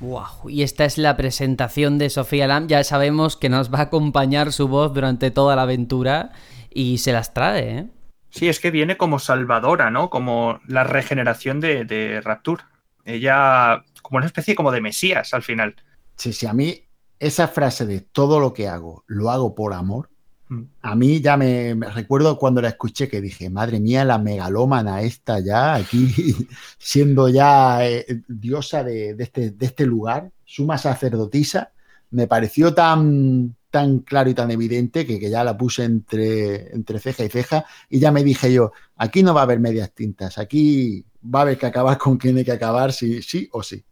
[0.00, 2.66] Wow, y esta es la presentación de Sofía Lam.
[2.66, 6.32] Ya sabemos que nos va a acompañar su voz durante toda la aventura
[6.70, 7.86] y se las trae, ¿eh?
[8.32, 10.10] Sí, es que viene como salvadora, ¿no?
[10.10, 12.64] Como la regeneración de, de Rapture.
[13.04, 15.76] Ella, como una especie como de mesías al final.
[16.16, 16.82] Sí, sí, a mí
[17.18, 20.08] esa frase de todo lo que hago, lo hago por amor,
[20.52, 20.64] Mm.
[20.82, 25.00] a mí ya me, me recuerdo cuando la escuché que dije, madre mía, la megalómana
[25.00, 26.08] esta ya, aquí
[26.78, 31.72] siendo ya eh, diosa de, de este, de este lugar, suma sacerdotisa,
[32.10, 37.00] me pareció tan, tan claro y tan evidente que, que ya la puse entre, entre
[37.00, 40.38] ceja y ceja y ya me dije yo, aquí no va a haber medias tintas,
[40.38, 43.82] aquí va a haber que acabar con quien hay que acabar, sí, sí o sí.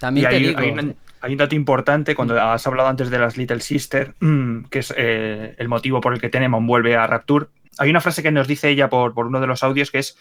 [0.00, 0.58] También y te hay, digo.
[0.60, 4.64] hay un, hay un dato importante cuando has hablado antes de las Little Sister, mm,
[4.64, 7.46] que es eh, el motivo por el que Tenemon vuelve a Rapture.
[7.78, 10.16] Hay una frase que nos dice ella por, por uno de los audios que es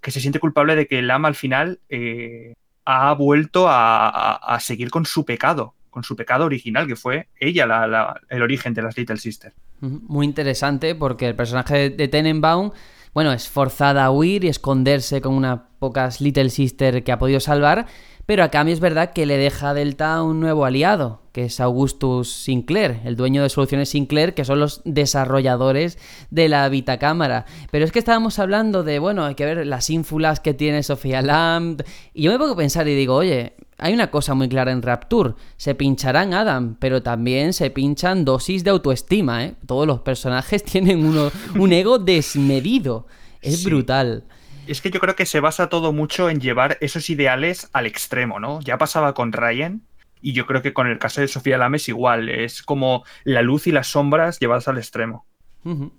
[0.00, 2.54] que se siente culpable de que Lama al final eh,
[2.86, 7.28] ha vuelto a, a- a seguir con su pecado, con su pecado original, que fue
[7.38, 9.52] ella la- la- el origen de las Little Sister.
[9.82, 12.70] Ujú, Muy interesante porque el personaje de Tenenbaum,
[13.12, 17.40] bueno, es forzada a huir y esconderse con unas pocas Little Sister que ha podido
[17.40, 17.86] salvar,
[18.26, 21.58] pero a cambio es verdad que le deja a Delta un nuevo aliado, que es
[21.58, 25.98] Augustus Sinclair, el dueño de Soluciones Sinclair, que son los desarrolladores
[26.30, 27.46] de la Vitacámara.
[27.72, 31.22] Pero es que estábamos hablando de, bueno, hay que ver las ínfulas que tiene Sofía
[31.22, 31.82] Lamb,
[32.14, 34.82] y yo me pongo a pensar y digo, oye, hay una cosa muy clara en
[34.82, 35.34] Rapture.
[35.56, 39.54] Se pincharán Adam, pero también se pinchan dosis de autoestima, ¿eh?
[39.66, 43.06] Todos los personajes tienen uno, un ego desmedido.
[43.42, 43.64] Es Sí.
[43.66, 44.24] brutal.
[44.66, 48.38] Es que yo creo que se basa todo mucho en llevar esos ideales al extremo,
[48.38, 48.60] ¿no?
[48.60, 49.82] Ya pasaba con Ryan
[50.22, 52.28] y yo creo que con el caso de Sofía Lam es igual.
[52.28, 55.26] Es como la luz y las sombras llevadas al extremo.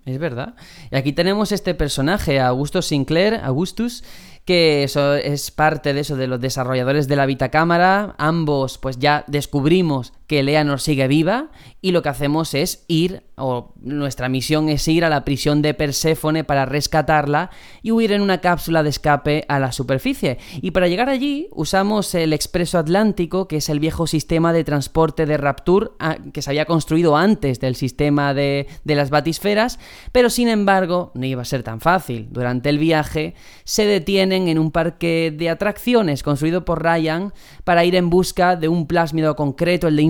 [0.06, 0.54] Es verdad.
[0.90, 4.02] Y aquí tenemos este personaje, Augusto Sinclair, Augustus,
[4.44, 8.14] que eso es parte de eso, de los desarrolladores de la Vitacámara.
[8.18, 11.50] Ambos, pues ya descubrimos que Eleanor sigue viva
[11.82, 15.74] y lo que hacemos es ir, o nuestra misión es ir a la prisión de
[15.74, 17.50] Perséfone para rescatarla
[17.82, 20.38] y huir en una cápsula de escape a la superficie.
[20.62, 25.26] Y para llegar allí usamos el Expreso Atlántico, que es el viejo sistema de transporte
[25.26, 29.78] de Rapture ah, que se había construido antes del sistema de, de las batisferas,
[30.12, 32.28] pero sin embargo no iba a ser tan fácil.
[32.30, 33.34] Durante el viaje
[33.64, 37.34] se detienen en un parque de atracciones construido por Ryan
[37.64, 40.02] para ir en busca de un plásmido concreto, el de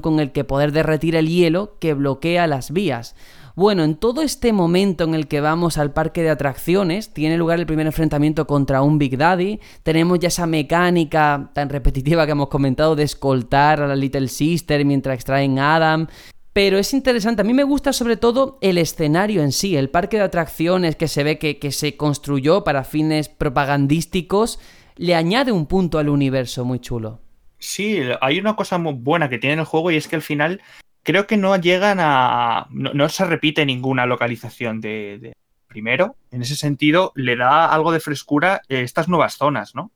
[0.00, 3.14] con el que poder derretir el hielo que bloquea las vías.
[3.54, 7.58] Bueno, en todo este momento en el que vamos al parque de atracciones, tiene lugar
[7.58, 12.48] el primer enfrentamiento contra un Big Daddy, tenemos ya esa mecánica tan repetitiva que hemos
[12.48, 16.06] comentado de escoltar a la Little Sister mientras extraen a Adam,
[16.52, 20.18] pero es interesante, a mí me gusta sobre todo el escenario en sí, el parque
[20.18, 24.60] de atracciones que se ve que se construyó para fines propagandísticos,
[24.94, 27.20] le añade un punto al universo muy chulo.
[27.58, 30.60] Sí, hay una cosa muy buena que tiene el juego y es que al final
[31.02, 32.66] creo que no llegan a.
[32.70, 35.32] No, no se repite ninguna localización de, de
[35.66, 36.16] primero.
[36.30, 39.90] En ese sentido, le da algo de frescura eh, estas nuevas zonas, ¿no?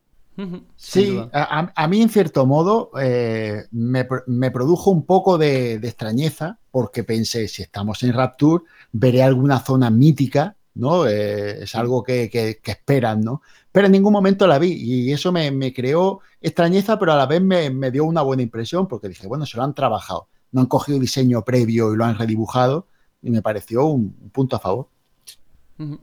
[0.76, 6.58] Sí, a, mí en cierto modo eh, me, me produjo un poco de, de extrañeza
[6.70, 11.06] porque pensé, si estamos en Rapture, veré alguna zona mítica, ¿no?
[11.06, 13.42] Eh, es algo que, que- que esperan, ¿no?
[13.72, 17.40] Pero en ningún momento la vi y eso me, creó extrañeza, pero a la vez
[17.42, 20.98] me, dio una buena impresión porque dije, bueno, se lo han trabajado, no han cogido
[20.98, 22.86] diseño previo y lo han redibujado
[23.22, 24.88] y me pareció un punto a favor.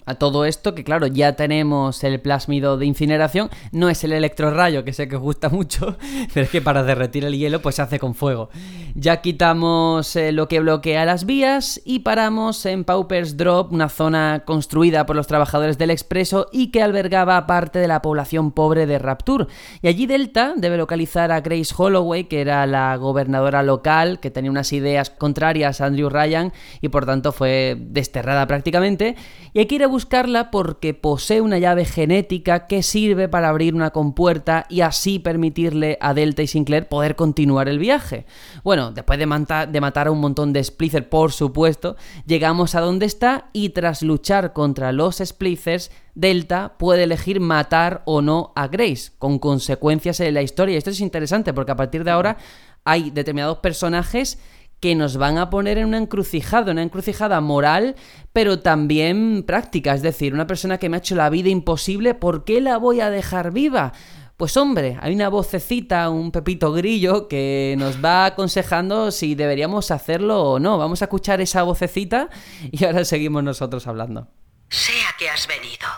[0.05, 4.83] A todo esto, que claro, ya tenemos el plásmido de incineración, no es el electrorrayo,
[4.83, 5.95] que sé que os gusta mucho,
[6.33, 8.49] pero es que para derretir el hielo pues se hace con fuego.
[8.95, 14.43] Ya quitamos eh, lo que bloquea las vías y paramos en Pauper's Drop, una zona
[14.45, 18.97] construida por los trabajadores del expreso y que albergaba parte de la población pobre de
[18.97, 19.45] Rapture.
[19.81, 24.51] Y allí Delta debe localizar a Grace Holloway, que era la gobernadora local, que tenía
[24.51, 26.51] unas ideas contrarias a Andrew Ryan
[26.81, 29.15] y por tanto fue desterrada prácticamente.
[29.59, 33.89] Hay que ir a buscarla porque posee una llave genética que sirve para abrir una
[33.89, 38.25] compuerta y así permitirle a Delta y Sinclair poder continuar el viaje.
[38.63, 39.25] Bueno, después de,
[39.69, 44.01] de matar a un montón de Splicers, por supuesto, llegamos a donde está y tras
[44.01, 50.33] luchar contra los Splicers, Delta puede elegir matar o no a Grace, con consecuencias en
[50.35, 50.77] la historia.
[50.77, 52.37] Esto es interesante porque a partir de ahora
[52.85, 54.39] hay determinados personajes
[54.79, 57.95] que nos van a poner en una encrucijada, una encrucijada moral,
[58.33, 59.93] pero también práctica.
[59.93, 63.01] Es decir, una persona que me ha hecho la vida imposible, ¿por qué la voy
[63.01, 63.93] a dejar viva?
[64.37, 70.41] Pues hombre, hay una vocecita, un pepito grillo, que nos va aconsejando si deberíamos hacerlo
[70.43, 70.77] o no.
[70.77, 72.29] Vamos a escuchar esa vocecita
[72.71, 74.29] y ahora seguimos nosotros hablando.
[74.69, 75.89] Sea que has venido.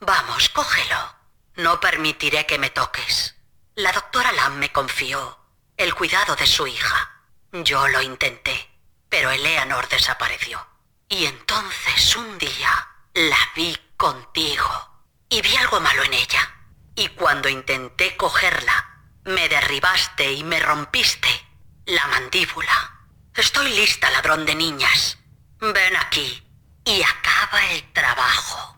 [0.00, 0.96] Vamos, cógelo.
[1.56, 3.34] No permitiré que me toques.
[3.76, 5.38] La doctora Lam me confió
[5.78, 7.15] el cuidado de su hija.
[7.64, 8.68] Yo lo intenté,
[9.08, 10.66] pero Eleanor desapareció.
[11.08, 14.68] Y entonces un día la vi contigo
[15.28, 16.54] y vi algo malo en ella.
[16.94, 21.28] Y cuando intenté cogerla, me derribaste y me rompiste
[21.86, 23.08] la mandíbula.
[23.34, 25.18] Estoy lista, ladrón de niñas.
[25.58, 26.42] Ven aquí
[26.84, 28.75] y acaba el trabajo.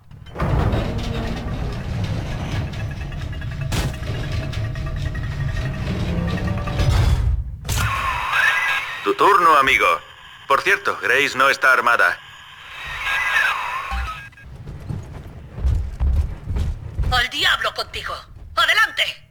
[9.19, 10.01] Turno, amigo.
[10.47, 12.19] Por cierto, Grace no está armada.
[17.13, 18.15] ¡Al diablo contigo!
[18.55, 19.29] ¡Adelante!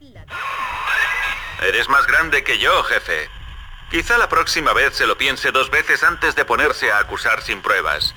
[1.63, 3.29] Eres más grande que yo, jefe.
[3.89, 7.61] Quizá la próxima vez se lo piense dos veces antes de ponerse a acusar sin
[7.61, 8.13] pruebas.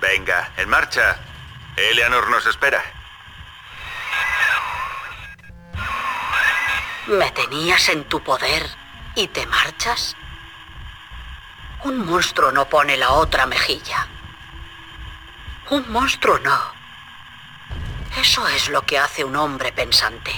[0.00, 1.16] Venga, en marcha.
[1.76, 2.82] Eleanor nos espera.
[7.06, 8.68] ¿Me tenías en tu poder
[9.14, 10.16] y te marchas?
[11.84, 14.06] Un monstruo no pone la otra mejilla.
[15.70, 16.60] Un monstruo no.
[18.16, 20.32] Eso es lo que hace un hombre pensante.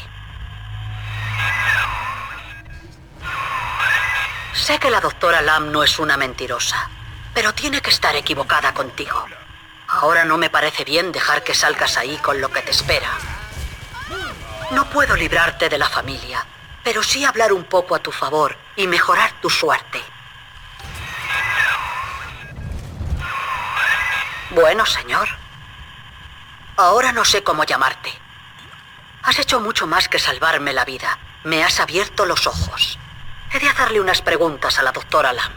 [4.54, 6.88] Sé que la doctora Lam no es una mentirosa,
[7.34, 9.26] pero tiene que estar equivocada contigo.
[9.88, 13.10] Ahora no me parece bien dejar que salgas ahí con lo que te espera.
[14.70, 16.46] No puedo librarte de la familia,
[16.82, 20.14] pero sí hablar un poco a tu favor y mejorar tu suerte.
[24.55, 25.28] Bueno, señor.
[26.76, 28.12] Ahora no sé cómo llamarte.
[29.24, 31.18] Has hecho mucho más que salvarme la vida.
[31.43, 32.97] Me has abierto los ojos.
[33.52, 35.52] He de hacerle unas preguntas a la doctora Lam.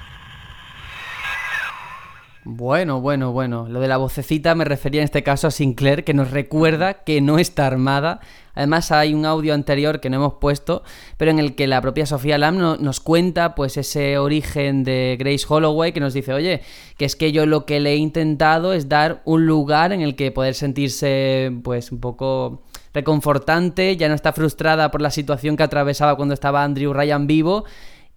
[2.50, 3.68] Bueno, bueno, bueno.
[3.68, 7.20] Lo de la vocecita me refería en este caso a Sinclair, que nos recuerda que
[7.20, 8.22] no está armada.
[8.56, 10.82] Además hay un audio anterior que no hemos puesto,
[11.18, 15.18] pero en el que la propia Sofía Lam no- nos cuenta pues ese origen de
[15.20, 16.62] Grace Holloway, que nos dice, oye,
[16.98, 20.16] que es que yo lo que le he intentado es dar un lugar en el
[20.16, 22.64] que poder sentirse pues un poco
[22.94, 27.66] reconfortante, ya no está frustrada por la situación que atravesaba cuando estaba Andrew Ryan vivo.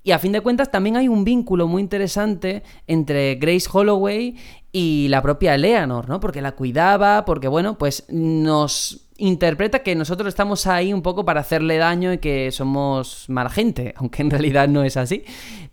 [0.03, 4.37] Y a fin de cuentas también hay un vínculo muy interesante entre Grace Holloway
[4.73, 6.21] y la propia Eleanor, ¿no?
[6.21, 11.41] Porque la cuidaba, porque bueno, pues nos interpreta que nosotros estamos ahí un poco para
[11.41, 15.25] hacerle daño y que somos mala gente, aunque en realidad no es así.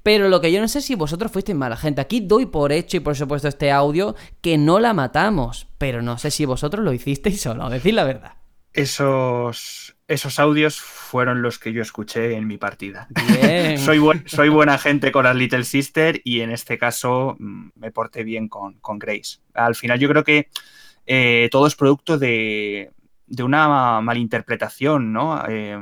[0.03, 2.01] Pero lo que yo no sé si vosotros fuisteis mala gente.
[2.01, 6.17] Aquí doy por hecho y por supuesto este audio que no la matamos, pero no
[6.17, 8.33] sé si vosotros lo hicisteis o no, decid la verdad.
[8.73, 13.07] Esos, esos audios fueron los que yo escuché en mi partida.
[13.27, 13.77] Bien.
[13.77, 17.91] soy, buen- soy buena gente con las Little Sister y en este caso mm, me
[17.91, 19.39] porté bien con, con Grace.
[19.53, 20.47] Al final yo creo que
[21.05, 22.91] eh, todo es producto de,
[23.27, 25.43] de una malinterpretación, ¿no?
[25.47, 25.77] Eh,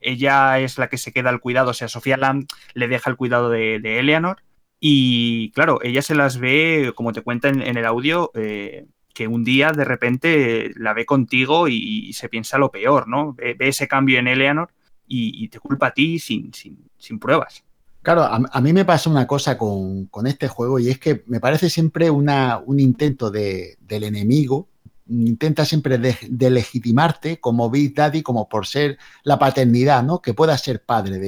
[0.00, 3.16] ella es la que se queda al cuidado, o sea, Sofía Lam le deja el
[3.16, 4.38] cuidado de, de Eleanor
[4.80, 8.86] y claro, ella se las ve, como te cuenta en, en el audio, eh,
[9.18, 13.34] que un día de repente la ve contigo y, se piensa lo peor, ¿no?
[13.34, 14.70] Ve, ese cambio en Eleanor
[15.08, 17.64] y, te culpa a ti sin, sin, pruebas.
[18.02, 21.24] Claro, a, a mí me pasa una cosa con, con este juego y es que
[21.26, 24.68] me parece siempre una, un intento de- del enemigo,
[25.08, 30.22] intenta siempre de, de como Big Daddy, como por ser la paternidad, ¿no?
[30.22, 31.18] Que pueda ser padre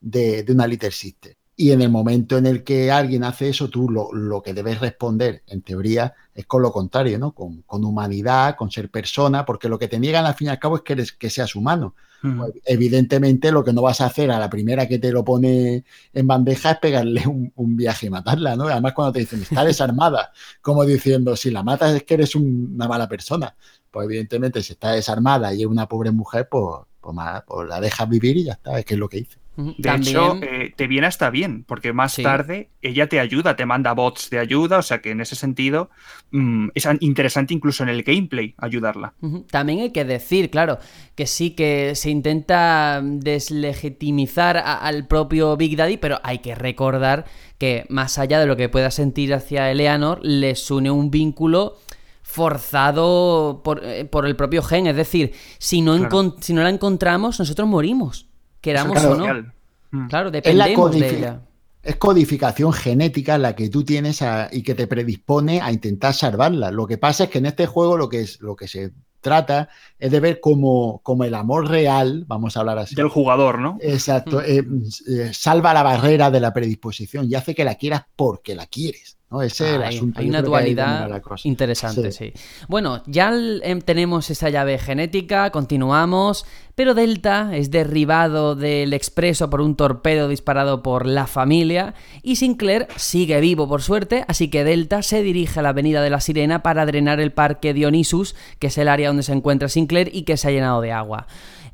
[0.00, 1.36] de- de una Little Sister.
[1.60, 4.78] Y en el momento en el que alguien hace eso, tú lo, lo que debes
[4.80, 7.32] responder, en teoría, es con lo contrario, ¿no?
[7.34, 10.60] Con, con humanidad, con ser persona, porque lo que te niegan al fin y al
[10.60, 11.96] cabo es que, eres, que seas humano.
[12.36, 15.84] Pues, evidentemente lo que no vas a hacer a la primera que te lo pone
[16.12, 18.68] en bandeja es pegarle un, un viaje y matarla, ¿no?
[18.68, 20.30] Además cuando te dicen, está desarmada,
[20.60, 23.56] como diciendo, si la matas es que eres un- una mala persona.
[23.90, 26.64] Pues evidentemente si está desarmada y es una pobre mujer, pues,
[27.00, 27.16] pues,
[27.46, 29.38] pues la dejas vivir y ya está, es que es lo que hice.
[29.58, 32.22] De hecho, eh, te viene hasta bien, porque más Sí.
[32.22, 35.90] tarde ella te ayuda, te manda bots de ayuda, o sea que en ese sentido
[36.30, 39.14] mm, es an- interesante incluso en el gameplay ayudarla.
[39.50, 40.78] También hay que decir, claro,
[41.16, 47.24] que sí que se intenta deslegitimizar a- al propio Big Daddy, pero hay que recordar
[47.58, 51.78] que más allá de lo que pueda sentir hacia Eleanor, les une un vínculo
[52.22, 54.86] forzado por, eh, por el propio gen.
[54.86, 56.36] Es decir, si no, Claro.
[56.40, 58.27] si no la encontramos, nosotros morimos,
[58.68, 59.12] queramos Claro.
[59.14, 60.08] o no.
[60.08, 61.40] Claro, Es la dependemos de ella.
[61.82, 66.70] Es codificación genética la que tú tienes a- y que te predispone a intentar salvarla.
[66.70, 69.68] Lo que pasa es que en este juego lo que, es, lo que se trata
[69.98, 72.94] es de ver como, como el amor real, vamos a hablar así.
[72.94, 73.78] Del jugador, ¿no?
[73.80, 74.64] Exacto, eh,
[75.08, 79.17] eh, salva la barrera de la predisposición y hace que la quieras porque la quieres.
[79.30, 79.42] ¿No?
[79.42, 79.82] Ese es el
[80.14, 82.32] Hay- una dualidad interesante, Sí.
[82.34, 82.40] sí.
[82.68, 83.32] Bueno, ya
[83.62, 90.28] em, tenemos esa llave genética, continuamos, pero Delta es derribado del expreso por un torpedo
[90.28, 95.58] disparado por la familia y Sinclair sigue vivo por suerte, así que Delta se dirige
[95.58, 99.08] a la avenida de la Sirena para drenar el parque Dionysus, que es el área
[99.08, 101.26] donde se encuentra Sinclair y que se ha llenado de agua.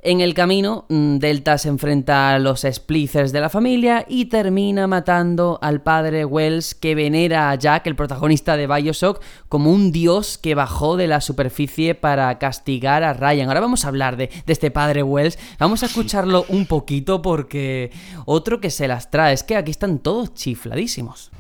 [0.07, 4.87] En el camino, mm, Delta se enfrenta a los Splicers de la familia y termina
[4.87, 10.37] matando al padre Wells que venera a Jack, el protagonista de Bioshock, como un dios
[10.37, 13.49] que bajó de la superficie para castigar a Ryan.
[13.49, 15.39] Ahora vamos a hablar de, de este padre Wells.
[15.59, 17.91] Vamos a escucharlo un poquito porque
[18.27, 21.31] otro que se las trae es que aquí están todos chifladísimos.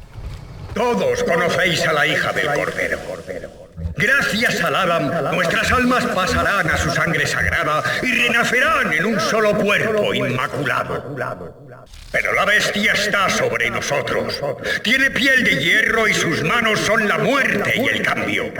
[0.74, 2.99] Todos conocéis a la hija del Cordero.
[3.97, 9.57] Gracias al Adam, nuestras almas pasarán a su sangre sagrada y renacerán en un solo
[9.57, 11.16] cuerpo inmaculado.
[12.11, 14.41] Pero la bestia está sobre nosotros.
[14.83, 18.53] Tiene piel de hierro y sus manos son la muerte y el cambio.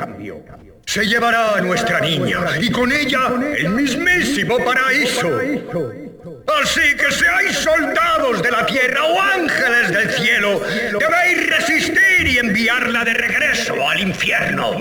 [0.87, 5.39] Se llevará a nuestra niña y con ella el mismísimo paraíso.
[6.63, 13.05] Así que seáis soldados de la tierra o ángeles del cielo, debéis resistir y enviarla
[13.05, 14.77] de regreso al infierno.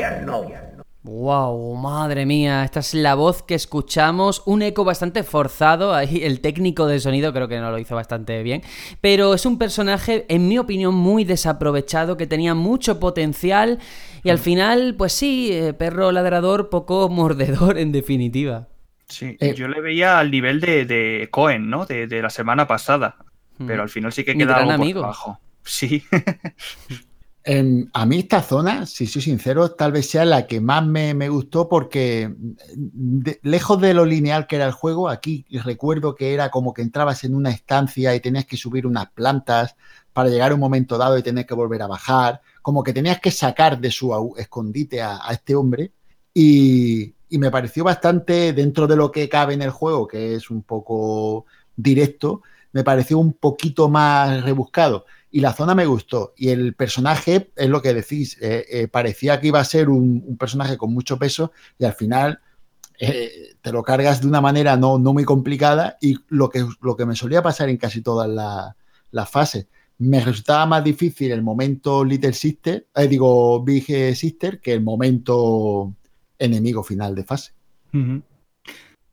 [1.06, 6.40] Wow, madre mía, esta es la voz que escuchamos, un eco bastante forzado, ahí el
[6.40, 8.62] técnico de sonido creo que no lo hizo bastante bien,
[9.02, 13.80] pero es un personaje en mi opinión muy desaprovechado, que tenía mucho potencial
[14.24, 18.70] y al final, pues sí, eh, perro ladrador, poco mordedor en definitiva.
[19.08, 21.86] Sí, Eh, yo le veía al nivel de, de Cohen, ¿no?
[21.86, 23.18] De, de la semana pasada.
[23.66, 25.02] Pero al final sí que queda algo por amigo.
[25.02, 25.40] debajo.
[25.64, 26.04] Sí.
[27.46, 31.28] Em, a mí esta zona, si soy sincero, tal vez sea la que más me,
[31.28, 36.50] gustó porque de- lejos de lo lineal que era el juego, aquí recuerdo que era
[36.50, 39.76] como que entrabas en una estancia y tenías que subir unas plantas
[40.14, 43.20] para llegar a un momento dado y tener que volver a bajar, como que tenías
[43.20, 45.92] que sacar de su escondite a, este hombre.
[46.34, 50.62] Y me pareció bastante dentro de lo que cabe en el juego, que es un
[50.64, 51.46] poco
[51.76, 52.42] directo,
[52.72, 56.34] me pareció un poquito más rebuscado y la zona me gustó.
[56.38, 60.38] Y el personaje, es lo que decís, eh, eh, parecía que iba a ser un,
[60.38, 62.40] personaje con mucho peso y al final
[63.00, 66.96] eh, te lo cargas de una manera no, no muy complicada y lo que, lo
[66.96, 68.76] que me solía pasar en casi todas la-
[69.10, 69.66] las fases.
[69.98, 75.96] Me resultaba más difícil el momento Little Sister, digo Big Sister, que el momento
[76.38, 77.54] enemigo final de fase.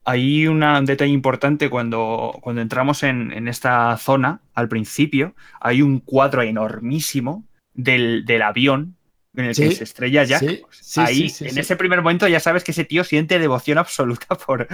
[0.04, 5.82] Hay una- un detalle importante cuando, cuando entramos en, en esta zona, al principio, hay
[5.82, 7.44] un cuadro enormísimo
[7.74, 8.96] del, del avión
[9.36, 10.40] en el que se estrella Jack.
[10.40, 11.60] sí, sí, Ahí, sí, sí, en sí.
[11.60, 14.66] ese primer momento, ya sabes que ese tío siente devoción absoluta por,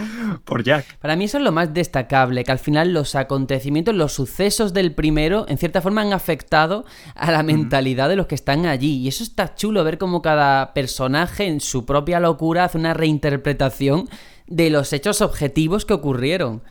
[0.44, 0.98] por Jack.
[0.98, 4.94] Para mí eso es lo más destacable, que al final los acontecimientos, los sucesos del
[4.94, 6.84] primero, en cierta forma han afectado
[7.14, 8.96] a la mentalidad de los que están allí.
[8.96, 14.08] Y eso está chulo, ver cómo cada personaje en su propia locura hace una reinterpretación
[14.46, 16.62] de los hechos objetivos que ocurrieron.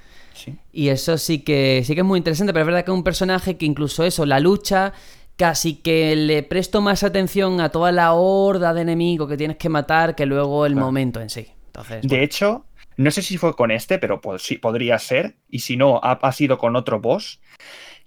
[0.73, 3.03] Y eso sí que, sí que es muy interesante, pero es verdad que es un
[3.03, 4.93] personaje que incluso eso, la lucha,
[5.37, 9.69] casi que le presto más atención a toda la horda de enemigos que tienes que
[9.69, 10.85] matar que luego el Claro.
[10.87, 11.47] momento en sí.
[11.67, 12.65] Entonces, De hecho,
[12.97, 15.35] no sé si fue con este, pero pues, sí, podría ser.
[15.49, 17.41] Y si no, ha, ha sido con otro boss.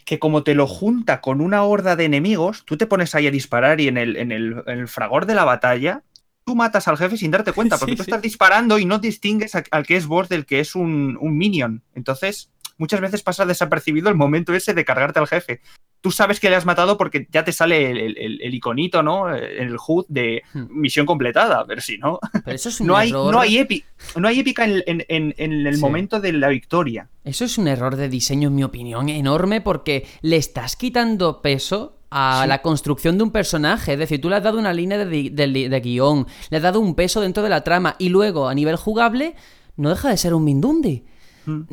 [0.07, 3.31] Que como te lo junta con una horda de enemigos, tú te pones ahí a
[3.31, 6.03] disparar y en el, en el, en el fragor de la batalla,
[6.47, 8.11] tú matas al jefe sin darte cuenta, porque Sí, tú sí.
[8.11, 11.37] estás disparando y no distingues a- al que es boss del que es un, un
[11.37, 11.83] minion.
[11.95, 15.61] Entonces, muchas veces pasa desapercibido el momento ese de cargarte al jefe.
[16.01, 19.35] Tú sabes que le has matado porque ya te sale el, el- el iconito, ¿no?
[19.35, 22.21] En el HUD de misión completada, pero si no.
[22.45, 23.33] Pero eso es un no hay, error.
[23.33, 25.81] no hay épica, no hay épica en, en- en- en el Sí.
[25.81, 27.09] momento de la victoria.
[27.25, 31.97] Eso es un error de diseño, en mi opinión, enorme porque le estás quitando peso
[32.11, 32.49] a Sí.
[32.49, 33.95] la construcción de un personaje.
[33.95, 36.95] Es decir, tú le has dado una línea de, de guion, le has dado un
[36.95, 39.35] peso dentro de la trama y luego, a nivel jugable,
[39.77, 41.05] no deja de ser un Mindundi.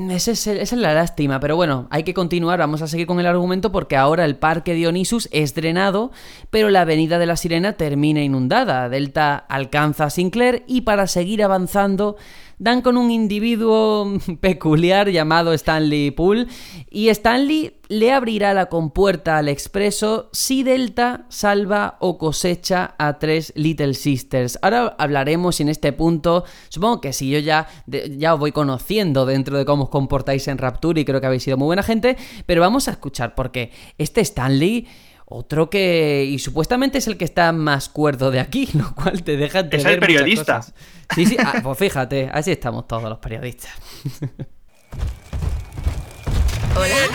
[0.10, 3.19] Ese es esa es la lástima, pero bueno, hay que continuar, vamos a seguir con
[3.19, 6.11] el argumento porque ahora el parque Dionysus es drenado,
[6.49, 8.89] pero la avenida de la Sirena termina inundada.
[8.89, 12.15] Delta alcanza a Sinclair y para seguir avanzando
[12.60, 16.48] dan con un individuo peculiar llamado Stanley Poole
[16.90, 23.53] y Stanley le abrirá la compuerta al expreso si Delta salva o cosecha a tres
[23.56, 24.57] Little Sisters.
[24.61, 29.26] Ahora hablaremos en este punto, supongo que si yo ya, de- ya os voy conociendo
[29.26, 32.18] dentro de cómo os comportáis en Rapture y creo que habéis sido muy buena gente,
[32.45, 34.88] pero vamos a escuchar porque este Stanley...
[35.26, 36.23] Otro que.
[36.27, 39.65] Y supuestamente es el que está más cuerdo de aquí, lo cual te deja Es
[39.65, 40.56] el entender muchas periodista.
[40.57, 40.73] cosas.
[41.15, 43.72] Sí, sí, ah, pues fíjate, así estamos todos los periodistas.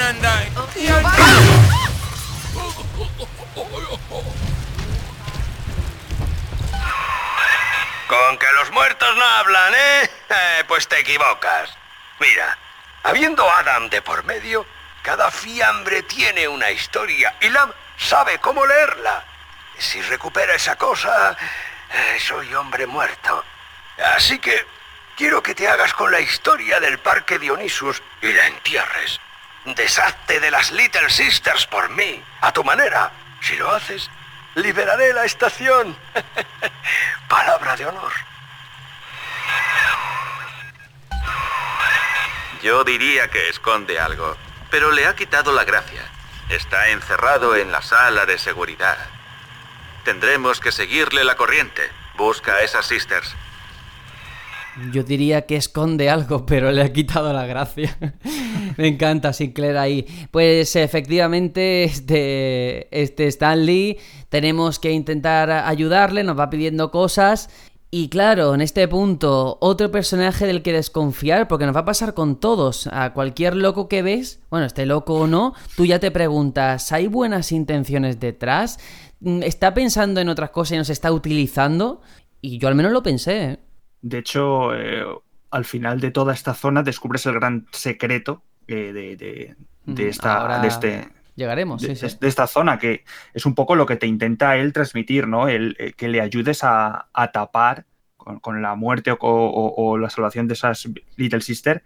[0.01, 0.51] Andáis.
[8.09, 10.03] Con que los muertos no hablan, ¿eh?
[10.31, 11.71] Eh, Pues te equivocas.
[12.19, 12.59] Mira,
[13.05, 14.67] habiendo Adam de por medio,
[15.03, 17.71] cada fiambre tiene una historia y Lam
[18.01, 19.25] sabe cómo leerla.
[19.79, 21.37] Si recupera esa cosa,
[21.93, 23.45] eh, soy hombre muerto.
[24.17, 24.67] Así que
[25.17, 29.21] quiero que te hagas con la historia del parque Dionysus y la entierres.
[29.65, 33.13] Deshazte de las Little Sisters por mí, a tu manera.
[33.41, 34.11] Si lo haces,
[34.55, 35.97] liberaré la estación.
[37.29, 38.13] Palabra de honor.
[42.63, 44.37] Yo diría que esconde algo,
[44.71, 46.10] pero le ha quitado la gracia.
[46.51, 48.97] Está encerrado en la sala de seguridad.
[50.05, 51.83] Tendremos que seguirle la corriente.
[52.19, 53.37] Busca a esas sisters.
[54.93, 57.97] Yo diría que esconde algo, pero le ha quitado la gracia.
[58.77, 60.07] Me encanta Sinclair ahí.
[60.31, 63.99] Pues efectivamente, este, este Stanley,
[64.29, 67.51] tenemos que intentar ayudarle, nos va pidiendo cosas.
[67.93, 72.15] Y claro, en este punto, otro personaje del que desconfiar, porque nos va a pasar
[72.15, 72.87] con todos.
[72.93, 77.09] A cualquier loco que ves, bueno, este loco o no, tú ya te preguntas, ¿hay
[77.09, 78.79] buenas intenciones detrás?
[79.21, 82.01] Mm, ¿Está pensando en otras cosas y nos está utilizando?
[82.41, 83.59] Y yo al menos lo pensé, ¿eh?
[84.03, 85.05] De hecho, eh,
[85.51, 90.09] al final de toda esta zona descubres el gran secreto eh, de, de- de Mm,
[90.09, 92.17] esta, ahora de, este, Llegaremos, de, sí, sí.
[92.21, 93.05] de esta zona, que
[93.35, 95.49] es un poco lo que te intenta él transmitir, ¿no?
[95.49, 97.87] El, eh, que le ayudes a, a tapar
[98.17, 101.83] con, con la muerte o, o- o la salvación de esas Little Sister,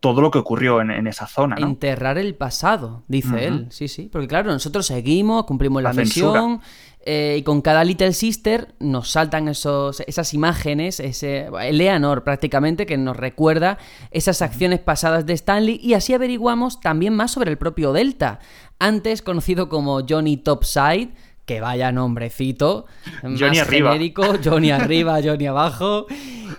[0.00, 1.66] todo lo que ocurrió en, en esa zona, ¿no?
[1.66, 3.66] Enterrar el pasado, dice él.
[3.70, 4.08] Sí, sí.
[4.12, 6.60] Porque claro, nosotros seguimos, cumplimos la, La misión.
[7.04, 12.96] eh, y con cada Little Sister nos saltan esos, esas imágenes, ese Eleanor prácticamente, que
[12.96, 13.76] nos recuerda
[14.12, 15.80] esas acciones pasadas de Stanley.
[15.82, 18.38] Y así averiguamos también más sobre el propio Delta.
[18.78, 21.10] Antes conocido como Johnny Topside.
[21.46, 22.84] Que vaya nombrecito.
[23.22, 23.92] Johnny más arriba.
[23.92, 26.06] genérico, Johnny arriba, Johnny abajo.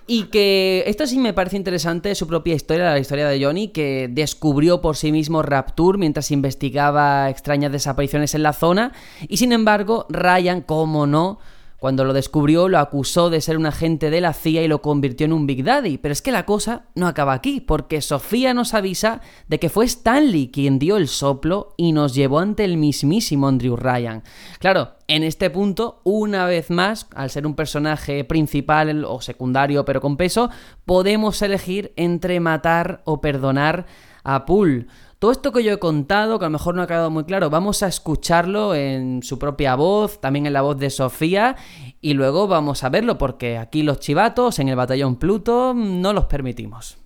[0.07, 4.07] Y que esto sí me parece interesante, su propia historia, la historia de Johnny, que
[4.09, 8.91] descubrió por sí mismo Rapture mientras investigaba extrañas desapariciones en la zona.
[9.27, 11.37] Y sin embargo, Ryan, como no,
[11.79, 15.25] cuando lo descubrió, lo acusó de ser un agente de la CIA y lo convirtió
[15.25, 15.97] en un Big Daddy.
[15.97, 19.85] Pero es que la cosa no acaba aquí, porque Sofía nos avisa de que fue
[19.85, 24.23] Stanley quien dio el soplo y nos llevó ante el mismísimo Andrew Ryan.
[24.59, 30.01] Claro, en este punto, una vez más, al ser un personaje principal o secundario pero
[30.01, 30.49] con peso,
[30.85, 33.85] podemos elegir entre matar o perdonar
[34.23, 34.87] a Poole.
[35.19, 37.49] Todo esto que yo he contado, que a lo mejor no ha quedado muy claro,
[37.49, 41.57] vamos a escucharlo en su propia voz, también en la voz de Sofía,
[41.99, 46.27] y luego vamos a verlo, porque aquí los chivatos en el batallón Pluto no los
[46.27, 46.99] permitimos.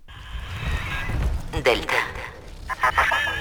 [1.64, 1.96] Delta.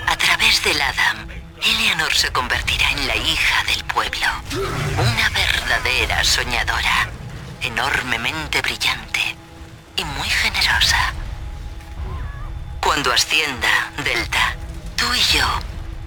[0.08, 1.28] A través del Adam,
[1.62, 4.26] Eleanor se convertirá en la hija del pueblo.
[4.54, 7.12] Una verdadera soñadora.
[7.62, 9.20] Enormemente brillante
[9.98, 11.14] y muy generosa.
[12.84, 14.58] Cuando ascienda, Delta,
[15.03, 15.45] tú y yo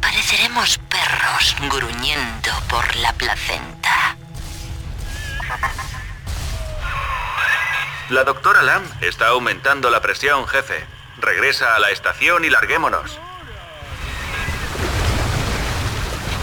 [0.00, 4.16] pareceremos perros gruñendo por la placenta.
[8.08, 10.86] La doctora Lam está aumentando la presión, jefe.
[11.18, 13.18] Regresa a la estación y larguémonos.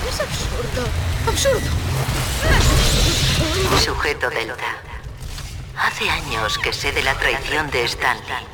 [0.08, 0.88] Es absurdo.
[1.28, 1.72] Absurdo.
[3.84, 4.78] Sujeto Delta.
[5.78, 8.46] Hace años que sé de la traición de Stanley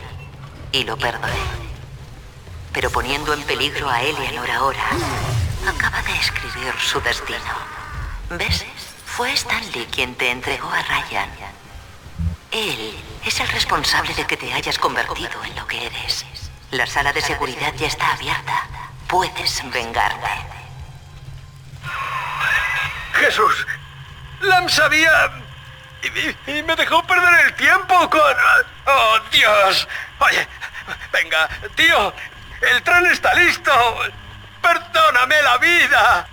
[0.71, 1.68] y lo perdoné.
[2.73, 4.83] Pero poniendo en peligro a Eleanor ahora,
[5.67, 7.39] acaba de escribir su destino.
[8.31, 8.65] ¿Ves?
[9.05, 11.29] Fue Stanley quien te entregó a Ryan.
[12.51, 16.25] Él es el responsable de que te hayas convertido en lo que eres.
[16.71, 18.63] La sala de seguridad ya está abierta.
[19.07, 20.29] Puedes vengarte.
[23.13, 23.67] Jesús,
[24.41, 25.11] Lam sabía
[26.03, 28.21] y, y- y me dejó perder el tiempo con...
[28.85, 29.87] ¡Oh, Dios!
[30.19, 30.47] Oye,
[31.11, 32.13] venga, tío,
[32.61, 33.71] el tren está listo.
[34.61, 36.27] Perdóname la vida.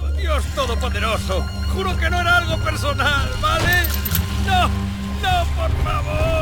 [0.00, 1.42] Oh, Dios Todopoderoso,
[1.72, 3.86] juro que no era algo personal, ¿vale?
[4.46, 6.33] No, no, por favor.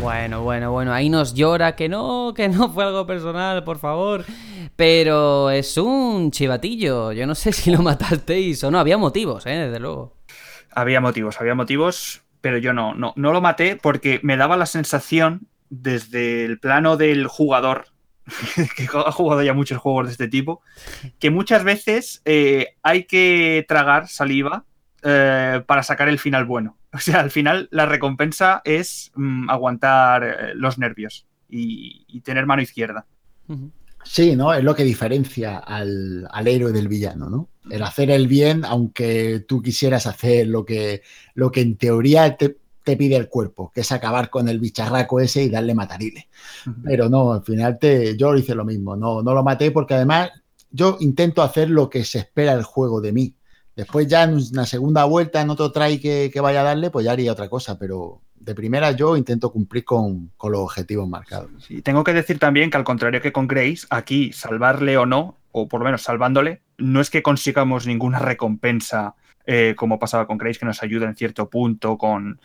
[0.00, 4.24] Bueno, bueno, bueno, ahí nos llora que no, que no fue algo personal, por favor.
[4.74, 7.12] Pero es un chivatillo.
[7.12, 8.78] Yo no sé si lo matasteis o no.
[8.78, 9.50] Había motivos, ¿eh?
[9.50, 10.16] Desde luego.
[10.72, 14.66] Había motivos, había motivos, pero yo no, no, no lo maté porque me daba la
[14.66, 17.88] sensación desde el plano del jugador,
[18.76, 20.62] que ha jugado ya muchos juegos de este tipo,
[21.18, 24.64] que muchas veces eh, hay que tragar saliva
[25.02, 26.79] eh, para sacar el final bueno.
[26.94, 32.46] O sea, al final la recompensa es mm, aguantar eh, los nervios y, y tener
[32.46, 33.06] mano izquierda.
[34.04, 34.54] Sí, ¿no?
[34.54, 37.48] Es lo que diferencia al, al héroe del villano, ¿no?
[37.70, 41.02] El hacer el bien, aunque tú quisieras hacer lo que,
[41.34, 45.20] lo que en teoría te, te pide el cuerpo, que es acabar con el bicharraco
[45.20, 46.28] ese y darle matarile.
[46.82, 50.30] Pero no, al final te, yo hice lo mismo, no, no lo maté porque además
[50.70, 53.34] yo intento hacer lo que se espera del juego de mí.
[53.80, 57.12] Después ya en una segunda vuelta, en otro try que, vaya a darle, pues ya
[57.12, 61.70] haría otra cosa, pero de primera yo intento cumplir con, los objetivos marcados.
[61.70, 65.38] Y tengo que decir también que al contrario que con Grace, aquí salvarle o no,
[65.50, 69.14] o por lo menos salvándole, no es que consigamos ninguna recompensa
[69.46, 72.38] eh, como pasaba con Grace, que nos ayuda en cierto punto con,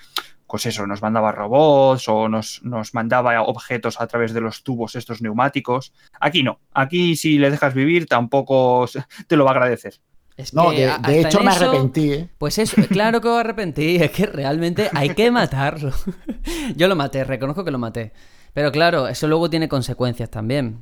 [0.48, 4.95] pues eso, nos mandaba robots o nos, nos mandaba objetos a través de los tubos
[4.95, 5.91] estos neumáticos.
[6.22, 8.86] Aquí no, aquí si le dejas vivir tampoco
[9.28, 9.95] te lo va a agradecer.
[10.38, 12.30] Es No, que de, hecho me eso- arrepentí, ¿eh?
[12.38, 15.91] Pues eso, claro que me arrepentí, es que realmente hay que matarlo.
[16.76, 18.12] Yo lo maté, reconozco que lo maté.
[18.53, 20.80] Pero claro, eso luego tiene consecuencias también.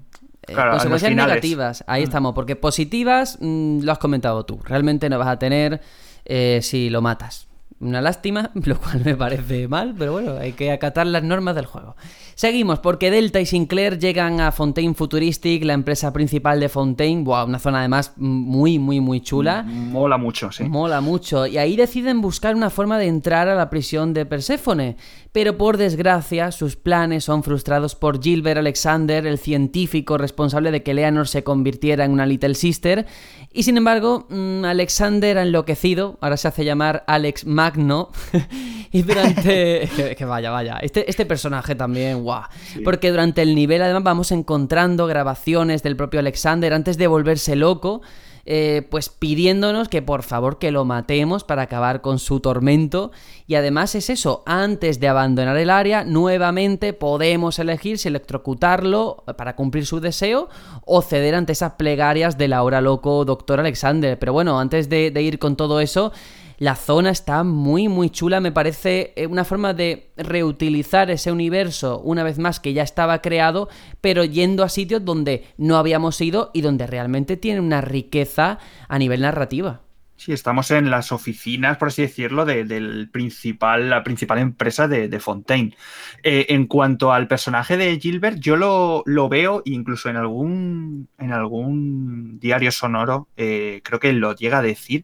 [0.47, 2.05] Eh, Claro, consecuencias negativas, ahí Mm.
[2.05, 5.81] estamos, porque positivas mm, lo has comentado tú, realmente no vas a tener
[6.25, 7.47] eh, si lo matas.
[7.83, 11.65] Una lástima, lo cual me parece mal, pero bueno, hay que acatar las normas del
[11.65, 11.95] juego.
[12.35, 17.23] Seguimos, porque Delta y Sinclair llegan a Fontaine Futuristic, la empresa principal de Fontaine.
[17.23, 19.63] Wow, una zona además muy, muy, muy chula.
[19.63, 20.63] Mola mucho, sí.
[20.63, 21.45] Mola mucho.
[21.45, 24.97] Y ahí deciden buscar una forma de entrar a la prisión de Perséfone.
[25.33, 30.93] Pero por desgracia, sus planes son frustrados por Gilbert Alexander, el científico responsable de que
[30.93, 33.07] Leonor se convirtiera en una Little Sister.
[33.51, 38.11] Y sin embargo, mm, Alexander ha enloquecido, ahora se hace llamar Alex Magno.
[38.91, 39.89] y durante.
[40.17, 40.77] que vaya, vaya.
[40.77, 42.43] Este, este personaje también, guau.
[42.83, 48.03] Porque durante el nivel, además, vamos encontrando grabaciones del propio Alexander antes de volverse loco.
[48.45, 53.11] Eh, pues pidiéndonos que por favor que lo matemos para acabar con su tormento.
[53.47, 59.55] Y además es eso, antes de abandonar el área, nuevamente podemos elegir si electrocutarlo para
[59.55, 60.49] cumplir su deseo
[60.85, 64.19] o ceder ante esas plegarias del ahora loco doctor Alexander.
[64.19, 66.11] Pero bueno, antes de, de ir con todo eso,
[66.57, 71.99] la zona está muy muy chula, me parece eh, una forma de reutilizar ese universo
[71.99, 73.69] una vez más que ya estaba creado,
[74.01, 78.99] pero yendo a sitios donde no habíamos ido y donde realmente tiene una riqueza a
[78.99, 79.81] nivel narrativa.
[80.15, 85.19] Sí, estamos en las oficinas, por así decirlo, de, del principal, la principal empresa de,
[85.19, 85.75] Fontaine.
[86.23, 91.33] Eh, en cuanto al personaje de Gilbert, yo lo, lo veo incluso en algún, en
[91.33, 95.03] algún diario sonoro, eh, creo que lo llega a decir,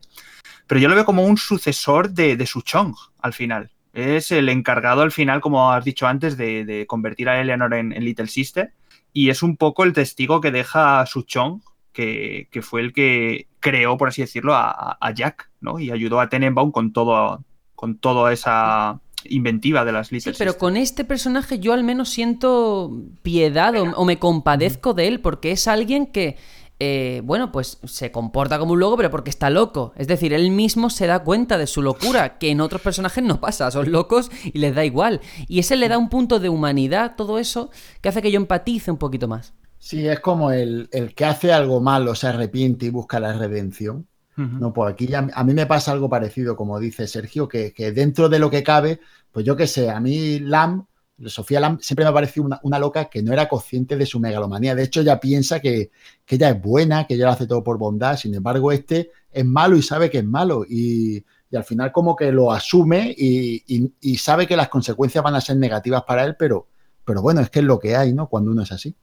[0.69, 3.71] pero yo lo veo como un sucesor de, de Suchong al final.
[3.91, 7.91] Es el encargado al final, como has dicho antes, de, de convertir a Eleanor en,
[7.91, 8.71] en, Little Sister.
[9.11, 13.97] Y es un poco el testigo que deja Suchong, que, que fue el que creó,
[13.97, 15.79] por así decirlo, a, a Jack, ¿no?
[15.79, 17.43] Y ayudó a Tenenbaum con todo,
[17.73, 22.09] con toda esa inventiva de las Little Sí, pero con este personaje yo al menos
[22.09, 26.37] siento piedad o, o me compadezco de él, porque es alguien que
[26.79, 29.93] eh, bueno, pues se comporta como un loco, pero porque está loco.
[29.97, 33.39] Es decir, él mismo se da cuenta de su locura, que en otros personajes no
[33.39, 35.21] pasa, son locos y les da igual.
[35.47, 37.69] Y ese le da un punto de humanidad, todo eso,
[38.01, 39.53] que hace que yo empatice un poquito más.
[39.77, 44.07] Sí, es como el, el que hace algo malo, se arrepiente y busca la redención.
[44.37, 44.59] Uh -huh.
[44.59, 47.91] No, pues aquí ya, a mí me pasa algo parecido, como dice Sergio, que, que
[47.91, 48.99] dentro de lo que cabe,
[49.31, 50.85] pues yo qué sé, a mí Lam
[51.25, 54.75] Sofía siempre me ha parecido una, loca que no era consciente de su megalomanía.
[54.75, 55.91] De hecho, ella piensa que,
[56.25, 58.17] que, ella es buena, que ella lo hace todo por bondad.
[58.17, 60.65] Sin embargo, este es malo y sabe que es malo.
[60.67, 65.23] Y, y al final como que lo asume y, y, y, sabe que las consecuencias
[65.23, 66.67] van a ser negativas para él, pero,
[67.03, 68.27] pero bueno, es que es lo que hay, ¿no?
[68.27, 68.95] Cuando uno es así.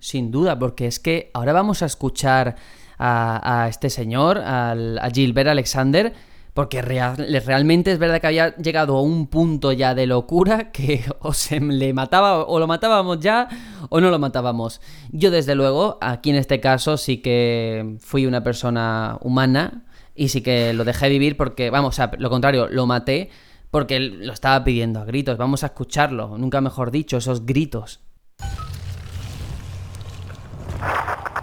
[0.00, 2.56] Sin duda, porque es que ahora vamos a escuchar
[2.98, 6.12] a, a este señor, al, a Gilbert Alexander,
[6.54, 7.16] porque real,
[7.46, 11.60] realmente es verdad que había llegado a un punto ya de locura que o se
[11.60, 13.48] le mataba o lo matábamos ya
[13.88, 14.80] o no lo matábamos.
[15.10, 19.84] Yo desde luego, aquí en este caso sí que fui una persona humana
[20.14, 23.30] y sí que lo dejé vivir porque, vamos, o sea, lo contrario, lo maté
[23.70, 25.38] porque lo estaba pidiendo a gritos.
[25.38, 28.00] Vamos a escucharlo, nunca mejor dicho, esos gritos.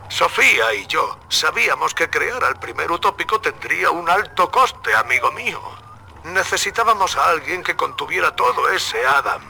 [0.10, 5.62] Sofía y yo sabíamos que crear al primer utópico tendría un alto coste, amigo mío.
[6.24, 9.42] Necesitábamos a alguien que contuviera todo ese Adam.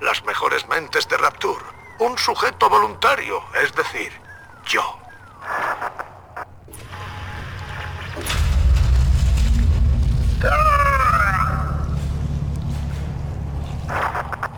[0.00, 1.64] Las mejores mentes de Rapture.
[1.98, 4.12] Un sujeto voluntario, es decir,
[4.64, 4.96] yo.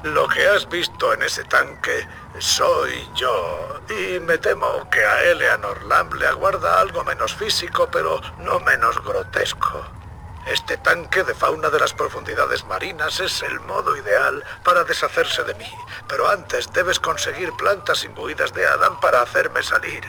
[0.03, 2.07] Lo que has visto en ese tanque
[2.41, 3.81] soy yo.
[3.89, 9.03] Y me temo que a Eleanor Lamb le aguarda algo menos físico, pero no menos
[9.03, 9.85] grotesco.
[10.47, 15.55] Este tanque de fauna de las profundidades marinas es el modo ideal para deshacerse de
[15.55, 15.71] mí.
[16.09, 20.05] Pero antes debes conseguir plantas imbuidas de Adam para hacerme salir.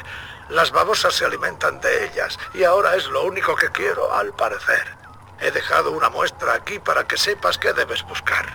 [0.49, 4.95] Las babosas se alimentan de ellas y ahora es lo único que quiero, al parecer.
[5.41, 8.45] He dejado una muestra aquí para que sepas qué debes buscar.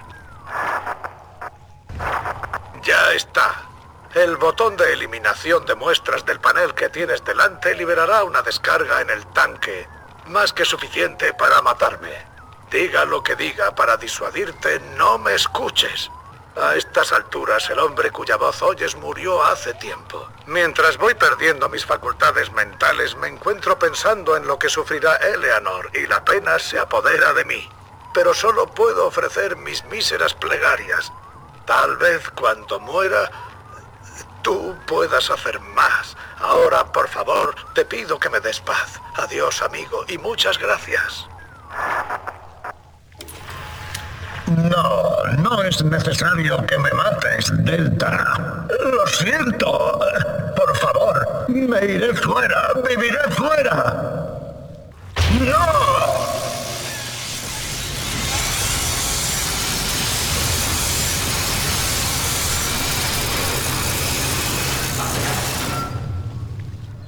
[2.85, 3.63] Ya está.
[4.15, 9.09] El botón de eliminación de muestras del panel que tienes delante liberará una descarga en
[9.09, 9.89] el tanque,
[10.27, 12.15] más que suficiente para matarme.
[12.71, 16.11] Diga lo que diga para disuadirte, no me escuches.
[16.57, 20.29] A estas alturas el hombre cuya voz oyes murió hace tiempo.
[20.47, 26.07] Mientras voy perdiendo mis facultades mentales, me encuentro pensando en lo que sufrirá Eleanor y
[26.07, 27.67] la pena se apodera de mí.
[28.13, 31.11] Pero solo puedo ofrecer mis míseras plegarias.
[31.67, 33.31] Tal vez cuando muera,
[34.43, 36.17] tú puedas hacer más.
[36.39, 39.01] Ahora, por favor, te pido que me des paz.
[39.17, 41.27] Adiós, amigo, y muchas gracias.
[44.47, 48.67] No, no es necesario que me mates, Delta.
[48.69, 50.01] Lo siento.
[50.55, 53.95] Por favor, me iré fuera, viviré fuera.
[55.41, 55.85] ¡No!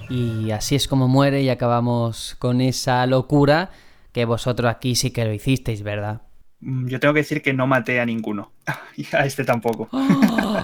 [0.08, 3.70] Y así es como muere y acabamos con esa locura
[4.12, 6.22] que vosotros aquí sí que lo hicisteis, ¿verdad?
[6.60, 8.52] Mm, Yo tengo que decir que no maté a ninguno.
[8.96, 9.88] Y a este tampoco.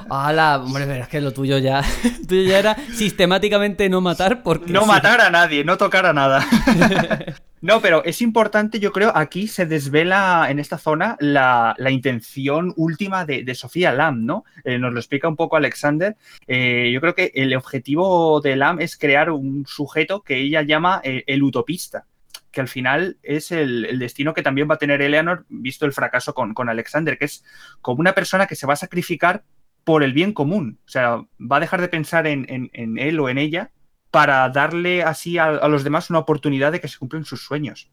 [0.09, 0.62] ¡Hala!
[0.64, 1.82] Hombre, pero es que lo tuyo ya,
[2.28, 4.73] tuyo ya era sistemáticamente no matar porque...
[4.73, 6.44] No matar a nadie, no tocar a nada.
[7.62, 12.74] No, pero es importante, yo creo, aquí se desvela en esta zona la, la intención
[12.76, 14.44] última de, de Sofía Lam, ¿no?
[14.64, 16.16] Eh, nos lo explica un poco Alexander.
[16.48, 21.01] Eh, yo creo que el objetivo de Lam es crear un sujeto que ella llama
[21.05, 22.05] eh, el utopista,
[22.51, 25.93] que al final es el, el destino que también va a tener Eleanor, visto el
[25.93, 27.44] fracaso con, con Alexander, que es
[27.80, 29.44] como una persona que se va a sacrificar
[29.84, 30.80] por el bien común.
[30.84, 33.70] O sea, va a dejar de pensar en, en- en él o en ella
[34.12, 37.90] para darle así a, los demás una oportunidad de que se cumplan sus sueños.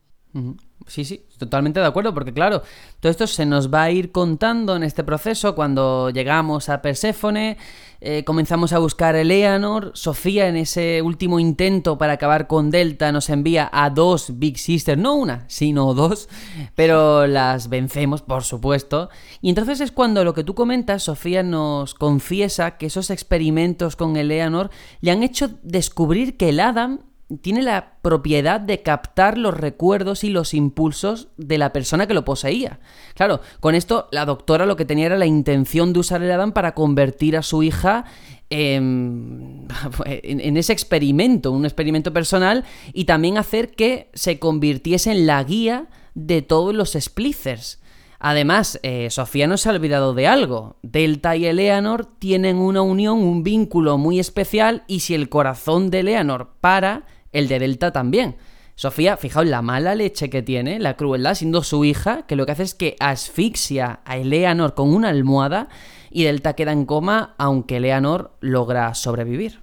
[0.86, 2.62] Sí, sí, totalmente de acuerdo, porque claro,
[3.00, 7.58] todo esto se nos va a ir contando en este proceso cuando llegamos a Perséfone,
[8.02, 13.12] eh, comenzamos a buscar a Eleanor, Sofía en ese último intento para acabar con Delta
[13.12, 16.30] nos envía a dos Big Sisters, no una, sino dos,
[16.76, 19.10] pero las vencemos, por supuesto,
[19.42, 24.16] y entonces es cuando lo que tú comentas, Sofía nos confiesa que esos experimentos con
[24.16, 24.70] Eleanor
[25.02, 27.00] le han hecho descubrir que el Adam
[27.42, 32.26] tiene la propiedad de captar los recuerdos y los impulsos de la persona que lo
[32.26, 32.80] poseía.
[33.16, 36.52] Claro, con esto la doctora lo que tenía era la intención de usar el Adam
[36.54, 38.06] para convertir a su hija
[38.50, 39.68] en,
[40.06, 45.44] en- en ese experimento, un experimento personal, y también hacer que se convirtiese en la
[45.44, 47.80] guía de todos los Splicers.
[48.22, 50.76] Además, eh, Sofía no se ha olvidado de algo.
[50.82, 56.02] Delta y Eleanor tienen una unión, un vínculo muy especial y si el corazón de
[56.02, 58.38] Eleanor para, el de Delta también.
[58.76, 62.54] Sofía, fijaos la mala leche que tiene, la crueldad, siendo su hija, que lo que
[62.54, 65.68] hace es que asfixia a Eleanor con una almohada
[66.10, 69.62] y Delta queda en coma, aunque Eleanor logra sobrevivir.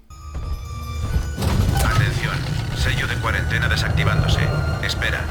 [1.77, 2.37] Atención,
[2.77, 4.41] sello de cuarentena desactivándose.
[4.85, 5.25] Espera.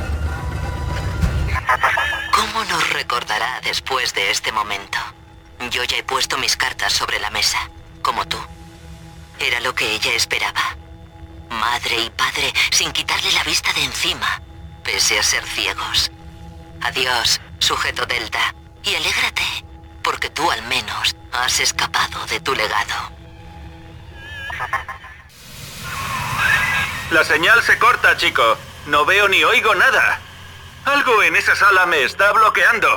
[2.33, 4.97] ¿Cómo nos recordará después de este momento?
[5.69, 7.57] Yo ya he puesto mis cartas sobre la mesa,
[8.01, 8.37] como tú.
[9.39, 10.75] Era lo que ella esperaba.
[11.49, 14.41] Madre y padre sin quitarle la vista de encima,
[14.83, 16.11] pese a ser ciegos.
[16.81, 18.53] Adiós, sujeto Delta,
[18.83, 19.65] y alégrate,
[20.03, 23.11] porque tú al menos has escapado de tu legado.
[27.11, 28.57] La señal se corta, chico.
[28.87, 30.19] No veo ni oigo nada.
[30.85, 32.87] Algo en esa sala me está bloqueando.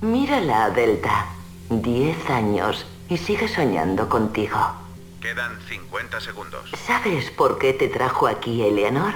[0.00, 1.26] Mírala, Delta.
[1.68, 4.81] Diez años y sigue soñando contigo.
[5.22, 6.68] Quedan 50 segundos.
[6.84, 9.14] ¿Sabes por qué te trajo aquí Eleanor?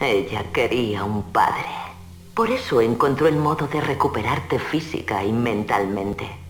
[0.00, 1.64] Ella quería un padre.
[2.34, 6.43] Por eso encontró el modo de recuperarte física y mentalmente.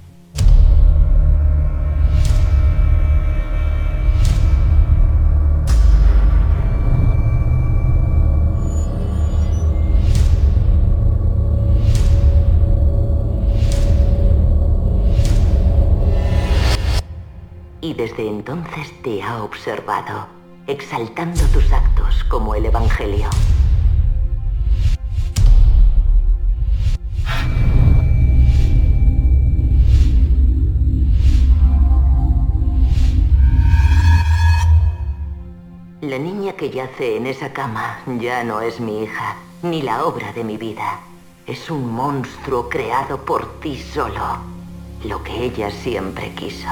[17.97, 20.27] Desde entonces te ha observado,
[20.67, 23.31] exaltando tus actos como el Evangelio.
[36.01, 40.33] La niña que yace en esa cama ya no es mi hija, ni la obra
[40.33, 40.99] de mi vida.
[41.47, 44.39] Es un monstruo creado por ti solo,
[45.05, 46.69] lo que ella siempre quiso.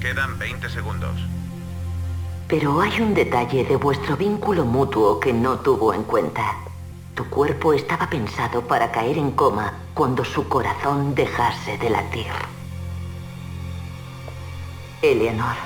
[0.00, 1.14] Quedan 20 segundos.
[2.48, 6.56] Pero hay un detalle de vuestro vínculo mutuo que no tuvo en cuenta.
[7.14, 12.32] Tu cuerpo estaba pensado para caer en coma cuando su corazón dejase de latir.
[15.02, 15.56] Eleanor,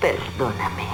[0.00, 0.86] perdóname.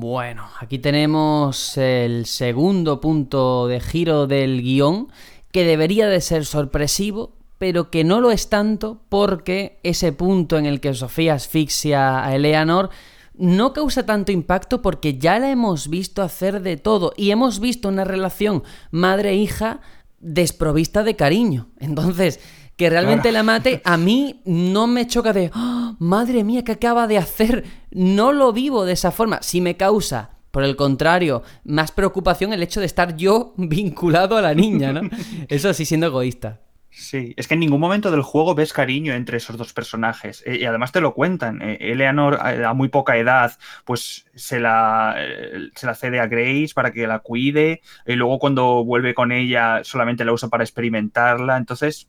[0.00, 5.08] Bueno, aquí tenemos el segundo punto de giro del guion,
[5.50, 10.66] que debería de ser sorpresivo, pero que no lo es tanto porque ese punto en
[10.66, 12.90] el que Sofía asfixia a Eleanor
[13.34, 17.88] no causa tanto impacto porque ya la hemos visto hacer de todo y hemos visto
[17.88, 18.62] una relación
[18.92, 19.80] madre-hija
[20.20, 21.70] desprovista de cariño.
[21.80, 22.38] Entonces,
[22.78, 23.34] que realmente Claro.
[23.34, 27.64] la mate, a mí no me choca de, "Ah, madre mía, ¿qué acaba de hacer?
[27.90, 29.42] No lo vivo de esa forma.
[29.42, 34.40] Si me causa Por el contrario, más preocupación el hecho de estar yo vinculado a
[34.42, 35.02] la niña, ¿no?
[35.46, 36.60] Eso sí, siendo egoísta.
[36.90, 40.42] Sí, es que en ningún momento del juego ves cariño entre esos dos personajes.
[40.46, 41.60] Eh, y además te lo cuentan.
[41.60, 46.26] Eh, Eleanor, a, a muy poca edad, pues se la, eh, se la cede a
[46.26, 47.82] Grace para que la cuide.
[48.06, 51.58] Y luego cuando vuelve con ella, solamente la usa para experimentarla.
[51.58, 52.08] Entonces,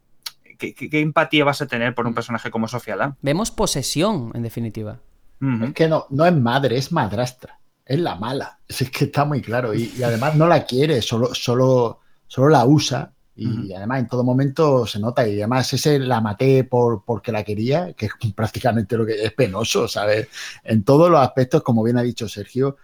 [0.60, 3.16] ¿qué, qué- qué empatía vas a tener por un personaje como Sofía Lam?
[3.22, 5.00] Vemos posesión, en definitiva.
[5.42, 7.60] Es que no, no es madre, es madrastra.
[7.86, 8.60] Es la mala.
[8.68, 9.74] Si Es que está muy claro.
[9.74, 13.14] Y, y además no la quiere, solo, solo, solo la usa.
[13.36, 15.26] Y además en todo momento se nota.
[15.28, 19.32] Y además ese la maté por, porque la quería, que es prácticamente lo que es
[19.34, 20.28] penoso, ¿sabes?
[20.64, 22.76] En todos los aspectos, como bien ha dicho Sergio,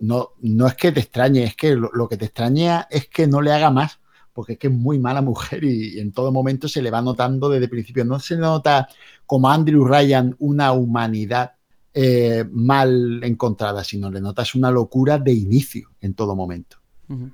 [0.00, 3.26] no, no es que te extrañe, es que lo, lo que te extraña es que
[3.26, 3.99] no le haga más.
[4.40, 7.50] Porque es que es muy mala mujer y, en todo momento se le va notando
[7.50, 8.06] desde el principio.
[8.06, 8.88] No se nota
[9.26, 11.52] como Andrew Ryan una humanidad
[11.92, 16.78] eh, mal encontrada, sino le notas una locura de inicio en todo momento.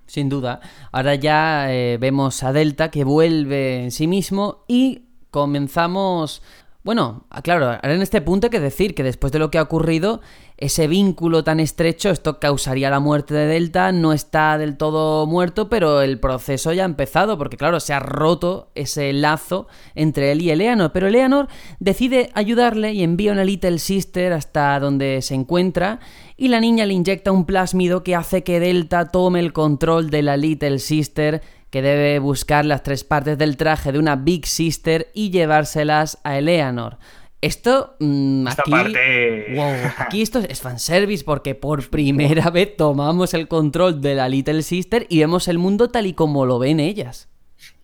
[0.07, 0.61] Sin duda.
[0.91, 6.43] Ahora ya eh, vemos a Delta que vuelve en sí mismo y comenzamos...
[6.87, 9.59] Bueno, ah, claro, ahora en este punto hay que decir que después de lo que
[9.59, 10.21] ha ocurrido,
[10.57, 15.69] ese vínculo tan estrecho, esto causaría la muerte de Delta, no está del todo muerto,
[15.69, 20.43] pero el proceso ya ha empezado, porque claro, se ha roto ese lazo entre él
[20.43, 21.49] y Eleanor, pero Eleanor
[21.81, 25.99] decide ayudarle y envía una Little Sister hasta donde se encuentra,
[26.37, 30.23] y la niña le inyecta un plásmido que hace que Delta tome el control de
[30.23, 31.43] la Little Sister,
[31.77, 36.39] que debe buscar las tres partes del traje de una Big Sister y llevárselas a
[36.39, 36.97] Eleanor.
[37.43, 43.35] Esto, mm, Esta aquí, parte- wow, aquí esto es fanservice porque por primera vez tomamos
[43.35, 46.81] el control de la Little Sister y vemos el mundo tal y como lo ven
[46.81, 47.29] ellas.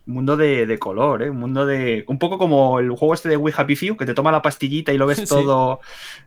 [0.06, 1.28] Un mundo de, de color, ¿eh?
[1.30, 2.02] Un mundo de.
[2.08, 4.90] Un poco como el juego este de We Happy Few, que te toma la pastillita
[4.94, 5.26] y lo ves Sí.
[5.26, 5.80] todo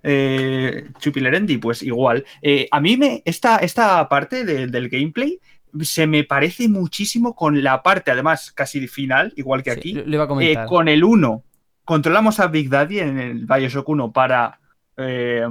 [0.03, 2.25] eh, chupilerendi, pues igual.
[2.41, 3.21] Eh, a mí me.
[3.25, 5.39] Esta, esta parte de- del gameplay
[5.81, 9.93] se me parece muchísimo con la parte, además, casi final, igual que aquí.
[9.93, 10.65] lo iba a comentar.
[10.65, 11.43] Eh, con el 1.
[11.83, 14.59] Controlamos a Big Daddy en el Bioshock 1 para.
[14.97, 15.43] eh,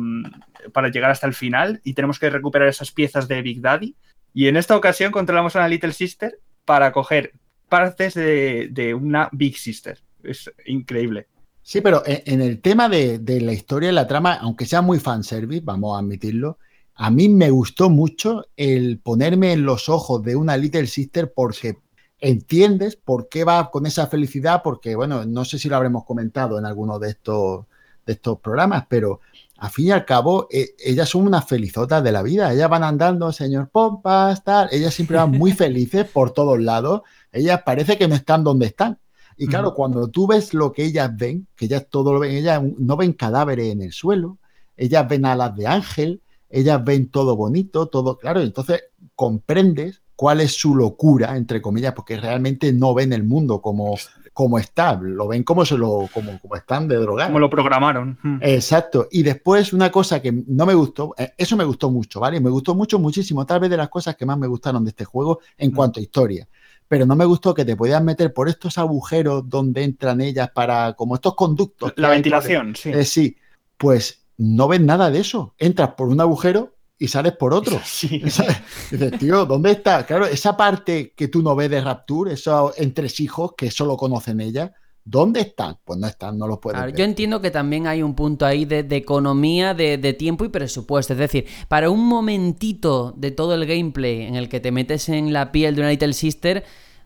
[0.73, 3.95] para llegar hasta el final y tenemos que recuperar esas piezas de Big Daddy.
[4.33, 7.33] Y en esta ocasión controlamos a una Little Sister para coger
[7.69, 9.99] partes de, de una Big Sister.
[10.23, 11.27] Es increíble.
[11.63, 14.81] Sí, pero en, en el tema de, de la historia y la trama, aunque sea
[14.83, 16.59] muy fanservice, vamos a admitirlo,
[16.97, 21.79] a mí me gustó mucho el ponerme en los ojos de una Little Sister porque
[22.21, 26.59] entiendes por qué va con esa felicidad, porque, bueno, no sé si lo habremos comentado
[26.59, 27.67] en alguno de estos,
[28.07, 29.21] de estos programas, pero
[29.59, 32.53] a fin y al cabo, eh, ellas son unas felizotas de la vida.
[32.53, 34.69] Ellas van andando, señor Pompas, tal.
[34.73, 37.03] Ellas siempre van muy felices por todos lados.
[37.33, 38.99] Ellas parece que no están donde están.
[39.37, 42.63] Y claro, cuando tú ves lo que ellas ven, que ellas todo lo ven, ellas
[42.79, 44.39] no ven cadáveres en el suelo,
[44.77, 48.85] ellas ven alas de ángel, ellas ven todo bonito, todo claro, y entonces
[49.15, 53.97] comprendes cuál es su locura, entre comillas, porque realmente no ven el mundo como,
[54.33, 57.29] como está, lo ven como, se lo, como, como están de drogar.
[57.29, 58.19] Como lo programaron.
[58.23, 58.39] Mm.
[58.41, 59.09] Exacto.
[59.11, 62.41] Y después una cosa que no me gustó, eh, eso me gustó mucho, ¿vale?
[62.41, 65.05] Me gustó mucho, muchísimo, tal vez de las cosas que más me gustaron de este
[65.05, 66.49] juego en cuanto a historia.
[66.87, 70.93] Pero no me gustó que te podías meter por estos agujeros donde entran ellas para,
[70.95, 71.93] como estos conductos.
[71.97, 72.91] La hay ventilación, sí.
[72.91, 73.37] Eh, sí,
[73.79, 75.55] pues no ves nada de eso.
[75.59, 77.81] Entras por un agujero y sales por otro.
[77.85, 78.21] Sí.
[78.91, 80.05] Dices, tío, ¿dónde está?
[80.07, 84.71] Claro, esa parte que tú no ves de Rapture, esos entresijos que solo conocen ellas,
[85.05, 85.77] ¿dónde están?
[85.85, 86.99] Pues no están, no los puedes Claro, ver.
[86.99, 90.49] yo entiendo que también hay un punto ahí de, de economía, de, de tiempo y
[90.49, 91.13] presupuesto.
[91.13, 95.33] Es decir, para un momentito de todo el gameplay en el que te metes en
[95.33, 96.65] la piel de una Little Sister,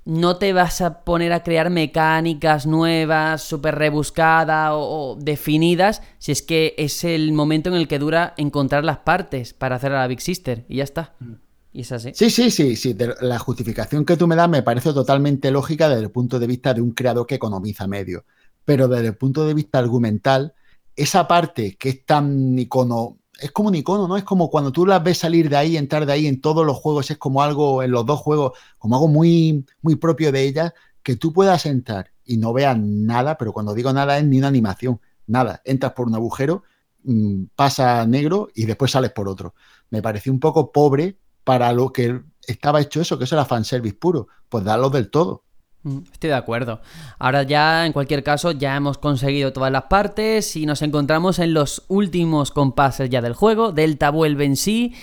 [0.09, 6.33] no te vas a poner a crear mecánicas nuevas, súper rebuscadas o, o definidas, si
[6.33, 9.99] es que es el momento en el que dura encontrar las partes para hacer a
[9.99, 10.65] la Big Sister.
[10.67, 11.15] Y ya está.
[11.75, 12.13] Y es así.
[12.15, 12.97] Sí, sí, sí, sí.
[13.21, 16.73] La justificación que tú me das me parece totalmente lógica desde el punto de vista
[16.73, 18.23] de un creador que economiza medios.
[18.65, 20.55] Pero desde el punto de vista argumental,
[20.97, 24.17] esa parte que es tan icono, es como un icono, ¿no?
[24.17, 26.77] Es como cuando tú las ves salir de ahí, entrar de ahí en todos los
[26.77, 30.73] juegos, es como algo, en los dos juegos, como algo muy, muy propio de ellas,
[31.03, 34.49] que tú puedas entrar y no veas nada, pero cuando digo nada es ni una
[34.49, 35.63] animación, nada.
[35.65, 36.65] Entras por un agujero,
[37.05, 39.55] mm, pasa negro y después sales por otro.
[39.91, 43.97] Me pareció un poco pobre para lo que estaba hecho eso, que eso era fanservice
[43.97, 44.29] puro.
[44.49, 45.45] Pues darlo del todo.
[45.85, 46.81] Mm, Estoy de acuerdo.
[47.19, 51.55] Ahora ya, en cualquier caso, ya hemos conseguido todas las partes y nos encontramos en
[51.55, 53.73] los últimos compases ya del juego.
[53.73, 54.95] Delta vuelve en sí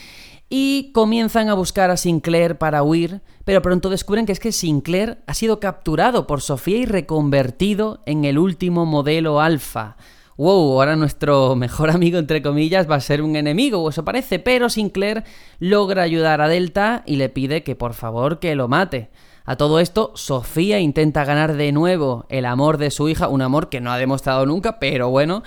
[0.49, 5.17] y comienzan a buscar a Sinclair para huir, pero pronto descubren que es que Sinclair
[5.27, 9.95] ha sido capturado por Sofía y reconvertido en el último modelo alfa.
[10.37, 14.37] wow, ahora nuestro mejor amigo, entre comillas, va a ser un enemigo, o eso parece,
[14.37, 15.23] pero Sinclair
[15.59, 19.09] logra ayudar a Delta y le pide que por favor que lo mate.
[19.47, 23.69] A todo esto, Sofía intenta ganar de nuevo el amor de su hija, un amor
[23.69, 25.43] que no ha demostrado nunca, pero bueno,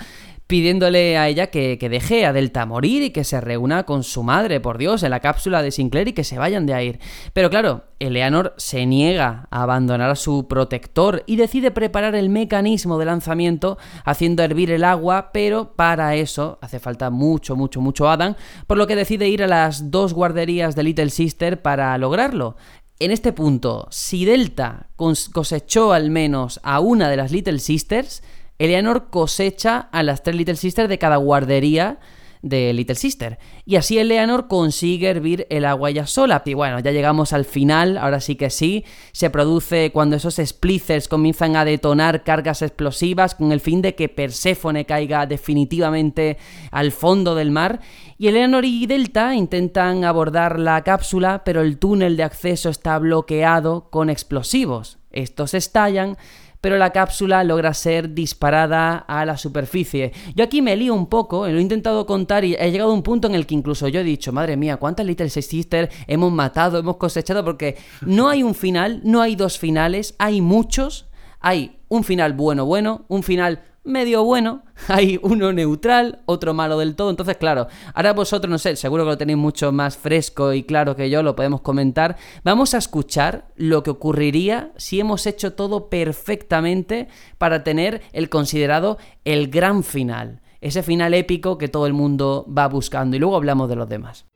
[0.49, 4.61] pidiéndole a ella que, deje a Delta morir y que se reúna con su madre,
[4.61, 6.99] por Dios, en la cápsula de Sinclair y que se vayan de ahí.
[7.35, 12.99] Pero claro, Eleanor se niega a abandonar a su protector y decide preparar el mecanismo
[12.99, 18.35] de lanzamiento haciendo hervir el agua, pero para eso hace falta mucho, mucho, mucho Adam,
[18.67, 22.57] por lo que decide ir a las dos guarderías de Little Sister para lograrlo.
[23.01, 28.25] En este punto, si Delta cosechó al menos a una de las Little Sisters,
[28.59, 32.01] Eleanor cosecha a las tres Little Sisters de cada guardería
[32.43, 33.39] de Little Sister.
[33.65, 36.43] Y así Eleanor consigue hervir el agua ya sola.
[36.45, 38.85] Y bueno, ya llegamos al final, ahora sí que sí.
[39.13, 44.09] Se produce cuando esos splicers comienzan a detonar cargas explosivas con el fin de que
[44.09, 46.39] Perséfone caiga definitivamente
[46.71, 47.81] al fondo del mar.
[48.17, 53.91] Y Eleanor y Delta intentan abordar la cápsula, pero el túnel de acceso está bloqueado
[53.91, 54.99] con explosivos.
[55.11, 56.17] Estos estallan
[56.61, 60.13] pero la cápsula logra ser disparada a la superficie.
[60.35, 63.03] Yo aquí me lío un poco, lo he intentado contar y he llegado a un
[63.03, 66.79] punto en el que incluso yo he dicho, madre mía, ¿cuántas Little Sisters hemos matado,
[66.79, 67.45] hemos cosechado?
[67.45, 71.07] Porque no hay un final, no hay dos finales, hay muchos.
[71.41, 76.95] Hay un final bueno, bueno, un final medio bueno, hay uno neutral, otro malo del
[76.95, 77.11] todo.
[77.11, 80.97] Entonces, claro, ahora vosotros, no sé, seguro que lo tenéis mucho más fresco y claro
[80.97, 82.17] que yo, lo podemos comentar.
[82.45, 88.99] Vamos a escuchar lo que ocurriría si hemos hecho todo perfectamente para tener el considerado
[89.25, 90.41] el gran final.
[90.61, 93.17] Ese final épico que todo el mundo va buscando.
[93.17, 94.27] Y luego hablamos de los demás.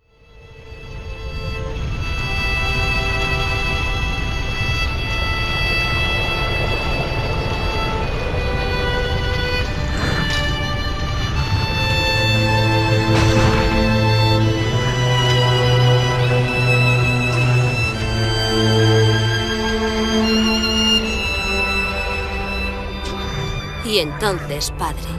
[23.92, 25.10] Y entonces, padre,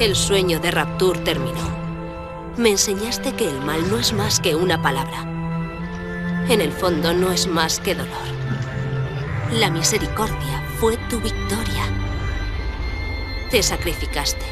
[0.00, 1.68] el sueño de Rapture terminó.
[2.56, 5.20] Me enseñaste que el mal no es más que una palabra.
[6.48, 8.16] En el fondo no es más que dolor.
[9.52, 11.84] La misericordia fue tu victoria.
[13.50, 14.46] Te sacrificaste,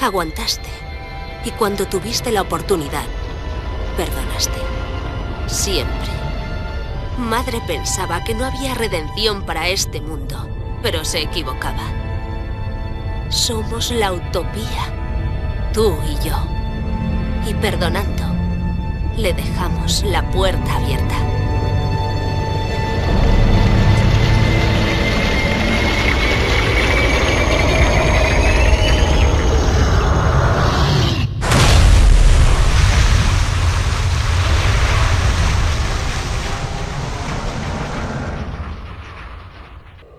[0.00, 0.70] aguantaste
[1.44, 3.06] y cuando tuviste la oportunidad,
[3.96, 4.60] perdonaste.
[5.48, 6.12] Siempre.
[7.18, 10.48] Madre pensaba que no había redención para este mundo,
[10.80, 12.09] pero se equivocaba.
[13.30, 14.92] Somos la utopía,
[15.72, 16.34] tú y yo.
[17.48, 18.24] Y perdonando,
[19.16, 21.14] le dejamos la puerta abierta.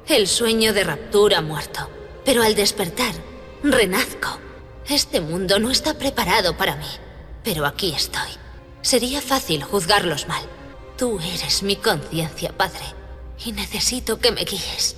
[0.07, 2.00] El sueño de raptura muerto.
[2.31, 3.13] Pero al despertar,
[3.61, 4.39] renazco.
[4.87, 6.87] Este mundo no está preparado para mí,
[7.43, 8.29] pero aquí estoy.
[8.81, 10.41] Sería fácil juzgarlos mal.
[10.97, 12.85] Tú eres mi conciencia, Padre,
[13.43, 14.95] y necesito que me guíes.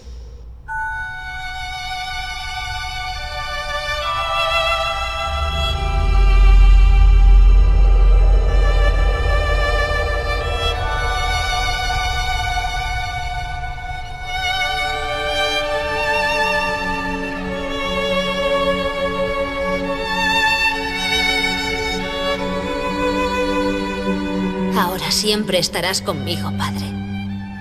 [25.14, 26.92] Siempre estarás conmigo, Padre.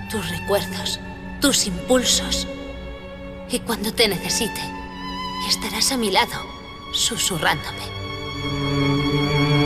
[0.09, 0.99] Tus recuerdos,
[1.39, 2.47] tus impulsos.
[3.49, 4.61] Y cuando te necesite,
[5.47, 6.43] estarás a mi lado,
[6.93, 9.62] susurrándome.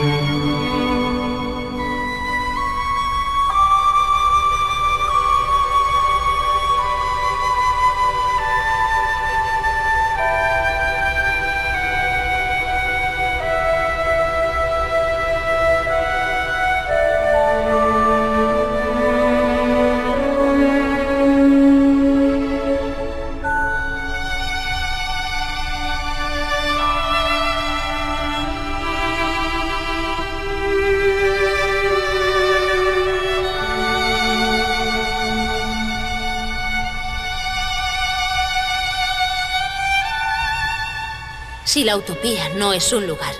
[41.98, 43.34] Utopía no es un lugar,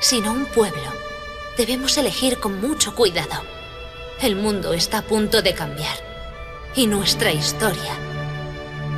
[0.00, 0.92] sino un pueblo,
[1.56, 3.42] debemos elegir con mucho cuidado.
[4.20, 5.96] El mundo está a punto de cambiar.
[6.74, 7.92] Y nuestra historia,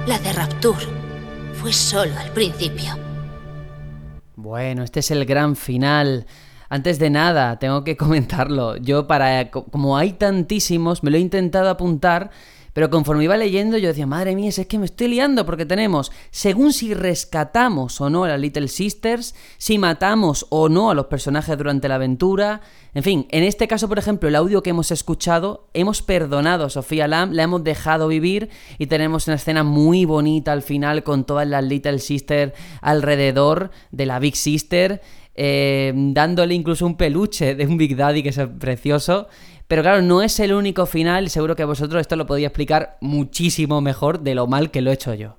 [0.07, 0.87] la de Rapture,
[1.55, 2.99] fue solo al principio.
[4.37, 6.27] Bueno, este es el gran final.
[6.69, 8.77] Antes de nada, tengo que comentarlo.
[8.77, 12.31] Yo para como hay tantísimos, me lo he intentado apuntar,
[12.73, 16.13] pero conforme iba leyendo yo decía, madre mía, es que me estoy liando porque tenemos,
[16.31, 21.07] según si rescatamos o no a las Little Sisters, si matamos o no a los
[21.07, 22.61] personajes durante la aventura,
[22.93, 26.71] en fin, en este caso, por ejemplo, el audio que hemos escuchado, hemos perdonado a
[26.71, 28.49] Sofía Lamb, la hemos dejado vivir
[28.79, 34.07] y tenemos una escena muy bonita al final con todas las Little Sisters alrededor de
[34.07, 35.01] la Big Sister.
[35.43, 39.29] Eh, dándole incluso un peluche de un Big Daddy que es precioso.
[39.71, 42.99] Pero claro, no es el único final y seguro que vosotros esto lo podía explicar
[43.01, 45.37] muchísimo mejor de lo mal que lo he hecho yo.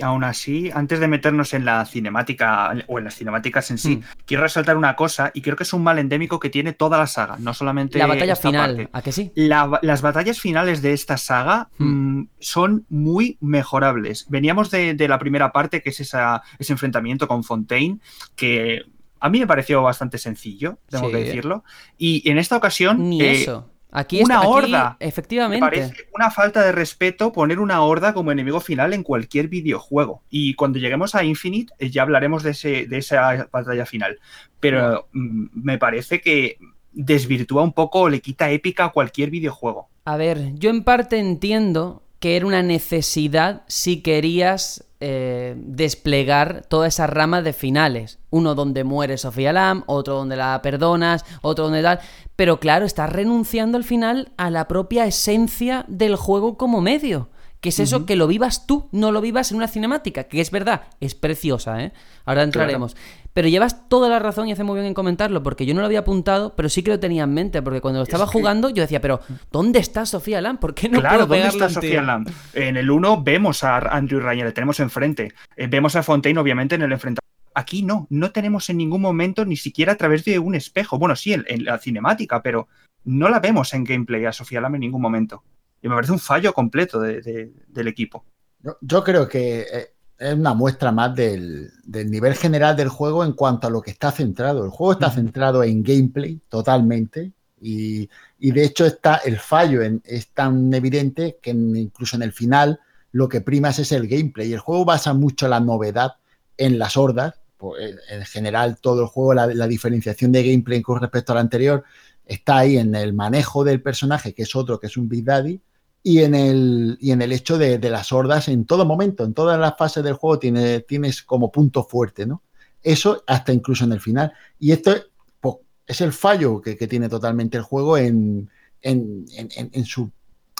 [0.00, 4.02] Aún así, antes de meternos en la cinemática o en las cinemáticas en sí, Mm.
[4.24, 7.08] quiero resaltar una cosa y creo que es un mal endémico que tiene toda la
[7.08, 8.90] saga, no solamente La batalla esta final, parte.
[8.92, 9.32] ¿a que sí?
[9.34, 14.26] La- las batallas finales de esta saga mm, son muy mejorables.
[14.28, 17.98] Veníamos de, de la primera parte, que es esa, ese enfrentamiento con Fontaine,
[18.36, 18.82] que
[19.18, 21.12] a mí me pareció bastante sencillo, tengo Sí.
[21.12, 21.64] que decirlo.
[21.98, 23.08] Y en esta ocasión.
[23.08, 23.68] Ni eh, eso.
[23.94, 24.96] Aquí una aquí, horda.
[25.00, 25.64] Efectivamente.
[25.64, 30.22] Me parece una falta de respeto poner una horda como enemigo final en cualquier videojuego.
[30.30, 34.18] Y cuando lleguemos a Infinite eh, ya hablaremos de, ese, de esa batalla final.
[34.60, 36.58] Pero mm, me parece que
[36.92, 39.88] desvirtúa un poco o le quita épica a cualquier videojuego.
[40.06, 46.86] A ver, yo en parte entiendo que era una necesidad si querías eh, desplegar toda
[46.86, 48.20] esa rama de finales.
[48.30, 51.98] Uno donde muere Sofía Lam, otro donde la perdonas, otro donde tal.
[52.36, 57.30] Pero claro, estás renunciando al final a la propia esencia del juego como medio.
[57.60, 60.24] Que es eso, que lo vivas tú, no lo vivas en una cinemática.
[60.24, 61.92] Que es verdad, es preciosa, ¿eh?
[62.24, 62.96] Ahora entraremos.
[63.34, 65.86] Pero llevas toda la razón y hace muy bien en comentarlo, porque yo no lo
[65.86, 68.82] había apuntado, pero sí que lo tenía en mente, porque cuando lo estaba jugando yo
[68.82, 70.58] decía, pero ¿dónde está Sofía Lam?
[70.58, 72.28] ¿Por qué no claro, puedo ¿dónde está Sofía Lamb?
[72.52, 75.32] En el 1 vemos a Andrew Ryan, le tenemos enfrente.
[75.56, 77.22] Eh, vemos a Fontaine, obviamente, en el enfrentamiento.
[77.54, 80.98] Aquí no, no tenemos en ningún momento, ni siquiera a través de un espejo.
[80.98, 82.68] Bueno, sí, en, en la cinemática, pero
[83.04, 85.42] no la vemos en gameplay a Sofía Lam en ningún momento.
[85.82, 88.24] Y me parece un fallo completo de- de- del equipo.
[88.60, 89.91] Yo, yo creo que eh,
[90.28, 93.90] es una muestra más del, del nivel general del juego en cuanto a lo que
[93.90, 94.64] está centrado.
[94.64, 98.08] El juego está centrado en gameplay totalmente y,
[98.38, 102.32] y de hecho está, el fallo en- es tan evidente que en- incluso en el
[102.32, 102.80] final
[103.12, 104.52] lo que primas es el gameplay.
[104.52, 106.12] El juego basa mucho la novedad
[106.56, 107.34] en las hordas.
[107.58, 107.80] pues,
[108.10, 111.84] en- en general todo el juego, la, la diferenciación de gameplay con respecto al anterior
[112.26, 115.60] está ahí en el manejo del personaje, que es otro, que es un Big Daddy,
[116.02, 119.34] y en el, y en el hecho de, de las hordas en todo momento, en
[119.34, 122.42] todas las fases del juego tiene, tienes como punto fuerte, ¿no?
[122.82, 124.32] Eso hasta incluso en el final.
[124.58, 124.92] Y esto
[125.40, 125.56] pues,
[125.86, 128.50] es el fallo que, que tiene totalmente el juego en,
[128.80, 129.24] en-
[129.72, 130.10] en- su,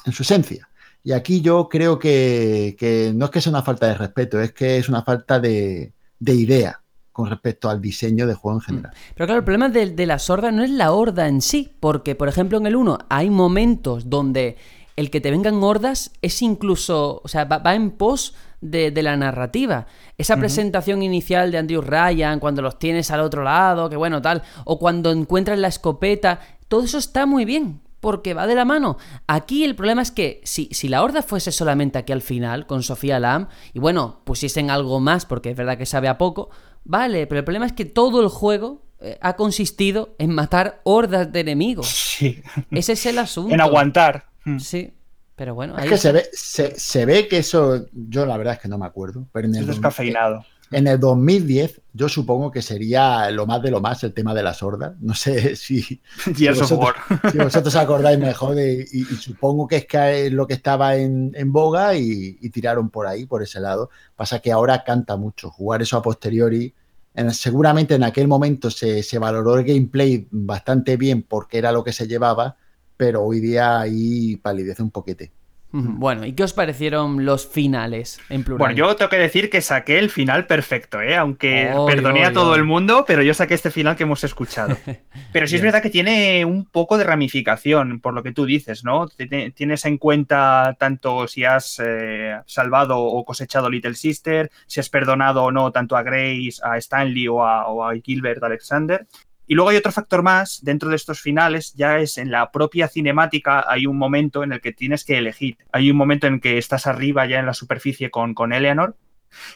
[0.06, 0.68] en su esencia.
[1.02, 4.52] Y aquí yo creo que, que no es que sea una falta de respeto, es
[4.52, 8.92] que es una falta de, de idea con respecto al diseño del juego en general.
[9.16, 12.14] Pero claro, el problema de, de las hordas no es la horda en sí, porque
[12.14, 14.56] por ejemplo en el 1 hay momentos donde
[14.96, 19.02] el que te vengan hordas es incluso, o sea, va, va en pos de, de
[19.02, 19.86] la narrativa.
[20.18, 24.42] Esa presentación inicial de Andrew Ryan, cuando los tienes al otro lado, que bueno, tal,
[24.64, 27.80] o cuando encuentras la escopeta, todo eso está muy bien.
[28.00, 28.96] Porque va de la mano.
[29.28, 32.82] Aquí el problema es que si, si la horda fuese solamente aquí al final, con
[32.82, 36.50] Sofía Lam, y bueno, pusiesen algo más, porque es verdad que sabe a poco,
[36.82, 41.30] vale, pero el problema es que todo el juego eh, ha consistido en matar hordas
[41.30, 41.86] de enemigos.
[41.86, 42.42] Sí.
[42.72, 43.54] Ese es el asunto.
[43.54, 44.31] En aguantar.
[44.58, 44.92] Sí,
[45.36, 46.08] pero bueno, Es ahí que está.
[46.08, 49.26] se ve, se, se ve que eso, yo la verdad es que no me acuerdo,
[49.32, 50.44] pero en el, Es dos- descafeinado.
[50.70, 54.42] en el 2010 yo supongo que sería lo más de lo más el tema de
[54.42, 54.94] las hordas.
[55.00, 55.82] No sé si,
[56.34, 56.94] si, vosotros,
[57.32, 60.96] si vosotros acordáis mejor de- y, y supongo que es que es lo que estaba
[60.96, 63.90] en, en boga y, y tiraron por ahí, por ese lado.
[64.16, 66.74] Pasa que ahora canta mucho, jugar eso a posteriori.
[67.14, 71.84] en- seguramente en aquel momento se, se valoró el gameplay bastante bien porque era lo
[71.84, 72.56] que se llevaba,
[72.96, 75.32] pero hoy día ahí palidece un poquete.
[75.74, 78.58] Ujú, Bueno, ¿y qué os parecieron los finales en plural?
[78.58, 81.16] Bueno, yo tengo que decir que saqué el final perfecto, ¿eh?
[81.16, 82.58] aunque Oy, perdoné a todo oy.
[82.58, 84.76] el mundo, pero yo saqué este final que hemos escuchado.
[85.32, 88.84] Pero sí es verdad que tiene un poco de ramificación, por lo que tú dices,
[88.84, 89.08] ¿no?
[89.08, 94.90] Tiene- Tienes en cuenta tanto si has eh, salvado o cosechado Little Sister, si has
[94.90, 99.06] perdonado o no tanto a Grace, a Stanley o a, o a Gilbert Alexander.
[99.46, 102.88] Y luego hay otro factor más dentro de estos finales, ya es en la propia
[102.88, 105.58] cinemática hay un momento en el que tienes que elegir.
[105.72, 108.96] Hay un momento en que estás arriba ya en la superficie con, con Eleanor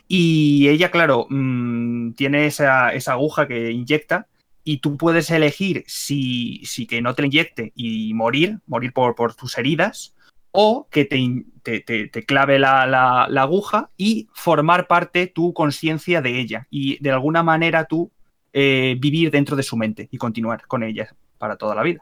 [0.08, 4.26] y ella, claro, mm, tiene esa, esa aguja que inyecta
[4.64, 9.34] y tú puedes elegir si, si que no te inyecte y morir, morir por, por
[9.34, 10.14] tus heridas,
[10.50, 15.52] o que te, te- te- te clave la, la- la aguja y formar parte tu
[15.52, 16.66] conciencia de ella.
[16.70, 18.10] Y de alguna manera tú
[18.58, 22.00] eh, vivir dentro de su mente y continuar con ella para toda la vida.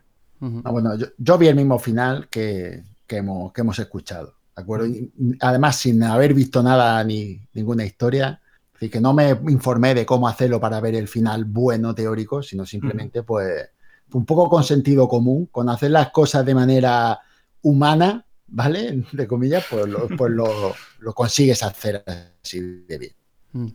[0.63, 4.63] Ah, bueno, yo, yo, vi el mismo final que, que, hemos, que hemos, escuchado, ¿de
[4.63, 4.87] acuerdo?
[4.87, 5.11] Y,
[5.41, 8.41] además, sin haber visto nada ni ninguna historia,
[8.73, 12.65] así que no me informé de cómo hacerlo para ver el final bueno teórico, sino
[12.65, 13.71] simplemente, pues,
[14.13, 17.19] un poco con sentido común, con hacer las cosas de manera
[17.63, 18.89] humana, ¿vale?
[19.11, 23.13] Entre comillas, pues lo, pues lo, lo consigues hacer así de bien.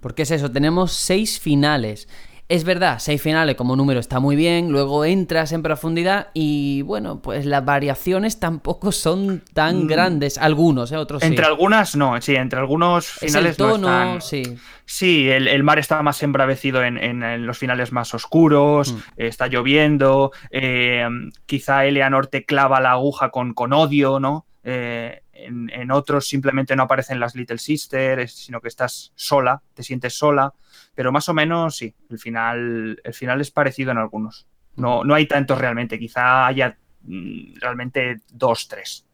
[0.02, 2.08] Porque es eso, tenemos seis finales.
[2.50, 7.22] Es verdad, seis finales como número está muy bien, luego entras en profundidad y bueno,
[7.22, 9.88] pues las variaciones tampoco son tan mm.
[9.88, 10.98] grandes, algunos, ¿eh?
[10.98, 11.48] otros Entre sí.
[11.48, 14.22] algunas no, sí, entre algunos finales es el tono, no están...
[14.24, 14.58] sí.
[14.84, 18.98] Sí, el, el, mar está más embravecido en, en, en, los finales más oscuros, mm.
[19.18, 21.08] está lloviendo, eh,
[21.46, 24.48] quizá Eleanor te clava la aguja con, con odio, ¿no?
[24.64, 29.84] Eh, en, en, otros simplemente no aparecen las Little Sisters, sino que estás sola, te
[29.84, 30.52] sientes sola,
[31.00, 34.46] pero más o menos sí, el final, el final es parecido en algunos.
[34.76, 39.06] No, no hay tantos realmente, quizá haya mm, realmente dos, tres.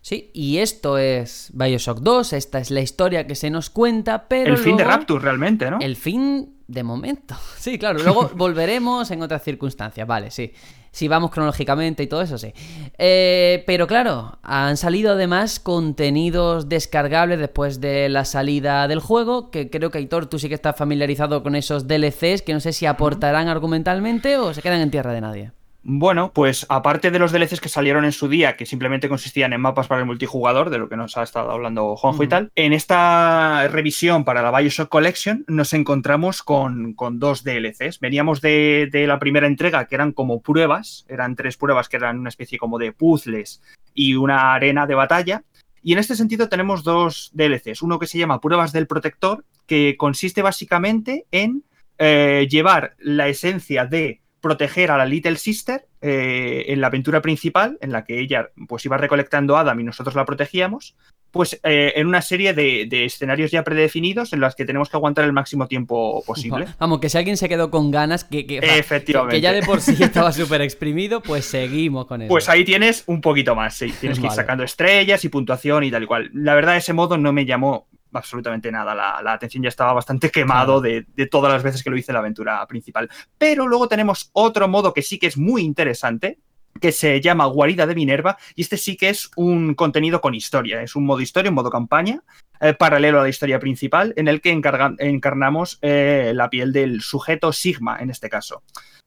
[0.00, 4.52] Sí, y esto es Bioshock 2, esta es la historia que se nos cuenta, pero...
[4.52, 5.78] El fin luego, de Rapture realmente, ¿no?
[5.80, 7.34] El fin de momento.
[7.58, 10.52] Sí, claro, luego volveremos en otras circunstancias, vale, sí.
[10.96, 12.54] Si vamos cronológicamente y todo eso, sí.
[12.96, 19.68] Eh, pero claro, han salido además contenidos descargables después de la salida del juego, que
[19.68, 22.86] creo que Aitor, tú sí que estás familiarizado con esos DLCs, que no sé si
[22.86, 25.52] aportarán argumentalmente o se quedan en tierra de nadie.
[25.88, 29.60] Bueno, pues aparte de los DLCs que salieron en su día, que simplemente consistían en
[29.60, 32.26] mapas para el multijugador, de lo que nos ha estado hablando Juanjo uh -huh.
[32.26, 38.00] y tal, en esta revisión para la Bioshock Collection nos encontramos con, con dos DLCs.
[38.00, 42.18] Veníamos de, de, la primera entrega, que eran como pruebas, eran tres pruebas que eran
[42.18, 43.62] una especie como de puzzles
[43.94, 45.44] y una arena de batalla.
[45.84, 47.82] Y en este sentido tenemos dos DLCs.
[47.82, 51.62] Uno que se llama Pruebas del Protector, que consiste básicamente en
[51.98, 57.78] eh, llevar la esencia de proteger a la Little Sister eh, en la aventura principal,
[57.80, 60.94] en la que ella pues iba recolectando a Adam y nosotros la protegíamos,
[61.32, 64.96] pues eh, en una serie de, de, escenarios ya predefinidos en los que tenemos que
[64.96, 66.66] aguantar el máximo tiempo posible.
[66.78, 69.34] Vamos, que si alguien se quedó con ganas, que, que, Efectivamente.
[69.34, 72.28] que ya de por sí estaba súper exprimido, pues seguimos con eso.
[72.28, 73.92] Pues ahí tienes un poquito más, sí.
[74.00, 76.30] Tienes que ir sacando estrellas y puntuación y tal y cual.
[76.32, 78.94] La verdad, ese modo no me llamó absolutamente nada.
[78.94, 82.12] La, la, atención ya estaba bastante quemado de, de, todas las veces que lo hice
[82.12, 83.08] en la aventura principal.
[83.38, 86.38] Pero luego tenemos otro modo que sí que es muy interesante,
[86.80, 90.82] que se llama Guarida de Minerva, y este sí que es un contenido con historia.
[90.82, 92.22] Es un modo historia, un modo campaña,
[92.60, 97.00] eh, paralelo a la historia principal, en el que encarga, encarnamos eh, la piel del
[97.00, 98.62] sujeto Sigma, en este caso.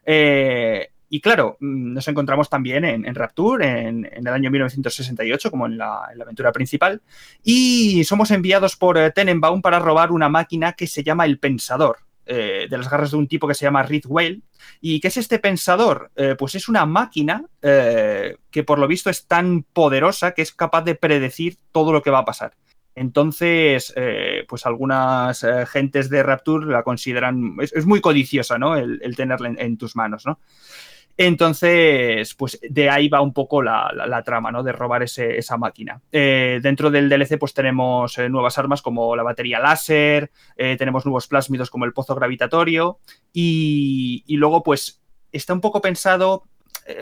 [0.05, 5.77] Eh, y claro, mm, nos encontramos también en, Rapture en, el año 1968, como en
[5.77, 7.01] la, en la, aventura principal,
[7.43, 11.97] y somos enviados por eh, Tenenbaum para robar una máquina que se llama el Pensador,
[12.25, 14.41] eh, de las garras de un tipo que se llama Reed Whale.
[14.81, 16.11] ¿Y qué es este Pensador?
[16.15, 20.83] Eh, pues es una máquina que por lo visto es tan poderosa que es capaz
[20.83, 22.53] de predecir todo lo que va a pasar.
[22.95, 23.93] Entonces,
[24.47, 28.75] pues algunas gentes de Rapture la consideran, es, muy codiciosa, ¿no?
[28.75, 30.39] El, el tenerla en, en, tus manos, ¿no?
[31.21, 34.63] Entonces, pues de ahí va un poco la, trama, ¿no?
[34.63, 36.01] De robar ese, esa máquina.
[36.13, 41.05] Eh, dentro del DLC, pues tenemos eh, nuevas armas como la batería láser, eh, tenemos
[41.05, 42.99] nuevos plásmidos como el pozo gravitatorio
[43.33, 45.01] y, y luego, pues,
[45.33, 46.45] está un poco pensado,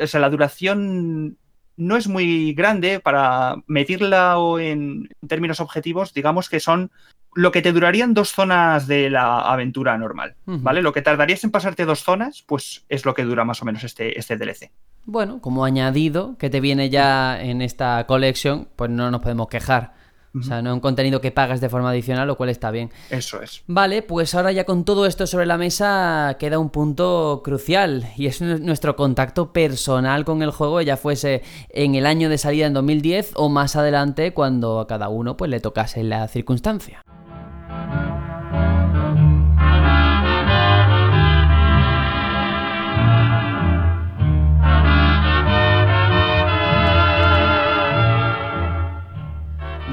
[0.02, 1.38] o sea, la duración
[1.76, 6.92] no es muy grande para medirla en términos objetivos, digamos que son
[7.38, 10.64] lo que te durarían dos zonas de la aventura normal, uh -huh.
[10.64, 10.82] ¿vale?
[10.82, 13.84] Lo que tardarías en pasarte dos zonas, pues es lo que dura más o menos
[13.84, 14.72] este, este DLC.
[15.06, 19.94] Bueno, como añadido que te viene ya en esta colección, pues no nos podemos quejar.
[20.40, 22.92] O sea, no es un contenido que pagas de forma adicional, lo cual está bien.
[23.10, 23.64] Eso es.
[23.66, 28.28] Vale, pues ahora ya con todo esto sobre la mesa queda un punto crucial y
[28.28, 32.74] es nuestro contacto personal con el juego, ya fuese en el año de salida en
[32.74, 37.04] 2010 o más adelante cuando a cada uno pues le tocase la circunstancia.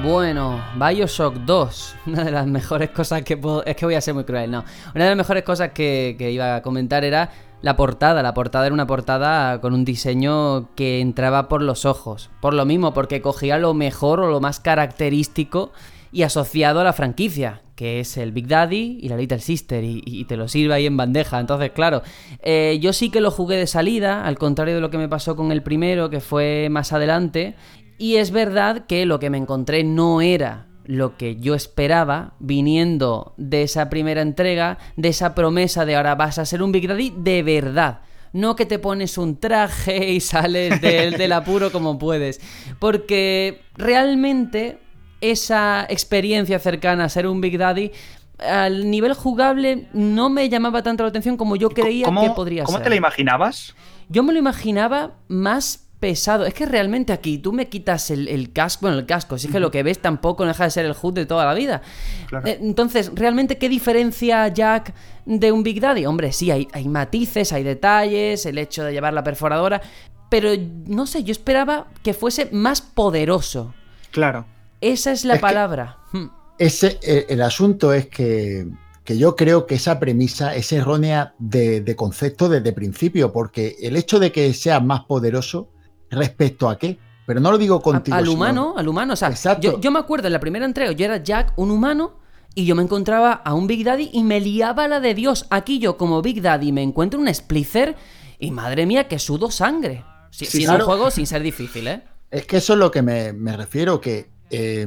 [0.05, 3.65] Bueno, Bioshock 2, una de las mejores cosas que puedo...
[3.65, 4.63] Es que voy a ser muy cruel, no.
[4.93, 7.31] Una de las mejores cosas que, iba a comentar era
[7.63, 8.21] la portada.
[8.21, 12.29] La portada era una portada con un diseño que entraba por los ojos.
[12.39, 15.71] Por lo mismo, porque cogía lo mejor o lo más característico
[16.11, 20.03] y asociado a la franquicia, que es el Big Daddy y la Little Sister, y,
[20.05, 21.39] y te lo sirve ahí en bandeja.
[21.39, 22.03] Entonces, claro,
[22.43, 25.35] eh, yo sí que lo jugué de salida, al contrario de lo que me pasó
[25.35, 27.55] con el primero, que fue más adelante,
[27.97, 33.33] y es verdad que lo que me encontré no era lo que yo esperaba viniendo
[33.37, 37.13] de esa primera entrega, de esa promesa de ahora vas a ser un Big Daddy
[37.17, 38.01] de verdad.
[38.33, 42.41] No que te pones un traje y sales del, del apuro como puedes.
[42.79, 44.79] Porque realmente
[45.21, 47.91] esa experiencia cercana a ser un Big Daddy
[48.39, 52.63] al nivel jugable no me llamaba tanto la atención como yo creía ¿Cómo, que podría
[52.63, 52.83] ¿Cómo ser.
[52.83, 53.73] te la imaginabas?
[54.09, 56.45] Yo me lo imaginaba más pesado.
[56.45, 59.51] Es que realmente aquí tú me quitas el, el casco, bueno, el casco, si es
[59.51, 61.81] que lo que ves tampoco no deja de ser el HUD de toda la vida.
[62.27, 62.45] Claro.
[62.45, 64.93] Eh, Entonces, ¿realmente qué diferencia Jack
[65.25, 66.05] de un Big Daddy?
[66.05, 69.81] Hombre, sí, hay, hay matices, hay detalles, el hecho de llevar la perforadora,
[70.29, 70.51] pero
[70.85, 73.73] no sé, yo esperaba que fuese más poderoso.
[74.11, 74.45] Claro.
[74.79, 75.97] Esa es la Es palabra.
[76.11, 76.27] Hmm.
[76.59, 78.67] Ese, eh, el asunto es que,
[79.03, 83.95] que yo creo que esa premisa es errónea de, de concepto desde principio, porque el
[83.95, 85.71] hecho de que sea más poderoso
[86.09, 88.15] respecto a qué, pero no lo digo contigo.
[88.17, 89.13] al sino- humano, al humano.
[89.13, 92.13] O sea, yo, yo me acuerdo en la primera entrega, yo era Jack, un humano,
[92.53, 95.45] y yo me encontraba a un Big Daddy y me liaba la de Dios.
[95.49, 97.95] Aquí yo, como Big Daddy, me encuentro un Splicer
[98.39, 100.05] y madre mía, que sudo sangre.
[100.31, 100.85] Si, Sí, si es claro.
[100.85, 102.03] un juego sin ser difícil, ¿eh?
[102.31, 104.81] Es que eso es lo que me, me refiero, que eh,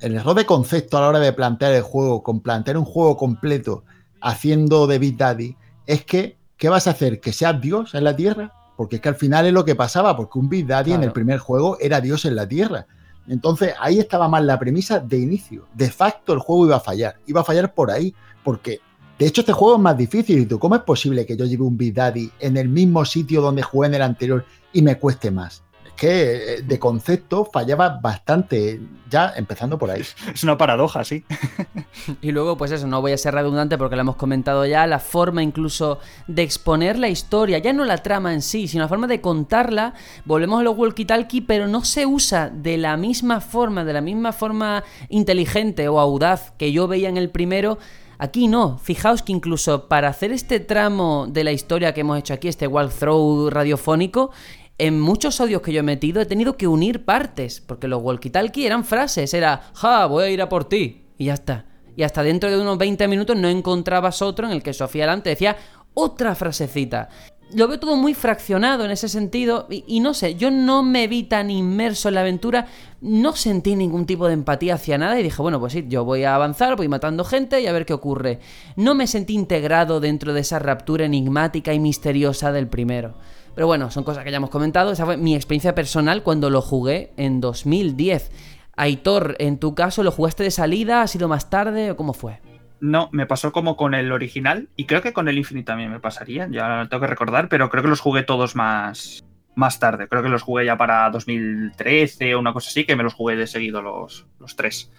[0.00, 3.16] el error de concepto a la hora de plantear el juego, con plantear un juego
[3.16, 3.84] completo
[4.20, 7.20] haciendo de Big Daddy, es que, ¿qué vas a hacer?
[7.20, 8.52] ¿Que seas Dios en la Tierra?
[8.76, 11.12] Porque es que al final es lo que pasaba, porque un Big Daddy en el
[11.12, 12.86] primer juego era Dios en la Tierra.
[13.28, 15.66] Entonces ahí estaba mal la premisa de inicio.
[15.74, 17.16] De facto el juego iba a fallar.
[17.26, 18.80] Iba a fallar por ahí, porque
[19.18, 20.40] de hecho este juego es más difícil.
[20.40, 23.40] ¿Y tú cómo es posible que yo lleve un Big Daddy en el mismo sitio
[23.40, 25.62] donde jugué en el anterior y me cueste más?
[25.96, 30.02] Que eh, de concepto fallaba bastante, ya empezando por ahí.
[30.34, 31.24] Es una paradoja, sí.
[32.20, 34.98] Y luego, pues eso, no voy a ser redundante porque lo hemos comentado ya, la
[34.98, 39.06] forma incluso de exponer la historia, ya no la trama en sí, sino la forma
[39.06, 39.94] de contarla,
[40.24, 44.32] volvemos a los walkie-talkie, pero no se usa de la misma forma, de la misma
[44.32, 47.78] forma inteligente o audaz que yo veía en el primero.
[48.18, 52.34] Aquí no, fijaos que incluso para hacer este tramo de la historia que hemos hecho
[52.34, 54.30] aquí, este walkthrough radiofónico,
[54.78, 58.66] en muchos audios que yo he metido he tenido que unir partes, porque los walkie-talkie
[58.66, 61.66] eran frases, era, ja, voy a ir a por ti, y ya está.
[61.96, 65.30] Y hasta dentro de unos 20 minutos no encontrabas otro en el que Sofía Alante
[65.30, 65.56] decía
[65.94, 67.08] otra frasecita.
[67.52, 71.06] Lo veo todo muy fraccionado en ese sentido y, y no sé, yo no me
[71.06, 72.66] vi tan inmerso en la aventura,
[73.00, 76.24] no sentí ningún tipo de empatía hacia nada y dije, bueno, pues sí, yo voy
[76.24, 78.40] a avanzar, voy matando gente y a ver qué ocurre.
[78.74, 83.14] No me sentí integrado dentro de esa raptura enigmática y misteriosa del primero.
[83.54, 86.60] Pero bueno, son cosas que ya hemos comentado, esa fue mi experiencia personal cuando lo
[86.60, 88.30] jugué en 2010.
[88.76, 91.02] Aitor, en tu caso, ¿lo jugaste de salida?
[91.02, 92.40] ¿Ha sido más tarde o cómo fue?
[92.80, 96.00] No, me pasó como con el original y creo que con el Infinite también me
[96.00, 99.24] pasaría, ya lo tengo que recordar, pero creo que los jugué todos más,
[99.54, 100.08] más tarde.
[100.08, 103.36] Creo que los jugué ya para 2013 o una cosa así, que me los jugué
[103.36, 104.92] de seguido los, los tres.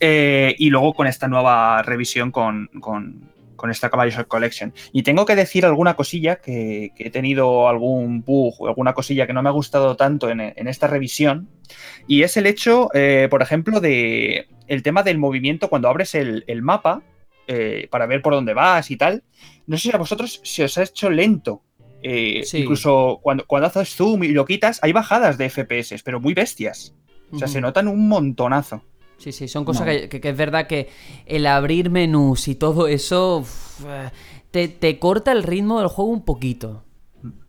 [0.00, 3.30] Eh, y luego con esta nueva revisión con, con,
[3.62, 4.74] con esta Bioshock Collection.
[4.92, 9.24] Y tengo que decir alguna cosilla que, que he tenido algún bug o alguna cosilla
[9.24, 11.48] que no me ha gustado tanto en, en esta revisión.
[12.08, 16.42] Y es el hecho, eh, por ejemplo, de el tema del movimiento cuando abres el,
[16.48, 17.02] el mapa
[17.46, 19.22] eh, para ver por dónde vas y tal.
[19.68, 21.62] No sé si a vosotros se os ha hecho lento.
[22.02, 22.58] Eh, Sí.
[22.58, 26.96] Incluso cuando, cuando haces zoom y lo quitas, hay bajadas de FPS, pero muy bestias.
[27.30, 28.82] O sea, se notan un montonazo.
[29.22, 29.92] Sí, sí, son cosas No.
[29.92, 30.88] que, que- que es verdad que
[31.26, 34.10] el abrir menús y todo eso uf, eh,
[34.50, 36.82] te, te corta el ritmo del juego un poquito.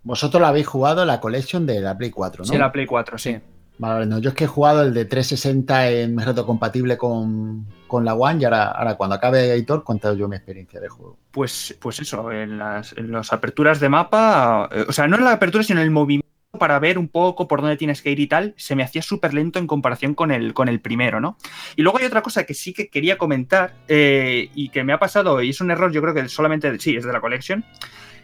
[0.04, 2.52] Vosotros lo habéis jugado en la collection de la Play 4, ¿no?
[2.52, 3.38] Sí, la Play 4, sí.
[3.80, 8.06] Vale, no, yo es que he jugado el de 360 en reto compatible con, con
[8.06, 11.18] la One y ahora, ahora cuando acabe Aitor contaré yo mi experiencia de juego.
[11.32, 15.24] Pues, pues eso, en las, en las aperturas de mapa, eh, o sea, no en
[15.24, 16.23] la apertura, sino en el movimiento
[16.58, 19.34] para ver un poco por dónde tienes que ir y tal, se me hacía súper
[19.34, 21.38] lento en comparación con el, con el primero, ¿no?
[21.76, 25.00] Y luego hay otra cosa que sí que quería comentar eh, y que me ha
[25.00, 27.66] pasado, y es un error, yo creo que solamente, sí, es de la collection,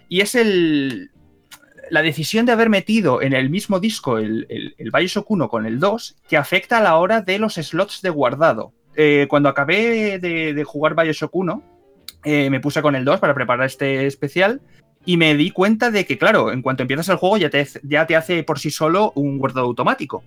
[0.09, 1.11] y es el,
[1.90, 5.66] la decisión de haber metido en el mismo disco el, el, el Bioshock 1 con
[5.66, 8.74] el 2, que afecta a la hora de los slots de guardado.
[8.95, 11.64] Eh, cuando acabé de, de jugar Bioshock 1,
[12.25, 14.61] eh, me puse con el 2 para preparar este especial
[15.06, 18.06] y me di cuenta de que, claro, en cuanto empiezas el juego ya te, ya
[18.06, 20.24] te hace por sí solo un guardado automático.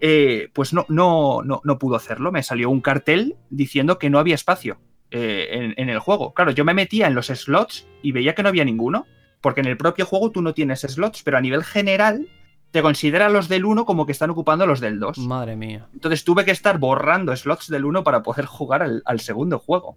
[0.00, 2.32] Eh, pues no, no, no, no pudo hacerlo.
[2.32, 4.78] Me salió un cartel diciendo que no había espacio
[5.10, 6.34] eh, en, en el juego.
[6.34, 9.06] Claro, yo me metía en los slots y veía que no había ninguno,
[9.40, 12.26] porque en el propio juego tú no tienes slots, pero a nivel general
[12.72, 15.18] te considera los del 1 como que están ocupando los del 2.
[15.18, 15.86] Madre mía.
[15.92, 19.96] Entonces tuve que estar borrando slots del 1 para poder jugar al, al segundo juego.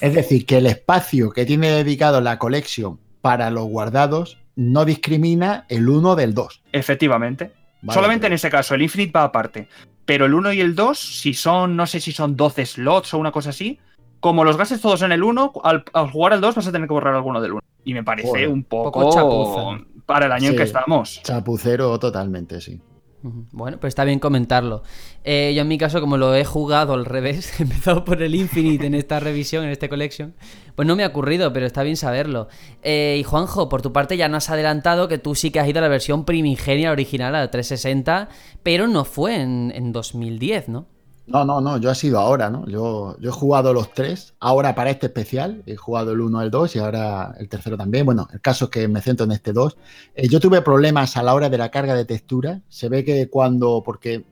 [0.00, 5.64] Es decir, que el espacio que tiene dedicado la collection para los guardados no discrimina
[5.68, 6.62] el 1 del 2.
[6.72, 7.52] Efectivamente.
[7.82, 9.68] Vale, Solamente en ese caso, el Infinite va aparte.
[10.04, 13.18] pero el 1 y el 2, si son, no sé si son 12 slots o
[13.18, 13.78] una cosa así,
[14.20, 16.86] como los gastes todos en el 1, al, al jugar al 2 vas a tener
[16.86, 17.60] que borrar alguno del 1.
[17.84, 18.48] Y me parece Joder.
[18.48, 19.84] un poco, Poco chapuza.
[20.06, 20.56] para el año en Sí.
[20.56, 21.20] que estamos.
[21.24, 22.80] Chapucero totalmente, sí.
[23.22, 24.82] Bueno, pues está bien comentarlo.
[25.24, 28.34] Eh, yo en mi caso, como lo he jugado al revés, he empezado por el
[28.34, 30.34] Infinite en esta revisión, en este collection,
[30.74, 32.48] pues no me ha ocurrido, pero está bien saberlo.
[32.82, 35.68] Eh, y Juanjo, por tu parte ya nos has adelantado que tú sí que has
[35.68, 38.28] ido a la versión primigenia original, a la 360,
[38.62, 40.86] pero no fue en, en 2010, ¿no?
[41.28, 42.66] No, no, no, yo he sido ahora, ¿no?
[42.68, 46.76] Yo, he jugado los tres, ahora para este especial, he jugado el 1, el 2
[46.76, 48.06] y ahora el tercero también.
[48.06, 49.76] Bueno, el caso es que me centro en este 2.
[50.14, 52.60] Eh, yo tuve problemas a la hora de la carga de textura.
[52.68, 54.24] Se ve que cuando, porque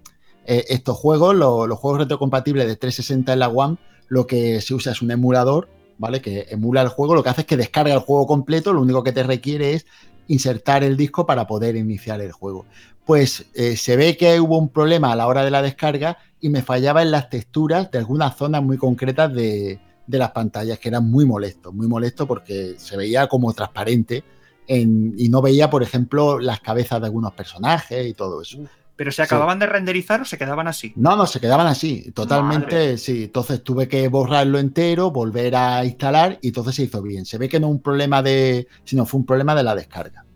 [0.47, 4.73] eh, estos juegos, lo- los juegos retrocompatibles de 360 en la One, lo que se
[4.75, 6.21] usa es un emulador, ¿vale?
[6.23, 9.03] Que emula el juego, lo que hace es que descarga el juego completo, lo único
[9.03, 9.87] que te requiere es
[10.29, 12.67] insertar el disco para poder iniciar el juego.
[13.05, 16.51] Pues eh, se ve que hubo un problema a la hora de la descarga y
[16.51, 20.91] me fallaba en las texturas de algunas zonas muy concretas de, de las pantallas, que
[20.91, 24.23] eran muy molestos, muy molesto porque se veía como transparente
[24.67, 28.59] en- y no veía, por ejemplo, las cabezas de algunos personajes y todo eso.
[28.97, 30.93] ¿Pero se acababan de renderizar o se quedaban así?
[30.97, 32.99] No, no, se quedaban así, totalmente, Madre.
[32.99, 33.25] sí.
[33.25, 37.25] Entonces tuve que borrarlo entero, volver a instalar y entonces se hizo bien.
[37.25, 40.27] Se ve que no un problema de, sino fue un problema de la descarga.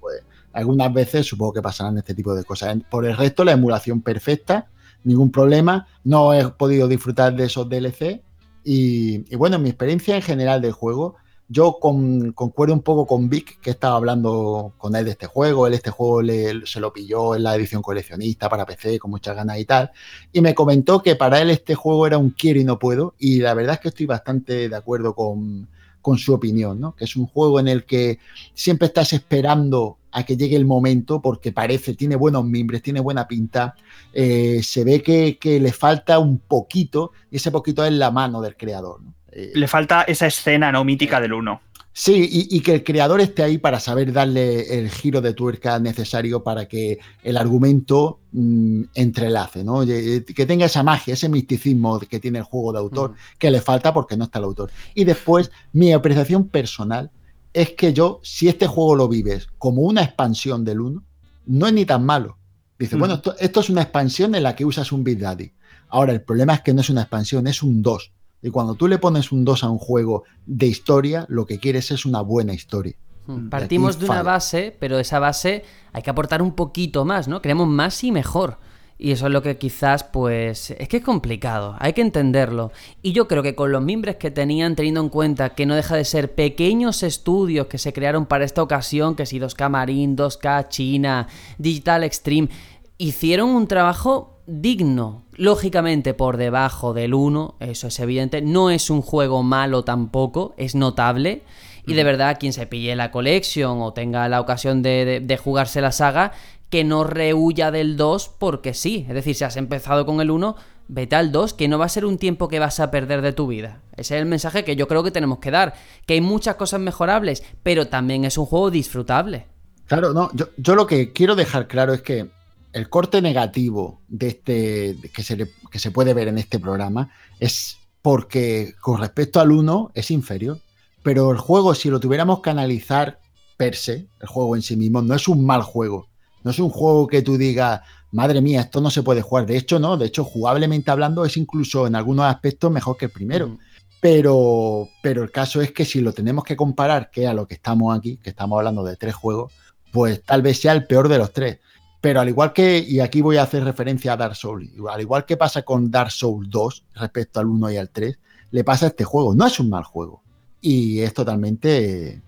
[0.00, 0.20] Pues
[0.52, 2.76] algunas veces supongo que pasarán este tipo de cosas.
[2.90, 4.68] Por el resto, la emulación perfecta,
[5.06, 5.86] ningún problema.
[6.04, 8.22] No he podido disfrutar de esos DLC.
[8.64, 11.14] Y, y bueno, mi experiencia en general del juego,
[11.48, 15.66] yo con- concuerdo un poco con Vic, que estaba hablando con él de este juego.
[15.68, 16.20] Él este juego
[16.64, 19.92] se lo pilló en la edición coleccionista para PC con muchas ganas y tal.
[20.32, 23.14] Y me comentó que para él este juego era un quiero y no puedo.
[23.18, 25.68] Y la verdad es que estoy bastante de acuerdo con,
[26.02, 26.96] con su opinión, ¿no?
[26.96, 28.18] Que es un juego en el que
[28.52, 33.28] siempre estás esperando a que llegue el momento porque parece, tiene buenos mimbres, tiene buena
[33.28, 33.74] pinta,
[34.14, 38.40] eh, se ve que, que le falta un poquito y ese poquito es la mano
[38.40, 39.02] del creador.
[39.02, 39.12] ¿no?
[39.30, 41.60] Eh, Le falta esa escena no mítica del 1.
[41.92, 45.78] Sí, y, y que el creador esté ahí para saber darle el giro de tuerca
[45.78, 49.82] necesario para que el argumento mm, entrelace, ¿no?
[49.82, 53.60] Y- Que tenga esa magia, ese misticismo que tiene el juego de autor, que le
[53.60, 54.70] falta porque no está el autor.
[54.94, 57.10] Y después, mi apreciación personal
[57.56, 61.02] es que yo, si este juego lo vives como una expansión del 1,
[61.46, 62.36] no es ni tan malo.
[62.78, 62.98] Dice, Mm.
[62.98, 65.52] bueno, esto, esto es una expansión en la que usas un Big Daddy.
[65.88, 68.12] Ahora, el problema es que no es una expansión, es un 2.
[68.42, 71.90] Y cuando tú le pones un 2 a un juego de historia, lo que quieres
[71.90, 72.94] es una buena historia.
[73.26, 73.48] Hmm.
[73.48, 74.32] Partimos aquí de una falla.
[74.34, 77.40] base, pero esa base hay que aportar un poquito más, ¿no?
[77.40, 78.58] Queremos más y mejor.
[78.98, 82.72] Y eso es lo que quizás, pues, es que es complicado, hay que entenderlo.
[83.02, 85.96] Y yo creo que con los mimbres que tenían, teniendo en cuenta que no deja
[85.96, 90.68] de ser pequeños estudios que se crearon para esta ocasión, que si 2K Marine, 2K
[90.68, 92.48] China, Digital Extreme,
[92.96, 99.02] hicieron un trabajo digno, lógicamente por debajo del 1, eso es evidente, no es un
[99.02, 101.42] juego malo tampoco, es notable.
[101.88, 105.36] Y de verdad, quien se pille la collection o tenga la ocasión de, de- de
[105.36, 106.32] jugarse la saga,
[106.70, 109.04] que no rehuya del 2 porque sí.
[109.08, 110.56] Es decir, si has empezado con el 1,
[110.88, 113.32] vete al 2, que no va a ser un tiempo que vas a perder de
[113.32, 113.82] tu vida.
[113.96, 115.74] Ese es el mensaje que yo creo que tenemos que dar.
[116.06, 119.46] Que hay muchas cosas mejorables, pero también es un juego disfrutable.
[119.86, 122.28] Claro, no, yo, yo lo que quiero dejar claro es que
[122.72, 127.10] el corte negativo de este que, se le- que se puede ver en este programa
[127.40, 130.58] es porque con respecto al 1 es inferior.
[131.02, 133.20] Pero el juego, si lo tuviéramos que analizar
[133.56, 136.08] per se, el juego en sí mismo, no es un mal juego.
[136.46, 137.80] No es un juego que tú digas,
[138.12, 139.46] madre mía, esto no se puede jugar.
[139.46, 139.96] De hecho, no.
[139.96, 143.58] De hecho, jugablemente hablando, es incluso en algunos aspectos mejor que el primero.
[144.00, 147.54] Pero, pero el caso es que si lo tenemos que comparar, que a lo que
[147.54, 149.52] estamos aquí, que estamos hablando de tres juegos,
[149.90, 151.58] pues tal vez sea el peor de los tres.
[152.00, 155.24] Pero al igual que, y aquí voy a hacer referencia a Dark Souls, al igual
[155.24, 158.20] que pasa con Dark Souls 2 respecto al 1 y al 3,
[158.52, 159.34] le pasa a este juego.
[159.34, 160.22] No es un mal juego.
[160.60, 162.22] Y es totalmente,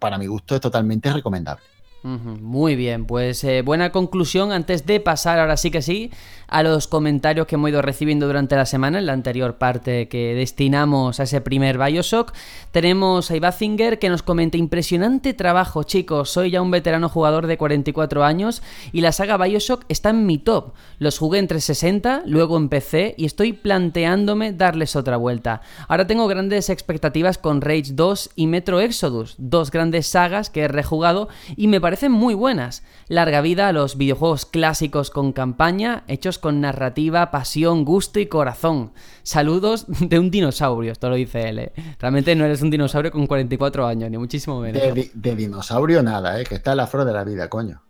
[0.00, 1.69] para mi gusto, es totalmente recomendable.
[2.02, 6.10] Muy bien, pues eh, buena conclusión antes de pasar ahora sí que sí
[6.50, 10.34] a los comentarios que hemos ido recibiendo durante la semana en la anterior parte que
[10.34, 12.32] destinamos a ese primer Bioshock.
[12.72, 17.56] Tenemos a Ibazinger que nos comenta impresionante trabajo chicos, soy ya un veterano jugador de
[17.56, 18.62] 44 años
[18.92, 20.72] y la saga Bioshock está en mi top.
[20.98, 25.60] Los jugué en 360, luego en PC y estoy planteándome darles otra vuelta.
[25.86, 30.68] Ahora tengo grandes expectativas con Rage 2 y Metro Exodus, dos grandes sagas que he
[30.68, 32.84] rejugado y me parecen muy buenas.
[33.08, 38.92] Larga vida a los videojuegos clásicos con campaña, hechos con narrativa, pasión, gusto y corazón.
[39.24, 41.58] Saludos de un dinosaurio, esto lo dice él.
[41.58, 41.72] ¿eh?
[41.98, 44.80] Realmente no eres un dinosaurio con 44 años, ni muchísimo menos.
[44.80, 46.44] De, di- de dinosaurio nada, ¿eh?
[46.44, 47.82] que está la flor de la vida, coño.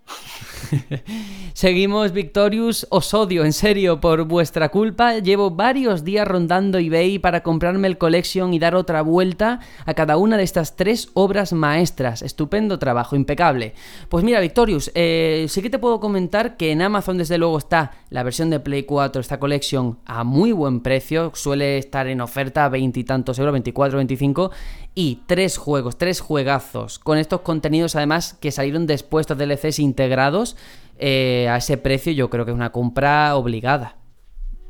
[1.53, 2.87] Seguimos, Victorious.
[2.91, 5.19] Os odio, en serio, por vuestra culpa.
[5.19, 10.17] Llevo varios días rondando eBay para comprarme el Collection y dar otra vuelta a cada
[10.17, 12.23] una de estas tres obras maestras.
[12.23, 13.75] Estupendo trabajo, impecable.
[14.09, 17.93] Pues mira, Victorious, eh, sí que te puedo comentar que en Amazon, desde luego, está
[18.11, 21.33] la versión de Play 4, esta Collection, a muy buen precio.
[21.35, 24.51] Suele estar en oferta a veintitantos euros, 24, 25.
[24.95, 30.57] Y tres juegos, tres juegazos, con estos contenidos además que salieron después, estos DLCs integrados
[30.99, 34.00] eh, a ese precio, yo creo que es una compra obligada.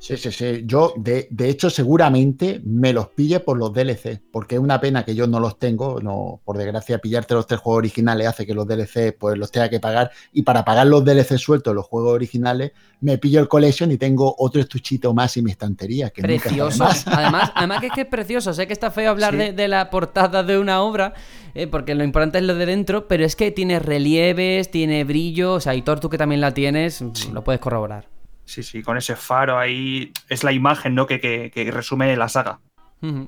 [0.01, 0.63] Sí, sí, sí.
[0.65, 5.05] Yo, de, de, hecho, seguramente me los pille por los DLC, porque es una pena
[5.05, 6.01] que yo no los tengo.
[6.01, 9.69] No, por desgracia, pillarte los tres juegos originales hace que los DLC pues los tenga
[9.69, 10.11] que pagar.
[10.33, 12.73] Y para pagar los DLC sueltos, los juegos originales,
[13.03, 16.09] me pillo el collection y tengo otro estuchito más en mi estantería.
[16.09, 16.85] Que precioso.
[17.05, 18.55] Además, además que es que es precioso.
[18.55, 19.39] Sé que está feo hablar sí.
[19.39, 21.13] de, de, la portada de una obra,
[21.55, 25.53] eh, porque lo importante es lo de dentro, pero es que tiene relieves, tiene brillo.
[25.53, 27.31] O sea, y tú que también la tienes, sí.
[27.35, 28.20] lo puedes corroborar.
[28.51, 31.07] Sí, sí, con ese faro ahí es la imagen ¿no?
[31.07, 32.59] que, que, que resume la saga.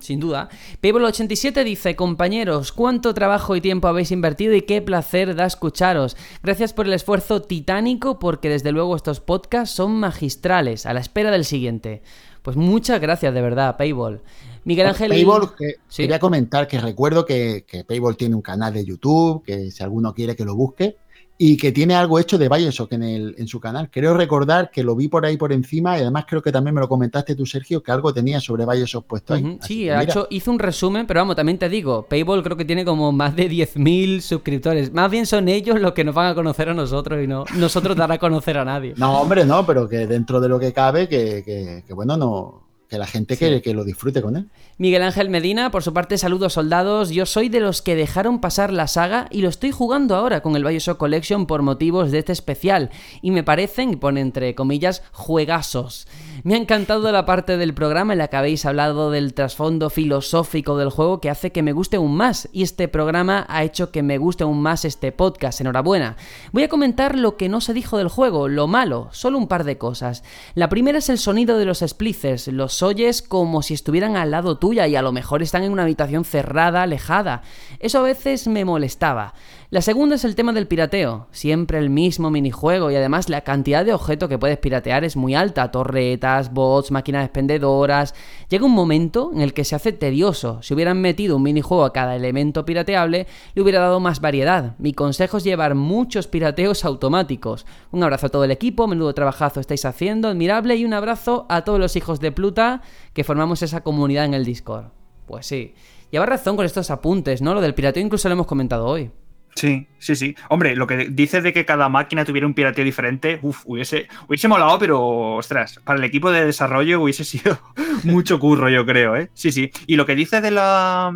[0.01, 0.49] Sin duda.
[0.83, 6.17] Paypal87 dice, compañeros, cuánto trabajo y tiempo habéis invertido y qué placer da escucharos.
[6.43, 10.87] Gracias por el esfuerzo titánico porque desde luego estos podcasts son magistrales.
[10.87, 12.03] A la espera del siguiente.
[12.43, 14.23] Pues muchas gracias de verdad, Payball.
[14.65, 15.11] Miguel Ángel.
[15.11, 16.03] Payball, que sí.
[16.03, 20.13] quería comentar que recuerdo que, que Payball tiene un canal de YouTube, que si alguno
[20.15, 20.97] quiere que lo busque
[21.39, 23.91] y que tiene algo hecho de Bioshock en, el, en su canal.
[23.91, 26.81] Creo recordar que lo vi por ahí por encima y además creo que también me
[26.81, 29.43] lo comentaste tú, Sergio, que algo tenía sobre Bioshock puesto ahí.
[29.43, 29.59] Uh -huh.
[29.63, 32.85] Sí, ha hecho, hizo un resumen, pero vamos, también te digo, Payball creo que tiene
[32.85, 34.93] como más de 10.000 suscriptores.
[34.93, 37.97] Más bien son ellos los que nos van a conocer a nosotros y no nosotros
[37.97, 38.95] dar a conocer a nadie.
[38.97, 42.72] No, hombre, no, pero que dentro de lo que cabe, que, que, que bueno, no
[42.93, 43.47] que la gente sí.
[43.47, 44.51] que, que, lo disfrute con él.
[44.77, 47.09] Miguel Ángel Medina, por su parte, saludos soldados.
[47.09, 50.57] Yo soy de los que dejaron pasar la saga y lo estoy jugando ahora con
[50.57, 52.91] el Bioshock Collection por motivos de este especial.
[53.23, 56.07] Y me parecen, y pone entre comillas, juegazos.
[56.45, 60.77] Me ha encantado la parte del programa en la que habéis hablado del trasfondo filosófico
[60.77, 62.51] del juego que hace que me guste aún más.
[62.53, 65.63] Y este programa ha hecho que me guste aún más este podcast.
[65.63, 66.17] Enhorabuena.
[66.53, 69.65] Voy a comentar lo que no se dijo del juego, lo malo, solo un par
[69.65, 70.25] de cosas.
[70.55, 74.59] La primera es el sonido de los splicers, los oyes como si estuvieran al lado
[74.59, 77.43] tuya y a lo mejor están en una habitación cerrada, alejada.
[77.79, 79.35] Eso a veces me molestaba.
[79.73, 83.87] La segunda es el tema del pirateo, siempre el mismo minijuego y además la cantidad
[83.87, 88.15] de objetos que puedes piratear es muy alta, torretas, bots, máquinas expendedoras.
[88.51, 90.63] Llega un momento en el que se hace tedioso.
[90.63, 94.75] Si hubieran metido un minijuego a cada elemento pirateable, le hubiera dado más variedad.
[94.77, 97.65] Mi consejo es llevar muchos pirateos automáticos.
[97.93, 101.65] Un abrazo a todo el equipo, menudo trabajazo estáis haciendo, admirable y un abrazo a
[101.65, 102.83] todos los hijos de Pluta
[103.15, 104.89] que formamos esa comunidad en el Discord.
[105.25, 105.73] Pues sí.
[106.11, 107.55] Lleva razón con estos apuntes, ¿no?
[107.55, 109.11] Lo del pirateo incluso lo hemos comentado hoy.
[109.55, 110.35] Sí, sí, sí.
[110.49, 114.49] Hombre, lo que dices de que cada máquina tuviera un pirateo diferente, uff, hubiese, hubiese
[114.49, 117.59] molado, pero ostras, para el equipo de desarrollo hubiese sido
[118.05, 119.31] mucho curro, yo creo, ¿eh?
[119.35, 119.71] Sí, sí.
[119.87, 121.13] Y lo que dice de la.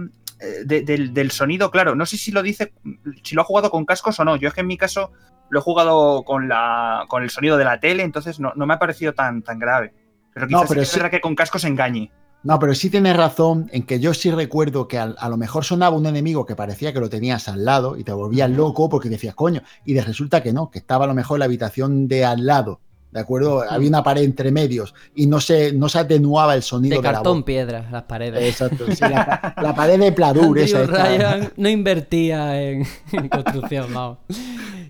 [0.66, 2.74] De, del, del, sonido, claro, no sé si lo dice,
[3.22, 4.36] si lo ha jugado con cascos o no.
[4.36, 5.10] Yo es que en mi caso
[5.48, 8.74] lo he jugado con, la, con el sonido de la tele, entonces no, no me
[8.74, 9.94] ha parecido tan, tan grave.
[10.34, 11.00] Pero quizás no, pero sí.
[11.10, 12.12] que con cascos engañe.
[12.46, 15.64] No, pero sí tienes razón en que yo sí recuerdo que a, a, lo mejor
[15.64, 19.08] sonaba un enemigo que parecía que lo tenías al lado y te volvías loco porque
[19.08, 22.06] decías, coño, y de resulta que no, que estaba a lo mejor en la habitación
[22.06, 22.78] de al lado.
[23.16, 23.64] ¿De acuerdo?
[23.66, 27.14] Había una pared entre medios y no se, no se atenuaba el sonido de, de
[27.14, 28.42] cartón piedra, las paredes.
[28.42, 28.84] Exacto.
[28.94, 30.58] Sí, la, la, pared de Pladur.
[30.58, 34.18] esa Ryan no invertía en, en construcción, vamos.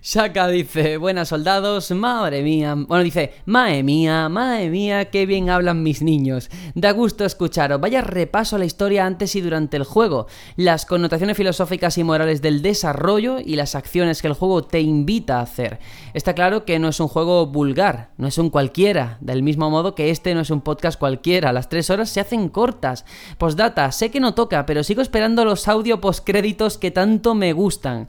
[0.01, 2.75] Shaka dice, buenas soldados, madre mía.
[2.75, 6.49] Bueno, dice, madre mía, madre mía, qué bien hablan mis niños.
[6.75, 7.81] Da gusto escucharos.
[7.81, 10.27] Vaya repaso a la historia antes y durante el juego.
[10.55, 15.39] Las connotaciones filosóficas y morales del desarrollo y las acciones que el juego te invita
[15.39, 15.79] a hacer.
[16.13, 19.17] Está claro que no es un juego vulgar, no es un cualquiera.
[19.21, 21.53] Del mismo modo que este no es un podcast cualquiera.
[21.53, 23.05] Las tres horas se hacen cortas.
[23.37, 28.07] Postdata, sé que no toca, pero sigo esperando los audio postcréditos que tanto me gustan.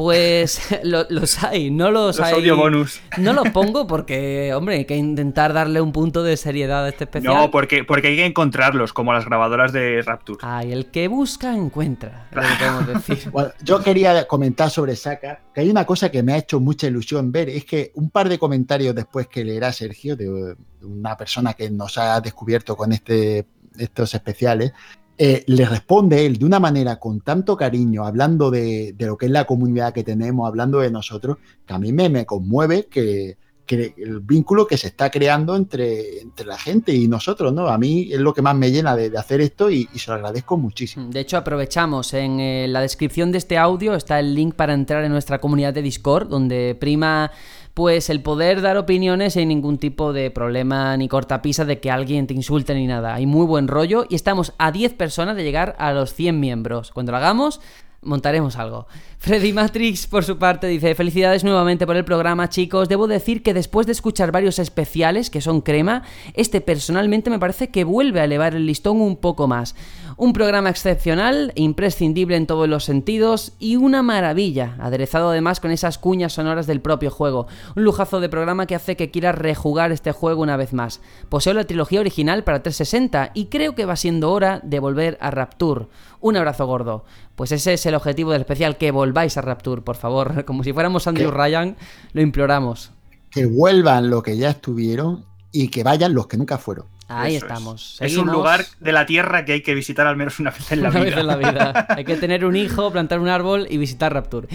[0.00, 2.32] Pues lo, los hay, no los, los hay.
[2.32, 3.02] audio bonus.
[3.18, 7.04] No los pongo porque, hombre, hay que intentar darle un punto de seriedad a este
[7.04, 7.34] especial.
[7.34, 10.38] No, porque, porque hay que encontrarlos, como las grabadoras de Rapture.
[10.40, 12.28] Ay, el que busca, encuentra.
[12.32, 13.30] Lo que decir.
[13.30, 16.86] Bueno, yo quería comentar sobre Saka, que hay una cosa que me ha hecho mucha
[16.86, 21.52] ilusión ver, es que un par de comentarios después que leerá Sergio, de una persona
[21.52, 23.44] que nos ha descubierto con este,
[23.78, 24.72] estos especiales,
[25.18, 29.32] eh, le responde él de una manera con tanto cariño, hablando de, lo que es
[29.32, 33.94] la comunidad que tenemos, hablando de nosotros, que a mí me, me conmueve que, que-
[33.98, 37.68] el vínculo que se está creando entre, entre la gente y nosotros, ¿no?
[37.68, 40.10] A mí es lo que más me llena de, de hacer esto y, y se
[40.10, 41.08] lo agradezco muchísimo.
[41.10, 42.14] De hecho, aprovechamos.
[42.14, 45.74] En eh, la descripción de este audio está el link para entrar en nuestra comunidad
[45.74, 47.30] de Discord, donde prima
[47.74, 52.26] pues el poder dar opiniones sin ningún tipo de problema ni cortapisa de que alguien
[52.26, 53.14] te insulte ni nada.
[53.14, 56.90] Hay muy buen rollo y estamos a 10 personas de llegar a los 100 miembros.
[56.90, 57.60] Cuando lo hagamos,
[58.02, 58.86] montaremos algo.
[59.18, 62.88] Freddy Matrix, por su parte, dice: Felicidades nuevamente por el programa, chicos.
[62.88, 66.02] Debo decir que después de escuchar varios especiales que son crema,
[66.34, 69.74] este personalmente me parece que vuelve a elevar el listón un poco más.
[70.20, 75.96] Un programa excepcional, imprescindible en todos los sentidos y una maravilla, aderezado además con esas
[75.96, 77.46] cuñas sonoras del propio juego.
[77.74, 81.00] Un lujazo de programa que hace que quiera rejugar este juego una vez más.
[81.30, 85.30] Poseo la trilogía original para 360 y creo que va siendo hora de volver a
[85.30, 85.86] Rapture.
[86.20, 87.06] Un abrazo gordo.
[87.34, 90.44] Pues ese es el objetivo del especial, que volváis a Rapture, por favor.
[90.44, 91.36] Como si fuéramos Andrew ¿Qué?
[91.38, 91.76] Ryan,
[92.12, 92.90] lo imploramos.
[93.30, 96.84] Que vuelvan lo que ya estuvieron y que vayan los que nunca fueron.
[97.12, 97.96] Ahí Eso estamos.
[98.00, 100.82] Es un lugar de la Tierra que hay que visitar al menos una vez en
[100.82, 101.10] la Una vida.
[101.10, 101.86] vez en la vida.
[101.96, 104.46] Hay que tener un hijo, plantar un árbol y visitar Rapture.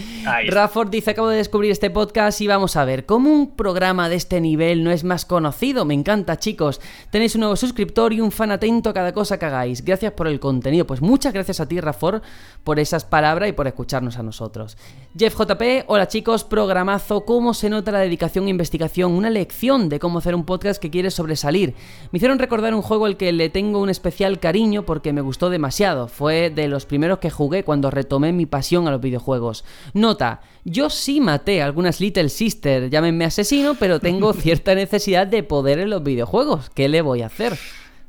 [0.48, 4.16] Rafford dice, acabo de descubrir este podcast y vamos a ver, ¿cómo un programa de
[4.16, 5.84] este nivel no es más conocido?
[5.84, 6.80] Me encanta, chicos.
[7.10, 9.84] Tenéis un nuevo suscriptor y un fan atento a cada cosa que hagáis.
[9.84, 10.88] Gracias por el contenido.
[10.88, 12.22] Pues muchas gracias a ti, Rafford,
[12.64, 14.78] por esas palabras y por escucharnos a nosotros.
[15.18, 17.26] Jeff JP, hola chicos, programazo.
[17.26, 19.12] ¿Cómo se nota la dedicación e investigación?
[19.12, 21.74] Una lección de cómo hacer un podcast que quiere sobresalir.
[22.12, 25.50] Me hicieron recordar un juego al que le tengo un especial cariño porque me gustó
[25.50, 26.08] demasiado.
[26.08, 29.66] Fue de los primeros que jugué cuando retomé mi pasión a los videojuegos.
[29.96, 35.42] Nota, yo sí maté a algunas Little Sister, llámenme asesino, pero tengo cierta necesidad de
[35.42, 36.70] poder en los videojuegos.
[36.70, 37.58] ¿Qué le voy a hacer?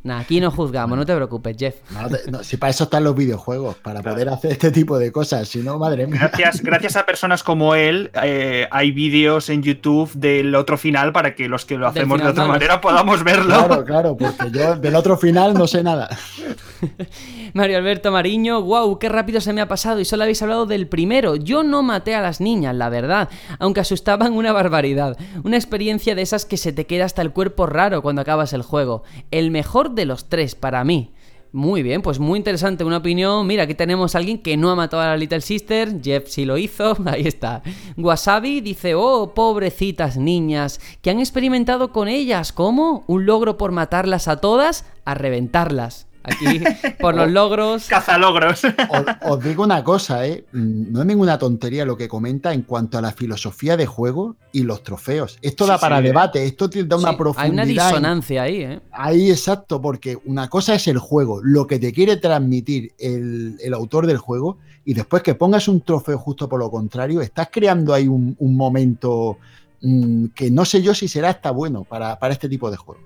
[0.06, 1.74] Nah, aquí no juzgamos, no te preocupes, Jeff.
[1.90, 5.10] No, te- no, si para eso están los videojuegos, para poder hacer este tipo de
[5.10, 5.48] cosas.
[5.48, 6.20] Si no, madre mía.
[6.32, 11.34] Gracias, gracias a personas como él, eh, hay vídeos en YouTube del otro final para
[11.34, 13.46] que los que lo hacemos de otra manera podamos verlo.
[13.66, 16.08] Claro, claro, porque yo del otro final no sé nada.
[17.54, 20.86] Mario Alberto Mariño, wow, qué rápido se me ha pasado y solo habéis hablado del
[20.88, 21.36] primero.
[21.36, 23.28] Yo no maté a las niñas, la verdad,
[23.58, 25.16] aunque asustaban una barbaridad.
[25.42, 28.62] Una experiencia de esas que se te queda hasta el cuerpo raro cuando acabas el
[28.62, 29.02] juego.
[29.30, 31.10] El mejor de los tres para mí.
[31.52, 33.46] Muy bien, pues muy interesante, una opinión.
[33.46, 36.02] Mira, aquí tenemos a alguien que no ha matado a la Little Sister.
[36.02, 37.62] Jeff sí lo hizo, ahí está.
[37.96, 42.52] Wasabi dice, oh, pobrecitas niñas, que han experimentado con ellas.
[42.52, 43.04] ¿Cómo?
[43.06, 44.84] ¿Un logro por matarlas a todas?
[45.04, 46.06] A reventarlas.
[46.26, 46.60] Aquí,
[47.00, 47.86] por los logros.
[47.86, 48.64] Cazalogros.
[48.64, 50.44] Os, os digo una cosa, ¿eh?
[50.52, 54.36] Mm, no es ninguna tontería lo que comenta en cuanto a la filosofía de juego
[54.52, 55.38] y los trofeos.
[55.40, 56.04] Esto da para sí.
[56.04, 57.44] debate, esto te da una Sí, profundidad.
[57.44, 58.80] hay una en- disonancia ahí, ¿eh?
[58.90, 63.72] Ahí exacto, porque una cosa es el juego, lo que te quiere transmitir el, el
[63.74, 67.94] autor del juego, y después que pongas un trofeo justo por lo contrario, estás creando
[67.94, 69.38] ahí un, un momento
[69.82, 73.00] mm, que no sé yo si será hasta bueno para, para este tipo de juego.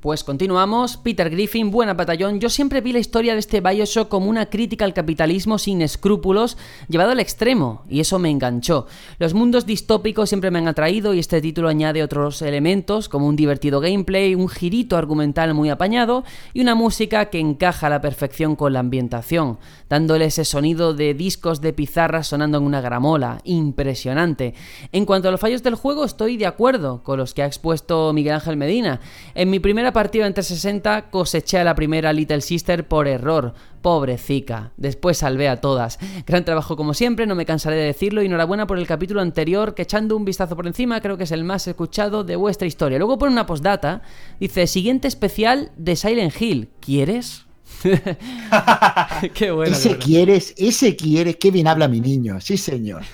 [0.00, 0.96] Pues continuamos.
[0.96, 2.40] Peter Griffin, buena batallón.
[2.40, 6.56] Yo siempre vi la historia de este Bioshock como una crítica al capitalismo sin escrúpulos,
[6.88, 8.86] llevado al extremo, y eso me enganchó.
[9.18, 13.36] Los mundos distópicos siempre me han atraído y este título añade otros elementos, como un
[13.36, 16.24] divertido gameplay, un girito argumental muy apañado
[16.54, 19.58] y una música que encaja a la perfección con la ambientación,
[19.90, 23.42] dándole ese sonido de discos de pizarra sonando en una gramola.
[23.44, 24.54] Impresionante.
[24.92, 28.14] En cuanto a los fallos del juego, estoy de acuerdo con los que ha expuesto
[28.14, 29.00] Miguel Ángel Medina.
[29.34, 33.54] En mi primera partida en 360 coseché a la primera Little Sister por error.
[33.82, 34.72] Pobrecica.
[34.76, 35.98] Después salvé a todas.
[36.26, 38.22] Gran trabajo como siempre, no me cansaré de decirlo.
[38.22, 41.32] y Enhorabuena por el capítulo anterior, que echando un vistazo por encima creo que es
[41.32, 42.98] el más escuchado de vuestra historia.
[42.98, 44.02] Luego pone una postdata.
[44.40, 46.68] Dice, siguiente especial de Silent Hill.
[46.80, 47.46] ¿Quieres?
[49.34, 49.72] Qué bueno.
[49.72, 50.04] ese qué bueno.
[50.04, 53.02] quieres, ese quieres, qué bien habla mi niño, sí señor.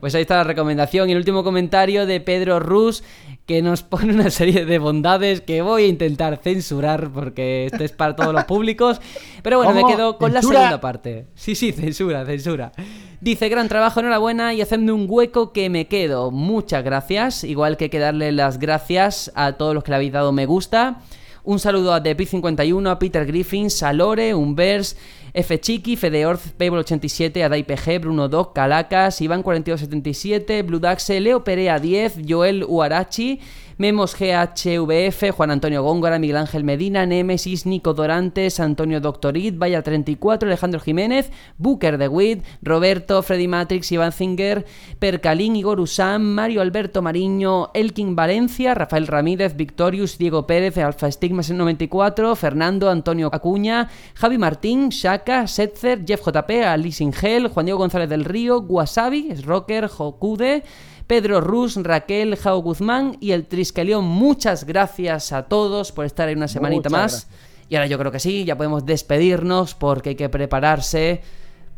[0.00, 1.08] Pues ahí está la recomendación.
[1.08, 3.02] Y el último comentario de Pedro Rus,
[3.46, 7.92] que nos pone una serie de bondades que voy a intentar censurar porque esto es
[7.92, 9.00] para todos los públicos.
[9.42, 11.26] Pero bueno, me quedo con la segunda parte.
[11.34, 12.72] Sí, sí, censura, censura.
[13.20, 16.30] Dice, gran trabajo, enhorabuena y hacedme un hueco que me quedo.
[16.30, 17.44] Muchas gracias.
[17.44, 20.46] Igual que hay que darle las gracias a todos los que le habéis dado me
[20.46, 21.00] gusta.
[21.44, 24.96] Un saludo a TheP51, a Peter Griffin, Salore, Unvers,
[25.34, 25.58] F.
[25.58, 32.64] Chiqui, Fedeorz, Pable87, Adai PG, Bruno Doc, Calacas, Iván4277, Blue Daxe, Leo Perea 10, Joel
[32.64, 33.40] Uarachi,
[33.78, 40.48] Memos GHVF, Juan Antonio Góngora, Miguel Ángel Medina, Nemesis, Nico Dorantes, Antonio Doctorit, Vaya 34,
[40.48, 44.66] Alejandro Jiménez, Booker de Witt, Roberto, Freddy Matrix, Iván Zinger,
[44.98, 51.50] Percalín, Igor Usam, Mario Alberto Mariño, Elkin Valencia, Rafael Ramírez, Victorius, Diego Pérez, Alfa Stigmas
[51.50, 57.78] en 94, Fernando, Antonio Acuña, Javi Martín, Shaka, Setzer, Jeff JP, Alice Ingel, Juan Diego
[57.78, 60.64] González del Río, Wasabi, Rocker, Jokude,
[61.06, 64.04] Pedro Rus, Raquel, Jao Guzmán y el Trisquelión.
[64.04, 67.12] Muchas gracias a todos por estar ahí una semanita Muchas más.
[67.12, 67.52] gracias.
[67.68, 71.22] Y ahora yo creo que sí, ya podemos despedirnos porque hay que prepararse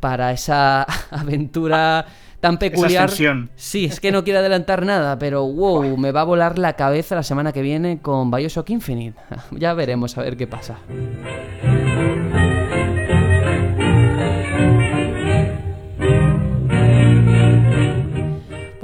[0.01, 2.07] para esa aventura
[2.41, 3.11] tan peculiar.
[3.57, 7.15] Sí, es que no quiero adelantar nada, pero wow, me va a volar la cabeza
[7.15, 9.19] la semana que viene con Bioshock Infinite.
[9.53, 10.79] Ya veremos a ver qué pasa.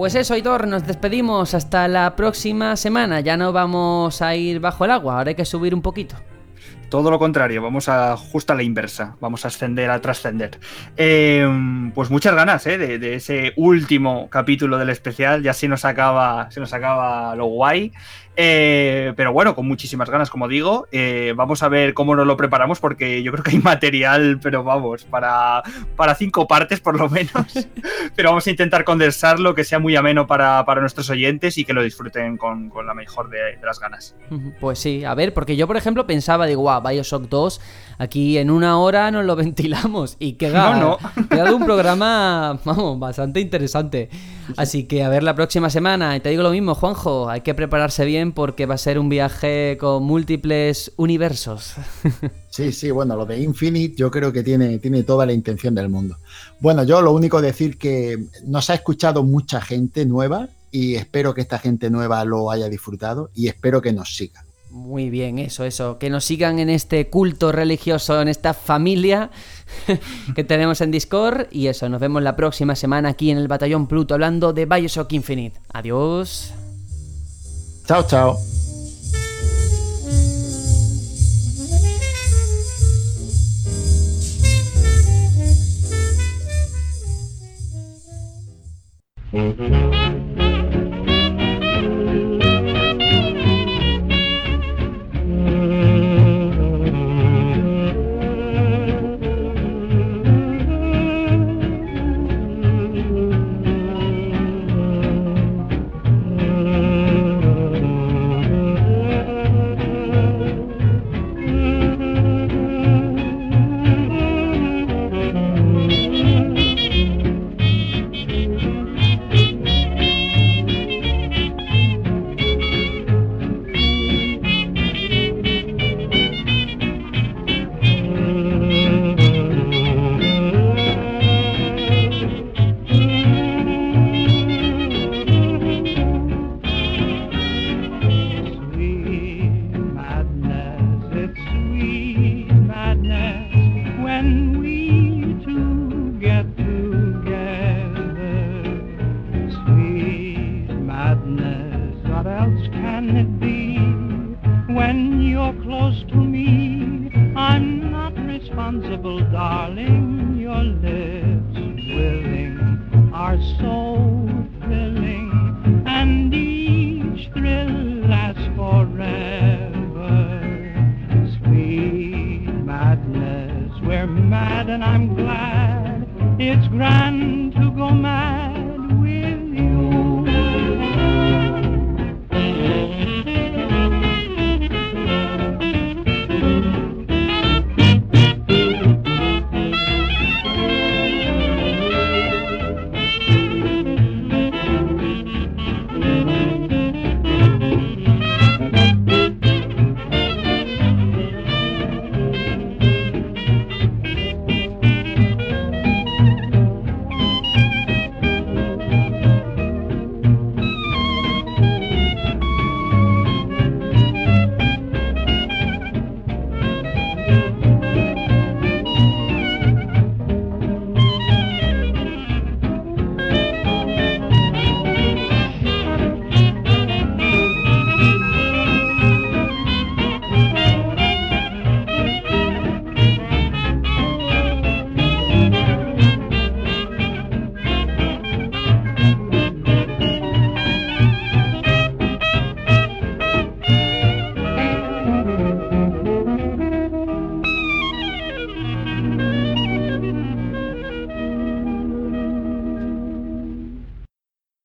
[0.01, 3.20] Pues eso, Aitor, nos despedimos hasta la próxima semana.
[3.20, 6.17] Ya no vamos a ir bajo el agua, ahora hay que subir un poquito.
[6.89, 10.59] Todo lo contrario, vamos a justo a la inversa, vamos a ascender, a trascender.
[10.97, 11.47] Eh,
[11.95, 12.79] pues muchas ganas ¿eh?
[12.79, 17.45] de, de ese último capítulo del especial, ya se nos acaba, se nos acaba lo
[17.45, 17.93] guay.
[18.36, 20.86] Eh, pero bueno, con muchísimas ganas, como digo.
[20.92, 24.65] Eh, vamos a ver cómo nos lo preparamos, porque yo creo que hay material, pero
[24.65, 25.62] vamos, para,
[25.97, 27.68] para cinco partes por lo menos.
[28.17, 31.73] pero vamos a intentar condensarlo, que sea muy ameno para, para nuestros oyentes y que
[31.73, 34.15] lo disfruten con, con la mejor de, de las ganas.
[34.60, 37.60] Pues sí, a ver, porque yo por ejemplo pensaba, digo, guau, Bioshock 2,
[38.01, 40.99] aquí en una hora nos lo ventilamos y queda, No,
[41.29, 44.09] queda un programa, vamos, bastante interesante.
[44.57, 47.55] Así que a ver la próxima semana, y te digo lo mismo, Juanjo, hay que
[47.55, 51.75] prepararse bien porque va a ser un viaje con múltiples universos.
[52.53, 55.89] Sí, sí, bueno, lo de Infinite yo creo que tiene, tiene toda la intención del
[55.89, 56.17] mundo.
[56.59, 61.43] Bueno, yo lo único decir que nos ha escuchado mucha gente nueva y espero que
[61.43, 64.45] esta gente nueva lo haya disfrutado y espero que nos siga.
[64.71, 65.99] Muy bien, eso, eso.
[65.99, 69.31] Que nos sigan en este culto religioso, en esta familia
[70.35, 71.49] que tenemos en Discord.
[71.51, 75.13] Y eso, nos vemos la próxima semana aquí en el Batallón Pluto hablando de Bioshock
[75.13, 75.61] Infinite.
[75.73, 76.55] Adiós.
[77.87, 78.39] Chao, chao.